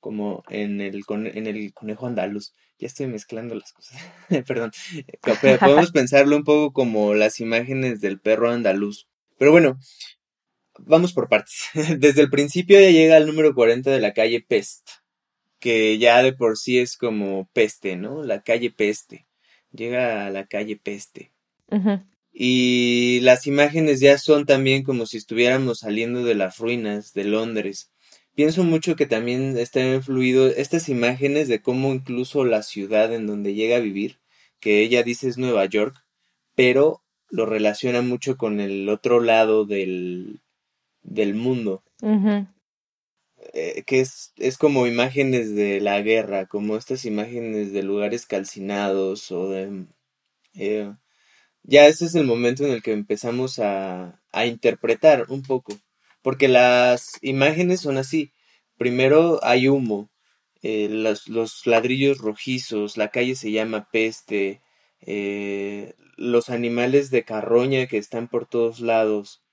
como 0.00 0.42
en 0.48 0.80
el, 0.80 1.02
en 1.08 1.46
el 1.46 1.72
conejo 1.72 2.06
andaluz. 2.06 2.52
Ya 2.78 2.86
estoy 2.86 3.06
mezclando 3.06 3.54
las 3.54 3.72
cosas. 3.72 3.98
Perdón. 4.46 4.72
Podemos 5.60 5.90
pensarlo 5.92 6.36
un 6.36 6.44
poco 6.44 6.72
como 6.72 7.14
las 7.14 7.40
imágenes 7.40 8.00
del 8.00 8.20
perro 8.20 8.50
andaluz. 8.50 9.08
Pero 9.38 9.50
bueno, 9.50 9.78
vamos 10.78 11.12
por 11.12 11.28
partes. 11.28 11.64
Desde 11.98 12.22
el 12.22 12.30
principio 12.30 12.80
ya 12.80 12.90
llega 12.90 13.16
al 13.16 13.26
número 13.26 13.54
40 13.54 13.90
de 13.90 14.00
la 14.00 14.12
calle 14.12 14.40
Pest, 14.40 14.88
que 15.58 15.98
ya 15.98 16.22
de 16.22 16.32
por 16.32 16.56
sí 16.56 16.78
es 16.78 16.96
como 16.96 17.48
peste, 17.52 17.96
¿no? 17.96 18.22
La 18.22 18.42
calle 18.42 18.70
Peste. 18.70 19.26
Llega 19.72 20.26
a 20.26 20.30
la 20.30 20.46
calle 20.46 20.76
Peste. 20.76 21.32
Uh 21.68 21.76
-huh. 21.76 22.06
Y 22.38 23.20
las 23.22 23.46
imágenes 23.46 24.00
ya 24.00 24.18
son 24.18 24.44
también 24.44 24.82
como 24.82 25.06
si 25.06 25.16
estuviéramos 25.16 25.78
saliendo 25.78 26.22
de 26.22 26.34
las 26.34 26.58
ruinas 26.58 27.14
de 27.14 27.24
Londres. 27.24 27.90
Pienso 28.36 28.64
mucho 28.64 28.96
que 28.96 29.06
también 29.06 29.56
está 29.56 29.80
influido 29.80 30.46
estas 30.46 30.90
imágenes 30.90 31.48
de 31.48 31.62
cómo 31.62 31.94
incluso 31.94 32.44
la 32.44 32.62
ciudad 32.62 33.14
en 33.14 33.26
donde 33.26 33.54
llega 33.54 33.76
a 33.76 33.80
vivir, 33.80 34.18
que 34.60 34.82
ella 34.82 35.02
dice 35.02 35.26
es 35.26 35.38
Nueva 35.38 35.64
York, 35.64 36.04
pero 36.54 37.02
lo 37.30 37.46
relaciona 37.46 38.02
mucho 38.02 38.36
con 38.36 38.60
el 38.60 38.90
otro 38.90 39.20
lado 39.20 39.64
del, 39.64 40.40
del 41.02 41.34
mundo. 41.34 41.82
Uh 42.02 42.08
-huh. 42.10 42.46
eh, 43.54 43.84
que 43.86 44.00
es, 44.00 44.34
es 44.36 44.58
como 44.58 44.86
imágenes 44.86 45.54
de 45.54 45.80
la 45.80 46.02
guerra, 46.02 46.44
como 46.44 46.76
estas 46.76 47.06
imágenes 47.06 47.72
de 47.72 47.82
lugares 47.82 48.26
calcinados 48.26 49.32
o 49.32 49.48
de... 49.48 49.86
Eh, 50.52 50.92
ya 51.62 51.86
ese 51.86 52.04
es 52.04 52.14
el 52.14 52.24
momento 52.26 52.64
en 52.66 52.72
el 52.72 52.82
que 52.82 52.92
empezamos 52.92 53.58
a, 53.60 54.20
a 54.30 54.44
interpretar 54.46 55.24
un 55.30 55.42
poco, 55.42 55.72
porque 56.26 56.48
las 56.48 57.18
imágenes 57.22 57.82
son 57.82 57.98
así. 57.98 58.32
Primero 58.76 59.38
hay 59.44 59.68
humo, 59.68 60.10
eh, 60.60 60.88
los, 60.90 61.28
los, 61.28 61.64
ladrillos 61.68 62.18
rojizos, 62.18 62.96
la 62.96 63.12
calle 63.12 63.36
se 63.36 63.52
llama 63.52 63.88
peste, 63.92 64.60
eh, 65.02 65.94
los 66.16 66.50
animales 66.50 67.12
de 67.12 67.22
carroña 67.22 67.86
que 67.86 67.98
están 67.98 68.26
por 68.26 68.44
todos 68.48 68.80
lados, 68.80 69.44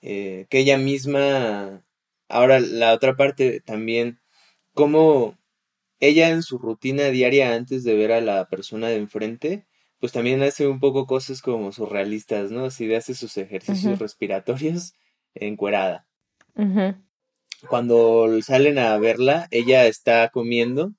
eh, 0.00 0.46
que 0.48 0.60
ella 0.60 0.78
misma, 0.78 1.84
ahora 2.30 2.60
la 2.60 2.94
otra 2.94 3.14
parte 3.16 3.60
también, 3.60 4.18
como 4.72 5.36
ella 6.00 6.30
en 6.30 6.42
su 6.42 6.56
rutina 6.56 7.10
diaria 7.10 7.52
antes 7.52 7.84
de 7.84 7.94
ver 7.94 8.12
a 8.12 8.22
la 8.22 8.48
persona 8.48 8.88
de 8.88 8.96
enfrente, 8.96 9.66
pues 10.00 10.12
también 10.12 10.42
hace 10.42 10.66
un 10.66 10.80
poco 10.80 11.06
cosas 11.06 11.42
como 11.42 11.72
surrealistas, 11.72 12.50
¿no? 12.50 12.64
Así 12.64 12.86
de 12.86 12.96
hace 12.96 13.14
sus 13.14 13.36
ejercicios 13.36 13.84
uh 13.92 13.96
-huh. 13.96 14.00
respiratorios 14.00 14.94
encuerada. 15.34 16.05
Uh 16.56 16.62
-huh. 16.62 16.96
Cuando 17.68 18.28
salen 18.42 18.78
a 18.78 18.96
verla, 18.98 19.46
ella 19.50 19.86
está 19.86 20.28
comiendo 20.30 20.92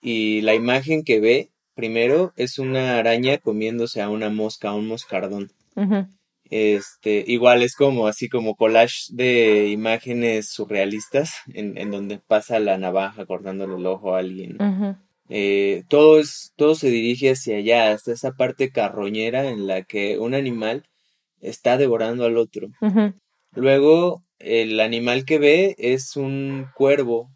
y 0.00 0.40
la 0.42 0.54
imagen 0.54 1.02
que 1.04 1.20
ve 1.20 1.50
primero 1.74 2.32
es 2.36 2.58
una 2.58 2.98
araña 2.98 3.38
comiéndose 3.38 4.00
a 4.02 4.08
una 4.08 4.30
mosca, 4.30 4.70
a 4.70 4.74
un 4.74 4.86
moscardón. 4.86 5.50
Uh 5.76 5.82
-huh. 5.82 6.08
Este, 6.50 7.24
igual 7.26 7.62
es 7.62 7.74
como 7.74 8.06
así 8.06 8.28
como 8.28 8.56
collage 8.56 9.06
de 9.10 9.68
imágenes 9.68 10.48
surrealistas 10.48 11.34
en, 11.52 11.76
en 11.76 11.90
donde 11.90 12.18
pasa 12.18 12.58
la 12.58 12.78
navaja 12.78 13.26
cortándole 13.26 13.76
el 13.76 13.86
ojo 13.86 14.14
a 14.14 14.20
alguien. 14.20 14.54
Uh 14.54 14.64
-huh. 14.64 14.96
Eh, 15.28 15.84
todo, 15.88 16.18
es, 16.18 16.52
todo 16.56 16.74
se 16.74 16.88
dirige 16.90 17.30
hacia 17.30 17.58
allá, 17.58 17.92
hasta 17.92 18.12
esa 18.12 18.32
parte 18.32 18.70
carroñera 18.70 19.48
en 19.50 19.66
la 19.66 19.82
que 19.82 20.18
un 20.18 20.34
animal 20.34 20.84
está 21.40 21.76
devorando 21.76 22.24
al 22.24 22.38
otro. 22.38 22.68
Uh 22.80 22.86
-huh. 22.86 23.14
Luego, 23.54 24.22
el 24.38 24.80
animal 24.80 25.24
que 25.24 25.38
ve 25.38 25.74
es 25.78 26.16
un 26.16 26.66
cuervo 26.74 27.30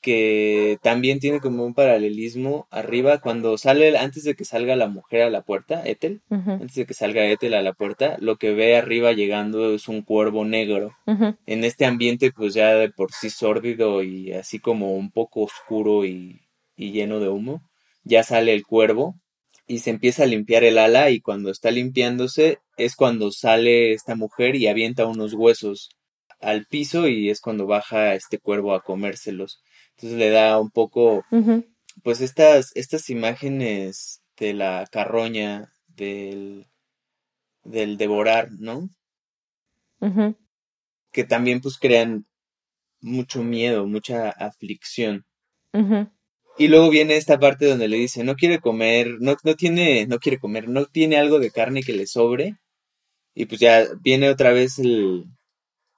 que 0.00 0.78
también 0.82 1.18
tiene 1.18 1.40
como 1.40 1.64
un 1.64 1.74
paralelismo 1.74 2.68
arriba 2.70 3.18
cuando 3.20 3.58
sale, 3.58 3.98
antes 3.98 4.22
de 4.24 4.34
que 4.36 4.44
salga 4.44 4.76
la 4.76 4.86
mujer 4.88 5.22
a 5.22 5.30
la 5.30 5.42
puerta, 5.42 5.82
Ethel, 5.84 6.22
uh 6.30 6.36
-huh. 6.36 6.52
antes 6.62 6.74
de 6.76 6.86
que 6.86 6.94
salga 6.94 7.26
Ethel 7.26 7.54
a 7.54 7.62
la 7.62 7.72
puerta, 7.72 8.16
lo 8.20 8.36
que 8.36 8.52
ve 8.52 8.76
arriba 8.76 9.12
llegando 9.12 9.74
es 9.74 9.88
un 9.88 10.02
cuervo 10.02 10.44
negro. 10.44 10.92
Uh 11.06 11.12
-huh. 11.12 11.36
En 11.46 11.64
este 11.64 11.84
ambiente 11.84 12.30
pues 12.32 12.54
ya 12.54 12.74
de 12.74 12.90
por 12.90 13.12
sí 13.12 13.28
sórdido 13.30 14.02
y 14.04 14.32
así 14.32 14.60
como 14.60 14.94
un 14.96 15.10
poco 15.10 15.42
oscuro 15.42 16.04
y 16.04 16.40
y 16.78 16.92
lleno 16.92 17.18
de 17.20 17.28
humo, 17.28 17.62
ya 18.04 18.22
sale 18.22 18.54
el 18.54 18.64
cuervo 18.64 19.16
y 19.66 19.80
se 19.80 19.90
empieza 19.90 20.22
a 20.22 20.26
limpiar 20.26 20.64
el 20.64 20.78
ala 20.78 21.10
y 21.10 21.20
cuando 21.20 21.50
está 21.50 21.70
limpiándose 21.70 22.58
es 22.78 22.94
cuando 22.96 23.32
sale 23.32 23.92
esta 23.92 24.14
mujer 24.14 24.54
y 24.56 24.68
avienta 24.68 25.06
unos 25.06 25.34
huesos 25.34 25.90
al 26.40 26.66
piso 26.66 27.08
y 27.08 27.30
es 27.30 27.40
cuando 27.40 27.66
baja 27.66 28.14
este 28.14 28.38
cuervo 28.38 28.74
a 28.74 28.82
comérselos. 28.82 29.62
Entonces 29.96 30.18
le 30.18 30.30
da 30.30 30.58
un 30.60 30.70
poco 30.70 31.24
uh 31.30 31.36
-huh. 31.36 31.66
pues 32.02 32.20
estas, 32.20 32.70
estas 32.74 33.10
imágenes 33.10 34.22
de 34.38 34.54
la 34.54 34.86
carroña, 34.90 35.72
del, 35.88 36.66
del 37.64 37.96
devorar, 37.96 38.50
¿no? 38.52 38.88
Que 41.12 41.24
también 41.24 41.60
pues 41.60 41.76
crean 41.78 42.26
mucho 43.00 43.42
miedo, 43.42 43.86
mucha 43.86 44.30
aflicción. 44.30 45.24
Y 46.56 46.68
luego 46.68 46.90
viene 46.90 47.16
esta 47.16 47.38
parte 47.38 47.66
donde 47.66 47.88
le 47.88 47.98
dice, 47.98 48.24
no 48.24 48.34
quiere 48.34 48.58
comer, 48.60 49.16
no, 49.20 49.36
no 49.44 49.54
tiene, 49.54 50.06
no 50.06 50.18
quiere 50.18 50.38
comer, 50.38 50.68
no 50.68 50.86
tiene 50.86 51.16
algo 51.16 51.38
de 51.38 51.50
carne 51.50 51.82
que 51.82 51.92
le 51.92 52.06
sobre. 52.06 52.56
Y 53.34 53.46
pues 53.46 53.60
ya 53.60 53.86
viene 54.00 54.28
otra 54.28 54.52
vez 54.52 54.78
el, 54.80 55.26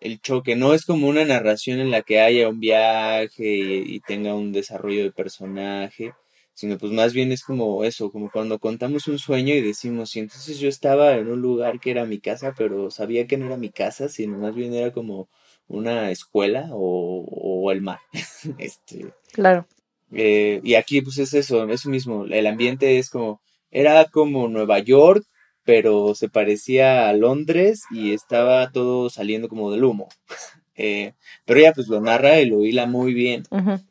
el 0.01 0.21
choque. 0.21 0.57
No 0.57 0.75
es 0.75 0.85
como 0.85 1.09
una 1.09 1.25
narración 1.25 1.81
en 1.81 1.91
la 1.91 2.03
que 2.03 2.21
haya 2.21 2.49
un 2.49 2.61
viaje 2.61 3.47
y, 3.47 4.01
tenga 4.01 4.35
un 4.35 4.53
desarrollo 4.53 5.05
de 5.05 5.13
personaje, 5.13 6.15
sino 6.55 6.79
pues 6.79 6.93
más 6.93 7.13
bien 7.13 7.33
es 7.33 7.43
como 7.45 7.85
eso, 7.85 8.11
como 8.11 8.31
cuando 8.31 8.59
contamos 8.59 9.07
un 9.09 9.19
sueño 9.19 9.55
y 9.55 9.61
decimos, 9.61 10.17
y 10.17 10.21
entonces 10.21 10.59
yo 10.59 10.69
estaba 10.69 11.15
en 11.17 11.29
un 11.29 11.41
lugar 11.41 11.81
que 11.81 11.91
era 11.91 12.05
mi 12.07 12.19
casa, 12.19 12.55
pero 12.57 12.91
sabía 12.91 13.27
que 13.27 13.37
no 13.37 13.47
era 13.47 13.57
mi 13.57 13.71
casa, 13.71 14.09
sino 14.09 14.39
más 14.39 14.55
bien 14.55 14.75
era 14.75 14.93
como 14.93 15.29
una 15.69 16.11
escuela 16.11 16.69
o, 16.73 17.25
o 17.29 17.71
el 17.71 17.83
mar. 17.83 18.01
este, 18.59 19.07
claro. 19.33 19.67
Eh, 20.13 20.61
y 20.65 20.75
aquí 20.75 21.03
pues 21.03 21.19
es 21.19 21.35
eso, 21.35 21.69
eso 21.69 21.89
mismo, 21.89 22.25
el 22.25 22.47
ambiente 22.47 22.99
es 22.99 23.11
como, 23.11 23.41
era 23.71 24.05
como 24.07 24.49
Nueva 24.49 24.81
York, 24.81 25.25
pero 25.71 26.17
se 26.17 26.29
parecía 26.29 27.09
a 27.09 27.13
Londres 27.13 27.85
y 27.93 28.13
estaba 28.13 28.73
todo 28.73 29.09
saliendo 29.09 29.49
como 29.49 29.71
del 29.71 29.85
humo. 29.85 30.09
Eh, 30.83 31.13
pero 31.45 31.61
ella 31.61 31.75
pues 31.75 31.89
lo 31.89 32.01
narra 32.01 32.41
y 32.41 32.47
lo 32.47 32.65
hila 32.65 32.87
muy 32.87 33.13
bien, 33.13 33.43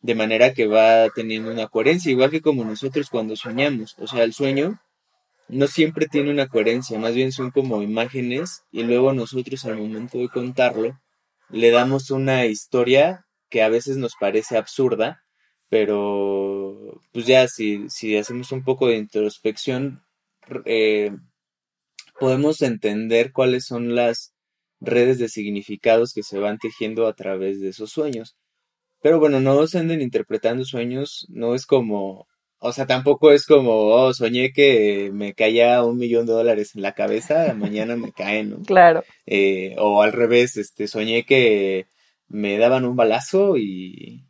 de 0.01 0.15
manera 0.15 0.55
que 0.55 0.65
va 0.65 1.07
teniendo 1.13 1.51
una 1.51 1.67
coherencia, 1.67 2.09
igual 2.09 2.31
que 2.31 2.41
como 2.41 2.63
nosotros 2.65 3.11
cuando 3.11 3.35
soñamos, 3.35 3.95
o 3.99 4.07
sea, 4.07 4.23
el 4.23 4.33
sueño 4.33 4.81
no 5.49 5.67
siempre 5.67 6.07
tiene 6.07 6.31
una 6.31 6.47
coherencia, 6.47 6.97
más 6.97 7.13
bien 7.13 7.31
son 7.31 7.51
como 7.51 7.83
imágenes 7.83 8.63
y 8.71 8.81
luego 8.81 9.13
nosotros 9.13 9.65
al 9.65 9.77
momento 9.77 10.17
de 10.17 10.29
contarlo 10.29 10.99
le 11.49 11.69
damos 11.69 12.09
una 12.09 12.47
historia 12.47 13.27
que 13.49 13.61
a 13.61 13.69
veces 13.69 13.97
nos 13.97 14.15
parece 14.19 14.57
absurda, 14.57 15.21
pero 15.69 16.99
pues 17.11 17.27
ya 17.27 17.47
si, 17.47 17.87
si 17.89 18.17
hacemos 18.17 18.51
un 18.51 18.63
poco 18.63 18.87
de 18.87 18.97
introspección, 18.97 20.01
eh, 20.65 21.11
podemos 22.19 22.61
entender 22.61 23.31
cuáles 23.31 23.65
son 23.65 23.95
las 23.95 24.33
redes 24.79 25.19
de 25.19 25.29
significados 25.29 26.13
que 26.13 26.23
se 26.23 26.39
van 26.39 26.57
tejiendo 26.57 27.07
a 27.07 27.13
través 27.13 27.59
de 27.61 27.69
esos 27.69 27.91
sueños. 27.91 28.35
Pero 29.01 29.19
bueno, 29.19 29.39
no 29.39 29.65
se 29.67 29.79
anden 29.79 30.01
interpretando 30.01 30.65
sueños, 30.65 31.25
no 31.29 31.55
es 31.55 31.65
como, 31.65 32.27
o 32.59 32.73
sea, 32.73 32.85
tampoco 32.85 33.31
es 33.31 33.45
como, 33.45 33.71
oh, 33.87 34.13
soñé 34.13 34.51
que 34.51 35.09
me 35.13 35.33
caía 35.33 35.83
un 35.83 35.97
millón 35.97 36.25
de 36.25 36.33
dólares 36.33 36.75
en 36.75 36.81
la 36.81 36.93
cabeza, 36.93 37.53
mañana 37.53 37.95
me 37.95 38.11
caen, 38.11 38.49
¿no? 38.49 38.61
Claro. 38.63 39.03
Eh, 39.25 39.75
o 39.77 40.01
al 40.01 40.11
revés, 40.11 40.57
este, 40.57 40.87
soñé 40.87 41.25
que 41.25 41.87
me 42.27 42.57
daban 42.57 42.85
un 42.85 42.97
balazo 42.97 43.57
y 43.57 44.25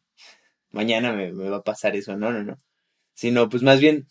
mañana 0.72 1.14
me, 1.14 1.32
me 1.34 1.50
va 1.50 1.58
a 1.58 1.64
pasar 1.64 1.96
eso, 1.96 2.16
no, 2.16 2.32
no, 2.32 2.44
no. 2.44 2.60
Sino, 3.14 3.50
pues 3.50 3.64
más 3.64 3.80
bien, 3.80 4.08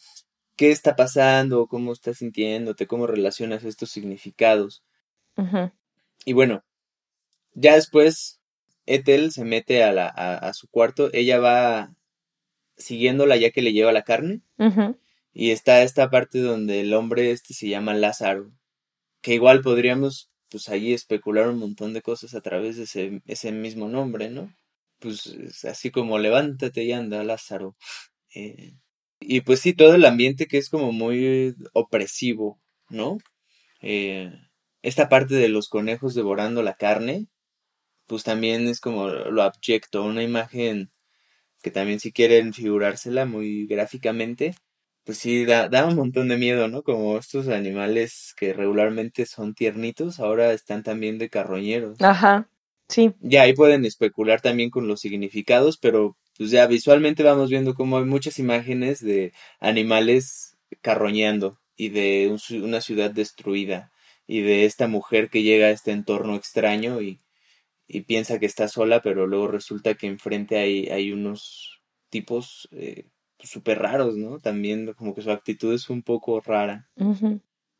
qué 0.58 0.72
está 0.72 0.96
pasando, 0.96 1.68
cómo 1.68 1.92
estás 1.92 2.18
sintiéndote, 2.18 2.88
cómo 2.88 3.06
relacionas 3.06 3.64
estos 3.64 3.90
significados. 3.90 4.82
Y 6.24 6.32
bueno, 6.32 6.64
ya 7.54 7.76
después 7.76 8.40
Ethel 8.84 9.30
se 9.30 9.44
mete 9.44 9.84
a, 9.84 9.92
la, 9.92 10.08
a, 10.08 10.52
su 10.52 10.66
cuarto, 10.68 11.10
ella 11.12 11.38
va 11.38 11.94
siguiéndola 12.76 13.36
ya 13.36 13.50
que 13.50 13.62
le 13.62 13.72
lleva 13.72 13.92
la 13.92 14.02
carne. 14.02 14.42
Y 15.32 15.52
está 15.52 15.82
esta 15.82 16.10
parte 16.10 16.40
donde 16.40 16.80
el 16.80 16.92
hombre 16.92 17.30
este 17.30 17.54
se 17.54 17.68
llama 17.68 17.94
Lázaro, 17.94 18.50
que 19.22 19.34
igual 19.34 19.62
podríamos 19.62 20.28
pues 20.50 20.68
allí 20.68 20.92
especular 20.92 21.48
un 21.48 21.58
montón 21.58 21.92
de 21.92 22.02
cosas 22.02 22.34
a 22.34 22.40
través 22.40 22.76
de 22.78 22.84
ese, 22.84 23.22
ese 23.26 23.52
mismo 23.52 23.88
nombre, 23.88 24.28
¿no? 24.28 24.52
Pues 24.98 25.64
así 25.66 25.92
como 25.92 26.18
levántate 26.18 26.82
y 26.82 26.92
anda, 26.92 27.22
Lázaro. 27.22 27.76
Eh, 28.34 28.74
y 29.20 29.42
pues 29.42 29.60
sí, 29.60 29.74
todo 29.74 29.94
el 29.94 30.04
ambiente 30.04 30.46
que 30.46 30.58
es 30.58 30.70
como 30.70 30.92
muy 30.92 31.54
opresivo, 31.72 32.60
¿no? 32.90 33.18
Eh, 33.82 34.32
esta 34.82 35.08
parte 35.08 35.34
de 35.36 35.48
los 35.48 35.68
conejos 35.68 36.14
devorando 36.14 36.62
la 36.62 36.74
carne, 36.74 37.26
pues 38.06 38.24
también 38.24 38.68
es 38.68 38.80
como 38.80 39.08
lo 39.08 39.42
abyecto, 39.42 40.04
una 40.04 40.22
imagen 40.22 40.90
que 41.62 41.70
también 41.70 42.00
si 42.00 42.12
quieren 42.12 42.52
figurársela 42.54 43.26
muy 43.26 43.66
gráficamente, 43.66 44.54
pues 45.04 45.18
sí, 45.18 45.44
da, 45.44 45.68
da 45.68 45.86
un 45.86 45.96
montón 45.96 46.28
de 46.28 46.36
miedo, 46.36 46.68
¿no? 46.68 46.82
Como 46.82 47.18
estos 47.18 47.48
animales 47.48 48.34
que 48.36 48.52
regularmente 48.52 49.26
son 49.26 49.54
tiernitos, 49.54 50.20
ahora 50.20 50.52
están 50.52 50.82
también 50.82 51.18
de 51.18 51.30
carroñeros. 51.30 52.00
Ajá, 52.00 52.48
sí. 52.88 53.14
Ya 53.20 53.42
ahí 53.42 53.54
pueden 53.54 53.84
especular 53.84 54.40
también 54.40 54.70
con 54.70 54.86
los 54.86 55.00
significados, 55.00 55.78
pero 55.78 56.16
pues 56.38 56.50
ya 56.50 56.66
visualmente 56.66 57.24
vamos 57.24 57.50
viendo 57.50 57.74
como 57.74 57.98
hay 57.98 58.04
muchas 58.04 58.38
imágenes 58.38 59.00
de 59.00 59.32
animales 59.58 60.56
carroñando 60.80 61.58
y 61.76 61.88
de 61.88 62.34
una 62.62 62.80
ciudad 62.80 63.10
destruida 63.10 63.90
y 64.26 64.42
de 64.42 64.64
esta 64.64 64.86
mujer 64.86 65.30
que 65.30 65.42
llega 65.42 65.66
a 65.66 65.70
este 65.70 65.90
entorno 65.90 66.36
extraño 66.36 67.02
y, 67.02 67.20
y 67.88 68.02
piensa 68.02 68.38
que 68.38 68.46
está 68.46 68.68
sola, 68.68 69.02
pero 69.02 69.26
luego 69.26 69.48
resulta 69.48 69.94
que 69.94 70.06
enfrente 70.06 70.58
hay, 70.58 70.88
hay 70.88 71.12
unos 71.12 71.80
tipos 72.08 72.68
eh, 72.70 73.08
súper 73.40 73.80
raros, 73.80 74.16
¿no? 74.16 74.38
También 74.38 74.92
como 74.94 75.14
que 75.14 75.22
su 75.22 75.30
actitud 75.30 75.74
es 75.74 75.90
un 75.90 76.02
poco 76.02 76.40
rara. 76.40 76.88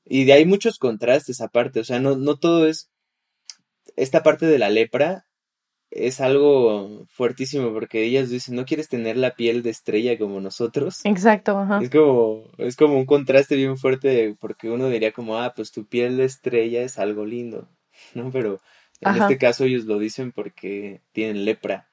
Y 0.05 0.25
de 0.25 0.33
ahí 0.33 0.47
muchos 0.47 0.79
contrastes 0.79 1.41
aparte, 1.41 1.81
o 1.81 1.85
sea, 1.85 2.01
no, 2.01 2.17
no 2.17 2.39
todo 2.39 2.67
es 2.67 2.91
esta 3.95 4.23
parte 4.23 4.47
de 4.47 4.59
la 4.59 4.71
lepra 4.71 5.28
es 5.91 6.21
algo 6.21 7.07
fuertísimo 7.11 7.73
porque 7.73 8.03
ellas 8.03 8.29
dicen, 8.31 8.57
no 8.57 8.65
quieres 8.65 8.89
tener 8.89 9.17
la 9.17 9.35
piel 9.35 9.63
de 9.63 9.71
estrella 9.71 10.19
como 10.19 10.41
nosotros. 10.41 11.01
Exacto, 11.05 11.59
ajá. 11.59 11.81
Es 11.83 11.91
como, 11.91 12.45
es 12.59 12.77
como 12.77 12.97
un 12.99 13.07
contraste 13.07 13.57
bien 13.57 13.77
fuerte 13.79 14.37
porque 14.39 14.71
uno 14.71 14.89
diría 14.89 15.13
como, 15.13 15.39
ah, 15.39 15.53
pues 15.55 15.73
tu 15.73 15.87
piel 15.87 16.17
de 16.17 16.25
estrella 16.25 16.83
es 16.83 16.99
algo 16.99 17.25
lindo, 17.25 17.69
¿no? 18.15 18.31
Pero 18.31 18.61
en 19.01 19.17
este 19.17 19.39
caso 19.39 19.65
ellos 19.65 19.85
lo 19.85 19.99
dicen 19.99 20.33
porque 20.33 21.03
tienen 21.13 21.45
lepra. 21.45 21.89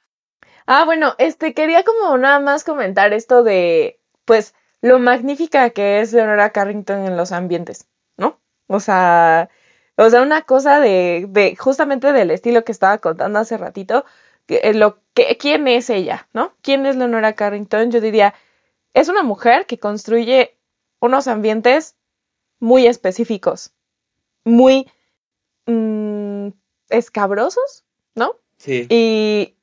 Ah, 0.68 0.84
bueno, 0.86 1.14
este, 1.20 1.54
quería 1.54 1.84
como 1.84 2.18
nada 2.18 2.40
más 2.40 2.64
comentar 2.64 3.14
esto 3.14 3.44
de, 3.44 4.00
pues, 4.26 4.56
lo 4.82 4.98
magnífica 5.00 5.70
que 5.70 6.02
es 6.02 6.12
Leonora 6.12 6.52
Carrington 6.52 7.06
en 7.06 7.18
los 7.18 7.32
ambientes, 7.32 7.88
¿no? 8.18 8.42
O 8.68 8.80
sea, 8.80 9.50
o 9.98 10.10
sea, 10.10 10.22
una 10.22 10.42
cosa 10.44 10.80
de, 10.80 11.26
de 11.30 11.56
justamente 11.56 12.12
del 12.12 12.32
estilo 12.32 12.64
que 12.64 12.72
estaba 12.72 12.98
contando 12.98 13.40
hace 13.40 13.58
ratito, 13.58 14.06
que, 14.46 14.58
eh, 14.64 14.74
lo, 14.74 15.00
que, 15.14 15.38
¿quién 15.38 15.68
es 15.68 15.90
ella? 15.90 16.28
¿No? 16.34 16.54
¿Quién 16.62 16.86
es 16.86 16.96
Leonora 16.96 17.34
Carrington? 17.34 17.92
Yo 17.92 18.02
diría, 18.02 18.34
es 18.94 19.10
una 19.10 19.24
mujer 19.24 19.66
que 19.66 19.80
construye 19.80 20.58
unos 21.00 21.28
ambientes 21.28 21.96
muy 22.60 22.88
específicos, 22.88 23.74
muy 24.44 24.90
mm, 25.66 26.50
escabrosos, 26.90 27.86
¿no? 28.16 28.36
Sí. 28.58 28.88
Y, 28.90 29.56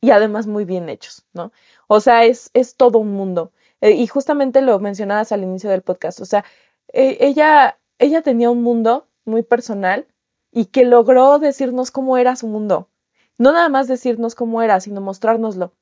y 0.00 0.10
además 0.10 0.46
muy 0.46 0.64
bien 0.64 0.88
hechos, 0.88 1.24
¿no? 1.32 1.52
O 1.86 2.00
sea, 2.00 2.24
es, 2.24 2.50
es 2.54 2.76
todo 2.76 2.98
un 2.98 3.12
mundo. 3.12 3.52
Eh, 3.80 3.92
y 3.92 4.06
justamente 4.06 4.62
lo 4.62 4.78
mencionabas 4.78 5.32
al 5.32 5.42
inicio 5.42 5.70
del 5.70 5.82
podcast, 5.82 6.20
o 6.20 6.24
sea, 6.24 6.44
eh, 6.92 7.18
ella, 7.20 7.78
ella 7.98 8.22
tenía 8.22 8.50
un 8.50 8.62
mundo 8.62 9.08
muy 9.24 9.42
personal 9.42 10.06
y 10.50 10.66
que 10.66 10.84
logró 10.84 11.38
decirnos 11.38 11.90
cómo 11.90 12.18
era 12.18 12.36
su 12.36 12.46
mundo. 12.46 12.88
No 13.38 13.52
nada 13.52 13.68
más 13.68 13.88
decirnos 13.88 14.34
cómo 14.34 14.62
era, 14.62 14.80
sino 14.80 15.00
mostrárnoslo 15.00 15.72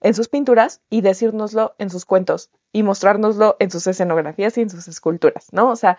en 0.00 0.14
sus 0.14 0.28
pinturas 0.28 0.80
y 0.90 1.02
decírnoslo 1.02 1.74
en 1.78 1.90
sus 1.90 2.04
cuentos 2.04 2.50
y 2.72 2.82
mostrárnoslo 2.82 3.56
en 3.58 3.70
sus 3.70 3.86
escenografías 3.86 4.56
y 4.58 4.62
en 4.62 4.70
sus 4.70 4.88
esculturas, 4.88 5.52
¿no? 5.52 5.70
O 5.70 5.76
sea, 5.76 5.98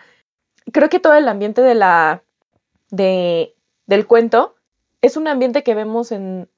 creo 0.72 0.88
que 0.88 1.00
todo 1.00 1.14
el 1.14 1.28
ambiente 1.28 1.62
de 1.62 1.74
la 1.74 2.22
de 2.90 3.54
del 3.86 4.06
cuento 4.06 4.54
es 5.00 5.16
un 5.16 5.28
ambiente 5.28 5.62
que 5.62 5.74
vemos 5.74 6.12
en 6.12 6.48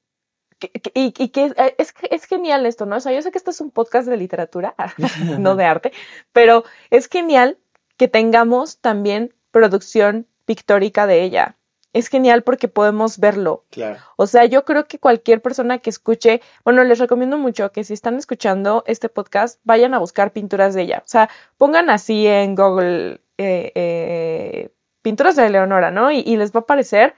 y, 0.95 1.13
que 1.13 1.45
es, 1.45 1.95
es, 2.11 2.25
genial 2.25 2.65
esto, 2.65 2.87
¿no? 2.87 2.97
O 2.97 3.01
sea, 3.01 3.13
yo 3.13 3.21
sé 3.21 3.31
que 3.31 3.39
esto 3.39 3.51
es 3.51 3.61
un 3.61 3.71
podcast 3.71 4.09
de 4.09 4.17
literatura, 4.17 4.75
no 5.39 5.57
de 5.57 5.65
arte, 5.65 5.93
pero 6.33 6.65
es 6.91 7.09
genial 7.09 7.59
que 7.97 8.09
tengamos 8.09 8.79
también 8.79 9.35
producción 9.55 10.27
pictórica 10.45 11.07
de 11.07 11.23
ella. 11.23 11.57
Es 11.93 12.09
genial 12.09 12.43
porque 12.43 12.67
podemos 12.67 13.19
verlo. 13.19 13.65
Claro. 13.71 14.01
O 14.17 14.27
sea, 14.27 14.47
yo 14.47 14.65
creo 14.65 14.89
que 14.89 14.99
cualquier 14.99 15.41
persona 15.41 15.79
que 15.79 15.91
escuche, 15.91 16.43
bueno, 16.65 16.83
les 16.83 16.99
recomiendo 16.99 17.39
mucho 17.39 17.71
que 17.71 17.85
si 17.85 17.95
están 17.95 18.17
escuchando 18.17 18.83
este 18.89 19.09
podcast, 19.09 19.61
vayan 19.63 19.95
a 19.95 20.01
buscar 20.01 20.33
pinturas 20.33 20.75
de 20.75 20.83
ella. 20.83 21.03
O 21.05 21.09
sea, 21.09 21.31
pongan 21.57 21.89
así 21.91 22.27
en 22.27 22.57
Google 22.57 23.21
eh, 23.39 23.71
eh, 23.77 24.71
pinturas 25.03 25.37
de 25.37 25.49
Leonora, 25.49 25.93
¿no? 25.93 26.11
Y, 26.11 26.19
y 26.27 26.37
les 26.37 26.51
va 26.51 26.59
a 26.59 26.63
aparecer 26.63 27.15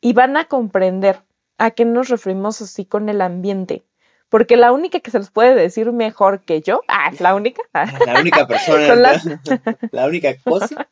y 0.00 0.14
van 0.14 0.38
a 0.38 0.46
comprender 0.46 1.20
a 1.58 1.72
qué 1.72 1.84
nos 1.84 2.08
referimos 2.08 2.62
así 2.62 2.86
con 2.86 3.10
el 3.10 3.20
ambiente. 3.20 3.84
porque 4.30 4.56
la 4.56 4.72
única 4.72 5.00
que 5.00 5.10
se 5.10 5.18
los 5.18 5.30
puede 5.30 5.54
decir 5.54 5.92
mejor 5.92 6.40
que 6.40 6.62
yo, 6.62 6.82
ah, 6.88 7.10
la 7.18 7.34
única, 7.34 7.62
la 8.06 8.20
única 8.20 8.46
persona, 8.46 8.94
la 9.90 10.06
única 10.06 10.36
cosa. 10.42 10.88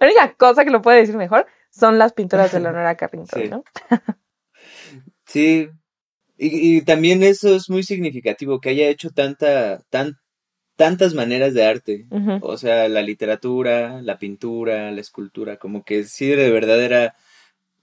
La 0.00 0.06
única 0.06 0.34
cosa 0.34 0.64
que 0.64 0.70
lo 0.70 0.82
puede 0.82 1.00
decir 1.00 1.16
mejor 1.16 1.46
son 1.70 1.98
las 1.98 2.12
pinturas 2.12 2.52
de 2.52 2.60
Leonora 2.60 2.96
Carrington, 2.96 3.42
sí. 3.42 3.48
¿no? 3.48 3.64
sí, 5.26 5.68
y, 6.36 6.82
también 6.82 7.22
eso 7.22 7.54
es 7.54 7.70
muy 7.70 7.82
significativo, 7.82 8.60
que 8.60 8.70
haya 8.70 8.88
hecho 8.88 9.10
tanta, 9.10 9.82
tan, 9.90 10.18
tantas 10.76 11.14
maneras 11.14 11.54
de 11.54 11.64
arte. 11.64 12.06
O 12.42 12.56
sea, 12.56 12.88
la 12.88 13.02
literatura, 13.02 14.02
la 14.02 14.18
pintura, 14.18 14.90
la 14.90 15.00
escultura, 15.00 15.58
como 15.58 15.84
que 15.84 16.04
sí 16.04 16.26
de 16.26 16.50
verdad 16.50 16.82
era 16.82 17.14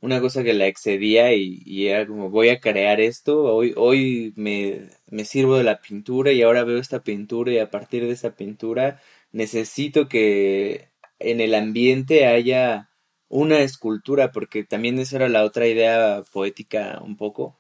una 0.01 0.19
cosa 0.21 0.43
que 0.43 0.53
la 0.53 0.67
excedía 0.67 1.33
y, 1.33 1.87
era 1.87 2.07
como 2.07 2.29
voy 2.29 2.49
a 2.49 2.59
crear 2.59 2.99
esto, 2.99 3.43
hoy, 3.43 3.73
hoy 3.77 4.33
me, 4.35 4.89
me, 5.09 5.25
sirvo 5.25 5.57
de 5.57 5.63
la 5.63 5.79
pintura 5.79 6.31
y 6.31 6.41
ahora 6.41 6.63
veo 6.63 6.79
esta 6.79 7.03
pintura 7.03 7.51
y 7.53 7.59
a 7.59 7.69
partir 7.71 8.05
de 8.05 8.11
esa 8.11 8.35
pintura 8.35 8.99
necesito 9.31 10.07
que 10.09 10.90
en 11.23 11.41
el 11.41 11.55
ambiente 11.55 12.25
haya 12.27 12.89
una 13.29 13.59
escultura, 13.61 14.31
porque 14.31 14.63
también 14.63 14.99
esa 14.99 15.15
era 15.17 15.29
la 15.29 15.43
otra 15.43 15.67
idea 15.67 16.23
poética 16.33 16.99
un 17.03 17.15
poco, 17.15 17.59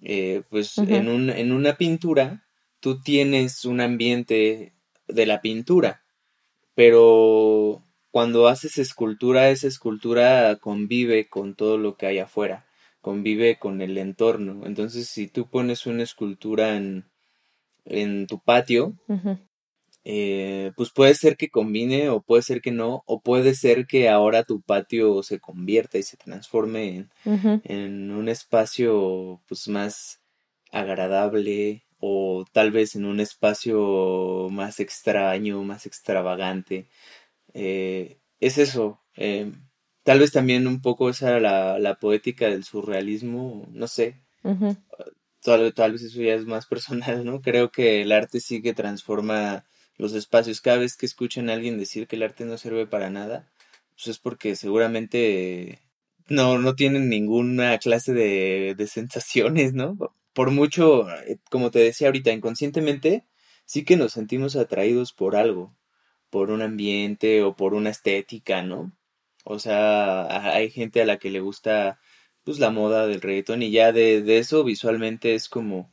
eh, 0.00 0.42
pues 0.48 0.78
en, 0.78 1.08
un, 1.08 1.28
en 1.28 1.52
una 1.52 1.76
pintura 1.76 2.46
tú 2.80 3.02
tienes 3.02 3.66
un 3.66 3.80
ambiente 3.80 4.72
de 5.06 5.26
la 5.26 5.42
pintura, 5.42 6.02
pero 6.74 7.82
cuando 8.10 8.48
haces 8.48 8.78
escultura, 8.78 9.50
esa 9.50 9.68
escultura 9.68 10.56
convive 10.56 11.28
con 11.28 11.54
todo 11.54 11.78
lo 11.78 11.96
que 11.96 12.06
hay 12.06 12.18
afuera, 12.18 12.66
convive 13.00 13.58
con 13.58 13.82
el 13.82 13.98
entorno. 13.98 14.66
Entonces, 14.66 15.08
si 15.08 15.28
tú 15.28 15.48
pones 15.48 15.86
una 15.86 16.02
escultura 16.02 16.76
en, 16.76 17.04
en 17.84 18.26
tu 18.26 18.38
patio, 18.40 18.94
eh, 20.04 20.72
pues 20.76 20.90
puede 20.90 21.14
ser 21.14 21.36
que 21.36 21.50
combine 21.50 22.08
o 22.08 22.22
puede 22.22 22.42
ser 22.42 22.60
que 22.62 22.70
no, 22.70 23.02
o 23.06 23.20
puede 23.20 23.54
ser 23.54 23.86
que 23.86 24.08
ahora 24.08 24.44
tu 24.44 24.62
patio 24.62 25.22
se 25.22 25.40
convierta 25.40 25.98
y 25.98 26.02
se 26.02 26.16
transforme 26.16 27.08
en, 27.24 27.62
en 27.64 28.10
un 28.10 28.28
espacio 28.28 29.42
pues 29.46 29.68
más 29.68 30.20
agradable 30.72 31.84
o 31.98 32.44
tal 32.52 32.70
vez 32.70 32.96
en 32.96 33.04
un 33.04 33.20
espacio 33.20 34.48
más 34.50 34.80
extraño, 34.80 35.62
más 35.64 35.86
extravagante. 35.86 36.88
Eh, 37.54 38.18
es 38.40 38.58
eso. 38.58 39.00
Eh, 39.16 39.52
tal 40.02 40.18
vez 40.20 40.32
también 40.32 40.66
un 40.66 40.80
poco 40.80 41.10
esa 41.10 41.36
era 41.36 41.78
la, 41.78 41.94
poética 41.96 42.46
del 42.48 42.64
surrealismo, 42.64 43.68
no 43.72 43.86
sé. 43.86 44.16
tal, 45.42 45.74
tal, 45.74 45.92
vez 45.92 46.02
eso 46.02 46.22
ya 46.22 46.34
es 46.34 46.46
más 46.46 46.66
personal, 46.66 47.24
¿no? 47.24 47.42
Creo 47.42 47.70
que 47.70 48.02
el 48.02 48.12
arte 48.12 48.40
sí 48.40 48.62
que 48.62 48.72
transforma 48.72 49.64
los 50.00 50.14
espacios. 50.14 50.60
Cada 50.60 50.78
vez 50.78 50.96
que 50.96 51.06
escuchan 51.06 51.50
a 51.50 51.52
alguien 51.52 51.78
decir 51.78 52.06
que 52.06 52.16
el 52.16 52.22
arte 52.22 52.44
no 52.44 52.58
sirve 52.58 52.86
para 52.86 53.10
nada, 53.10 53.48
pues 53.94 54.08
es 54.08 54.18
porque 54.18 54.56
seguramente 54.56 55.80
no, 56.28 56.58
no 56.58 56.74
tienen 56.74 57.08
ninguna 57.08 57.78
clase 57.78 58.12
de, 58.12 58.74
de 58.76 58.86
sensaciones, 58.86 59.74
¿no? 59.74 59.96
Por 60.32 60.50
mucho, 60.50 61.10
eh, 61.10 61.38
como 61.50 61.70
te 61.70 61.80
decía 61.80 62.08
ahorita, 62.08 62.32
inconscientemente, 62.32 63.26
sí 63.66 63.84
que 63.84 63.96
nos 63.96 64.12
sentimos 64.12 64.56
atraídos 64.56 65.12
por 65.12 65.36
algo, 65.36 65.76
por 66.30 66.50
un 66.50 66.62
ambiente 66.62 67.42
o 67.42 67.54
por 67.54 67.74
una 67.74 67.90
estética, 67.90 68.62
¿no? 68.62 68.92
O 69.44 69.58
sea, 69.58 70.54
hay 70.54 70.70
gente 70.70 71.02
a 71.02 71.06
la 71.06 71.18
que 71.18 71.30
le 71.30 71.40
gusta 71.40 71.98
pues 72.44 72.58
la 72.58 72.70
moda 72.70 73.06
del 73.06 73.20
reggaetón 73.20 73.62
y 73.62 73.70
ya 73.70 73.92
de, 73.92 74.22
de 74.22 74.38
eso 74.38 74.64
visualmente 74.64 75.34
es 75.34 75.48
como 75.48 75.92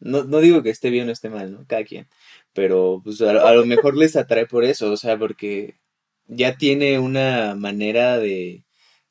no, 0.00 0.24
no 0.24 0.40
digo 0.40 0.62
que 0.62 0.70
esté 0.70 0.90
bien 0.90 1.08
o 1.08 1.12
esté 1.12 1.28
mal, 1.28 1.52
¿no? 1.52 1.64
Cada 1.66 1.84
quien. 1.84 2.08
Pero 2.52 3.00
pues 3.04 3.20
a, 3.20 3.52
lo 3.54 3.66
mejor 3.66 3.96
les 3.96 4.16
atrae 4.16 4.46
por 4.46 4.64
eso, 4.64 4.90
o 4.90 4.96
sea, 4.96 5.18
porque 5.18 5.78
ya 6.26 6.56
tiene 6.56 6.98
una 6.98 7.54
manera 7.54 8.18
de 8.18 8.64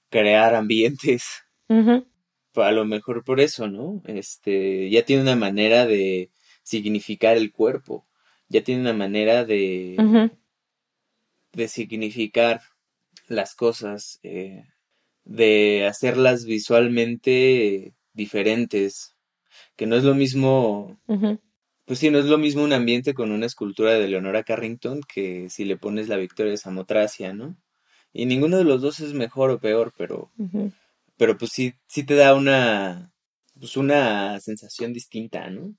crear 0.10 0.56
ambientes. 0.56 1.24
A 2.56 2.72
lo 2.72 2.86
mejor 2.86 3.24
por 3.24 3.40
eso, 3.40 3.68
¿no? 3.68 4.02
Este, 4.06 4.90
ya 4.90 5.06
tiene 5.06 5.22
una 5.22 5.36
manera 5.36 5.86
de 5.86 6.32
significar 6.64 7.38
el 7.38 7.52
cuerpo. 7.52 8.08
Ya 8.50 8.64
tiene 8.64 8.82
una 8.82 8.94
manera 8.94 9.46
de, 9.46 10.32
de 11.54 11.68
significar 11.68 12.62
las 13.28 13.54
cosas, 13.54 14.20
eh, 14.24 14.66
de 15.24 15.86
hacerlas 15.88 16.46
visualmente 16.46 17.94
diferentes, 18.14 19.16
que 19.80 19.88
no 19.88 19.96
es 19.96 20.04
lo 20.04 20.14
mismo, 20.14 21.00
pues 21.86 22.00
sí, 22.00 22.10
no 22.10 22.20
es 22.20 22.26
lo 22.26 22.38
mismo 22.38 22.64
un 22.64 22.74
ambiente 22.74 23.14
con 23.14 23.32
una 23.32 23.46
escultura 23.46 23.94
de 23.94 24.10
Leonora 24.10 24.44
Carrington 24.44 25.00
que 25.08 25.50
si 25.50 25.64
le 25.64 25.78
pones 25.78 26.10
la 26.10 26.18
Victoria 26.18 26.52
de 26.52 26.58
Samotracia, 26.58 27.32
¿no? 27.32 27.56
Y 28.12 28.26
ninguno 28.26 28.58
de 28.58 28.66
los 28.66 28.82
dos 28.82 29.00
es 29.00 29.14
mejor 29.14 29.52
o 29.52 29.60
peor, 29.60 29.94
pero, 29.98 30.32
pero 31.16 31.38
pues 31.38 31.52
sí, 31.54 31.76
sí 31.88 32.04
te 32.04 32.16
da 32.16 32.36
una, 32.36 33.14
pues 33.58 33.78
una 33.78 34.38
sensación 34.42 34.92
distinta, 34.92 35.50
¿no? 35.50 35.74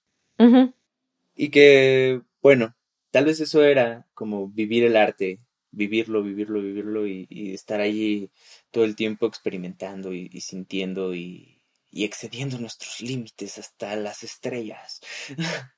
Y 1.36 1.50
que, 1.50 2.22
bueno, 2.40 2.74
tal 3.10 3.26
vez 3.26 3.38
eso 3.40 3.62
era 3.62 4.06
como 4.14 4.48
vivir 4.48 4.82
el 4.82 4.96
arte, 4.96 5.40
vivirlo, 5.72 6.22
vivirlo, 6.22 6.62
vivirlo 6.62 7.06
y, 7.06 7.52
estar 7.52 7.82
allí 7.82 8.30
todo 8.70 8.84
el 8.84 8.96
tiempo 8.96 9.26
experimentando 9.26 10.14
y 10.14 10.40
sintiendo 10.40 11.14
y, 11.14 11.59
y 11.90 12.04
excediendo 12.04 12.58
nuestros 12.58 13.00
límites 13.00 13.58
hasta 13.58 13.96
las 13.96 14.22
estrellas. 14.22 15.00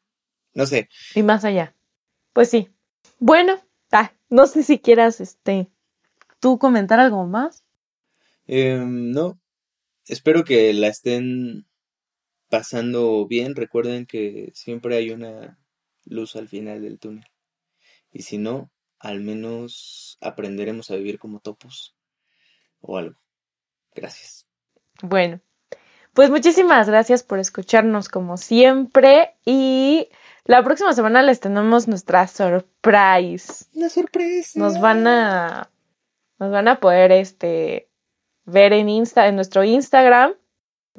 no 0.54 0.66
sé. 0.66 0.88
Y 1.14 1.22
más 1.22 1.44
allá. 1.44 1.74
Pues 2.32 2.50
sí. 2.50 2.68
Bueno, 3.18 3.60
ah, 3.90 4.12
no 4.28 4.46
sé 4.46 4.62
si 4.62 4.78
quieras, 4.78 5.20
este, 5.20 5.68
tú 6.40 6.58
comentar 6.58 7.00
algo 7.00 7.26
más. 7.26 7.64
Em, 8.46 9.10
no. 9.10 9.40
Espero 10.06 10.44
que 10.44 10.72
la 10.72 10.88
estén 10.88 11.66
pasando 12.48 13.26
bien. 13.26 13.54
Recuerden 13.54 14.06
que 14.06 14.50
siempre 14.54 14.96
hay 14.96 15.10
una 15.10 15.58
luz 16.04 16.36
al 16.36 16.48
final 16.48 16.82
del 16.82 16.98
túnel. 16.98 17.26
Y 18.10 18.22
si 18.22 18.38
no, 18.38 18.70
al 18.98 19.20
menos 19.20 20.18
aprenderemos 20.20 20.90
a 20.90 20.96
vivir 20.96 21.18
como 21.18 21.40
topos 21.40 21.96
o 22.80 22.98
algo. 22.98 23.18
Gracias. 23.94 24.46
Bueno, 25.02 25.40
pues 26.14 26.30
muchísimas 26.30 26.88
gracias 26.88 27.22
por 27.22 27.38
escucharnos 27.38 28.08
como 28.08 28.36
siempre 28.36 29.34
y 29.44 30.08
la 30.44 30.62
próxima 30.62 30.92
semana 30.92 31.22
les 31.22 31.40
tenemos 31.40 31.88
nuestra 31.88 32.26
surprise. 32.26 33.66
La 33.72 33.88
sorpresa. 33.88 34.58
Nos 34.58 34.80
van 34.80 35.06
a 35.06 35.70
nos 36.38 36.50
van 36.50 36.68
a 36.68 36.80
poder 36.80 37.12
este 37.12 37.88
ver 38.44 38.72
en 38.72 38.88
Insta 38.88 39.28
en 39.28 39.36
nuestro 39.36 39.62
Instagram. 39.64 40.34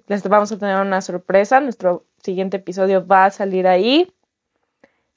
Les 0.07 0.23
vamos 0.23 0.51
a 0.51 0.57
tener 0.57 0.79
una 0.79 1.01
sorpresa, 1.01 1.59
nuestro 1.59 2.05
siguiente 2.23 2.57
episodio 2.57 3.05
va 3.05 3.25
a 3.25 3.31
salir 3.31 3.67
ahí. 3.67 4.13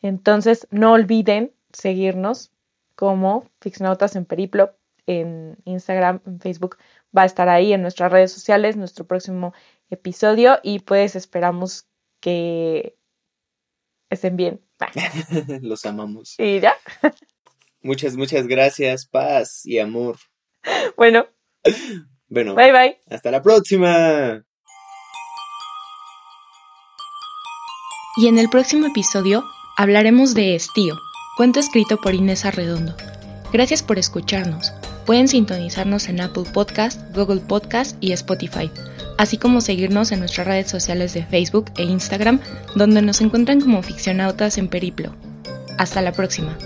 Entonces, 0.02 0.66
no 0.70 0.92
olviden 0.92 1.52
seguirnos 1.72 2.52
como 2.94 3.48
Fixnautas 3.60 4.16
en 4.16 4.24
Periplo 4.24 4.74
en 5.06 5.56
Instagram, 5.64 6.20
en 6.26 6.40
Facebook, 6.40 6.76
va 7.16 7.22
a 7.22 7.26
estar 7.26 7.48
ahí 7.48 7.72
en 7.72 7.82
nuestras 7.82 8.10
redes 8.10 8.32
sociales, 8.32 8.76
nuestro 8.76 9.06
próximo 9.06 9.54
episodio 9.90 10.58
y 10.62 10.80
pues 10.80 11.16
esperamos 11.16 11.86
que 12.20 12.96
estén 14.10 14.36
bien. 14.36 14.62
Los 15.62 15.84
amamos. 15.86 16.34
Y 16.38 16.60
ya. 16.60 16.74
muchas, 17.80 18.16
muchas 18.16 18.46
gracias, 18.46 19.06
paz 19.06 19.64
y 19.64 19.78
amor. 19.78 20.16
Bueno. 20.96 21.26
Bueno. 22.28 22.56
Bye 22.56 22.72
bye. 22.72 23.02
Hasta 23.08 23.30
la 23.30 23.40
próxima. 23.40 24.44
Y 28.16 28.26
en 28.26 28.38
el 28.38 28.48
próximo 28.48 28.88
episodio 28.88 29.44
hablaremos 29.76 30.34
de 30.34 30.56
Estío, 30.56 30.96
cuento 31.36 31.60
escrito 31.60 31.98
por 32.00 32.14
Inés 32.14 32.44
Arredondo. 32.44 32.96
Gracias 33.52 33.84
por 33.84 33.98
escucharnos. 33.98 34.72
Pueden 35.04 35.28
sintonizarnos 35.28 36.08
en 36.08 36.20
Apple 36.20 36.44
Podcast, 36.52 37.00
Google 37.14 37.42
Podcast 37.42 37.96
y 38.00 38.10
Spotify, 38.10 38.70
así 39.18 39.38
como 39.38 39.60
seguirnos 39.60 40.12
en 40.12 40.20
nuestras 40.20 40.46
redes 40.46 40.68
sociales 40.70 41.14
de 41.14 41.24
Facebook 41.24 41.66
e 41.76 41.84
Instagram, 41.84 42.40
donde 42.74 43.02
nos 43.02 43.20
encuentran 43.20 43.60
como 43.60 43.82
ficcionautas 43.82 44.58
en 44.58 44.68
periplo. 44.68 45.14
Hasta 45.78 46.02
la 46.02 46.12
próxima. 46.12 46.56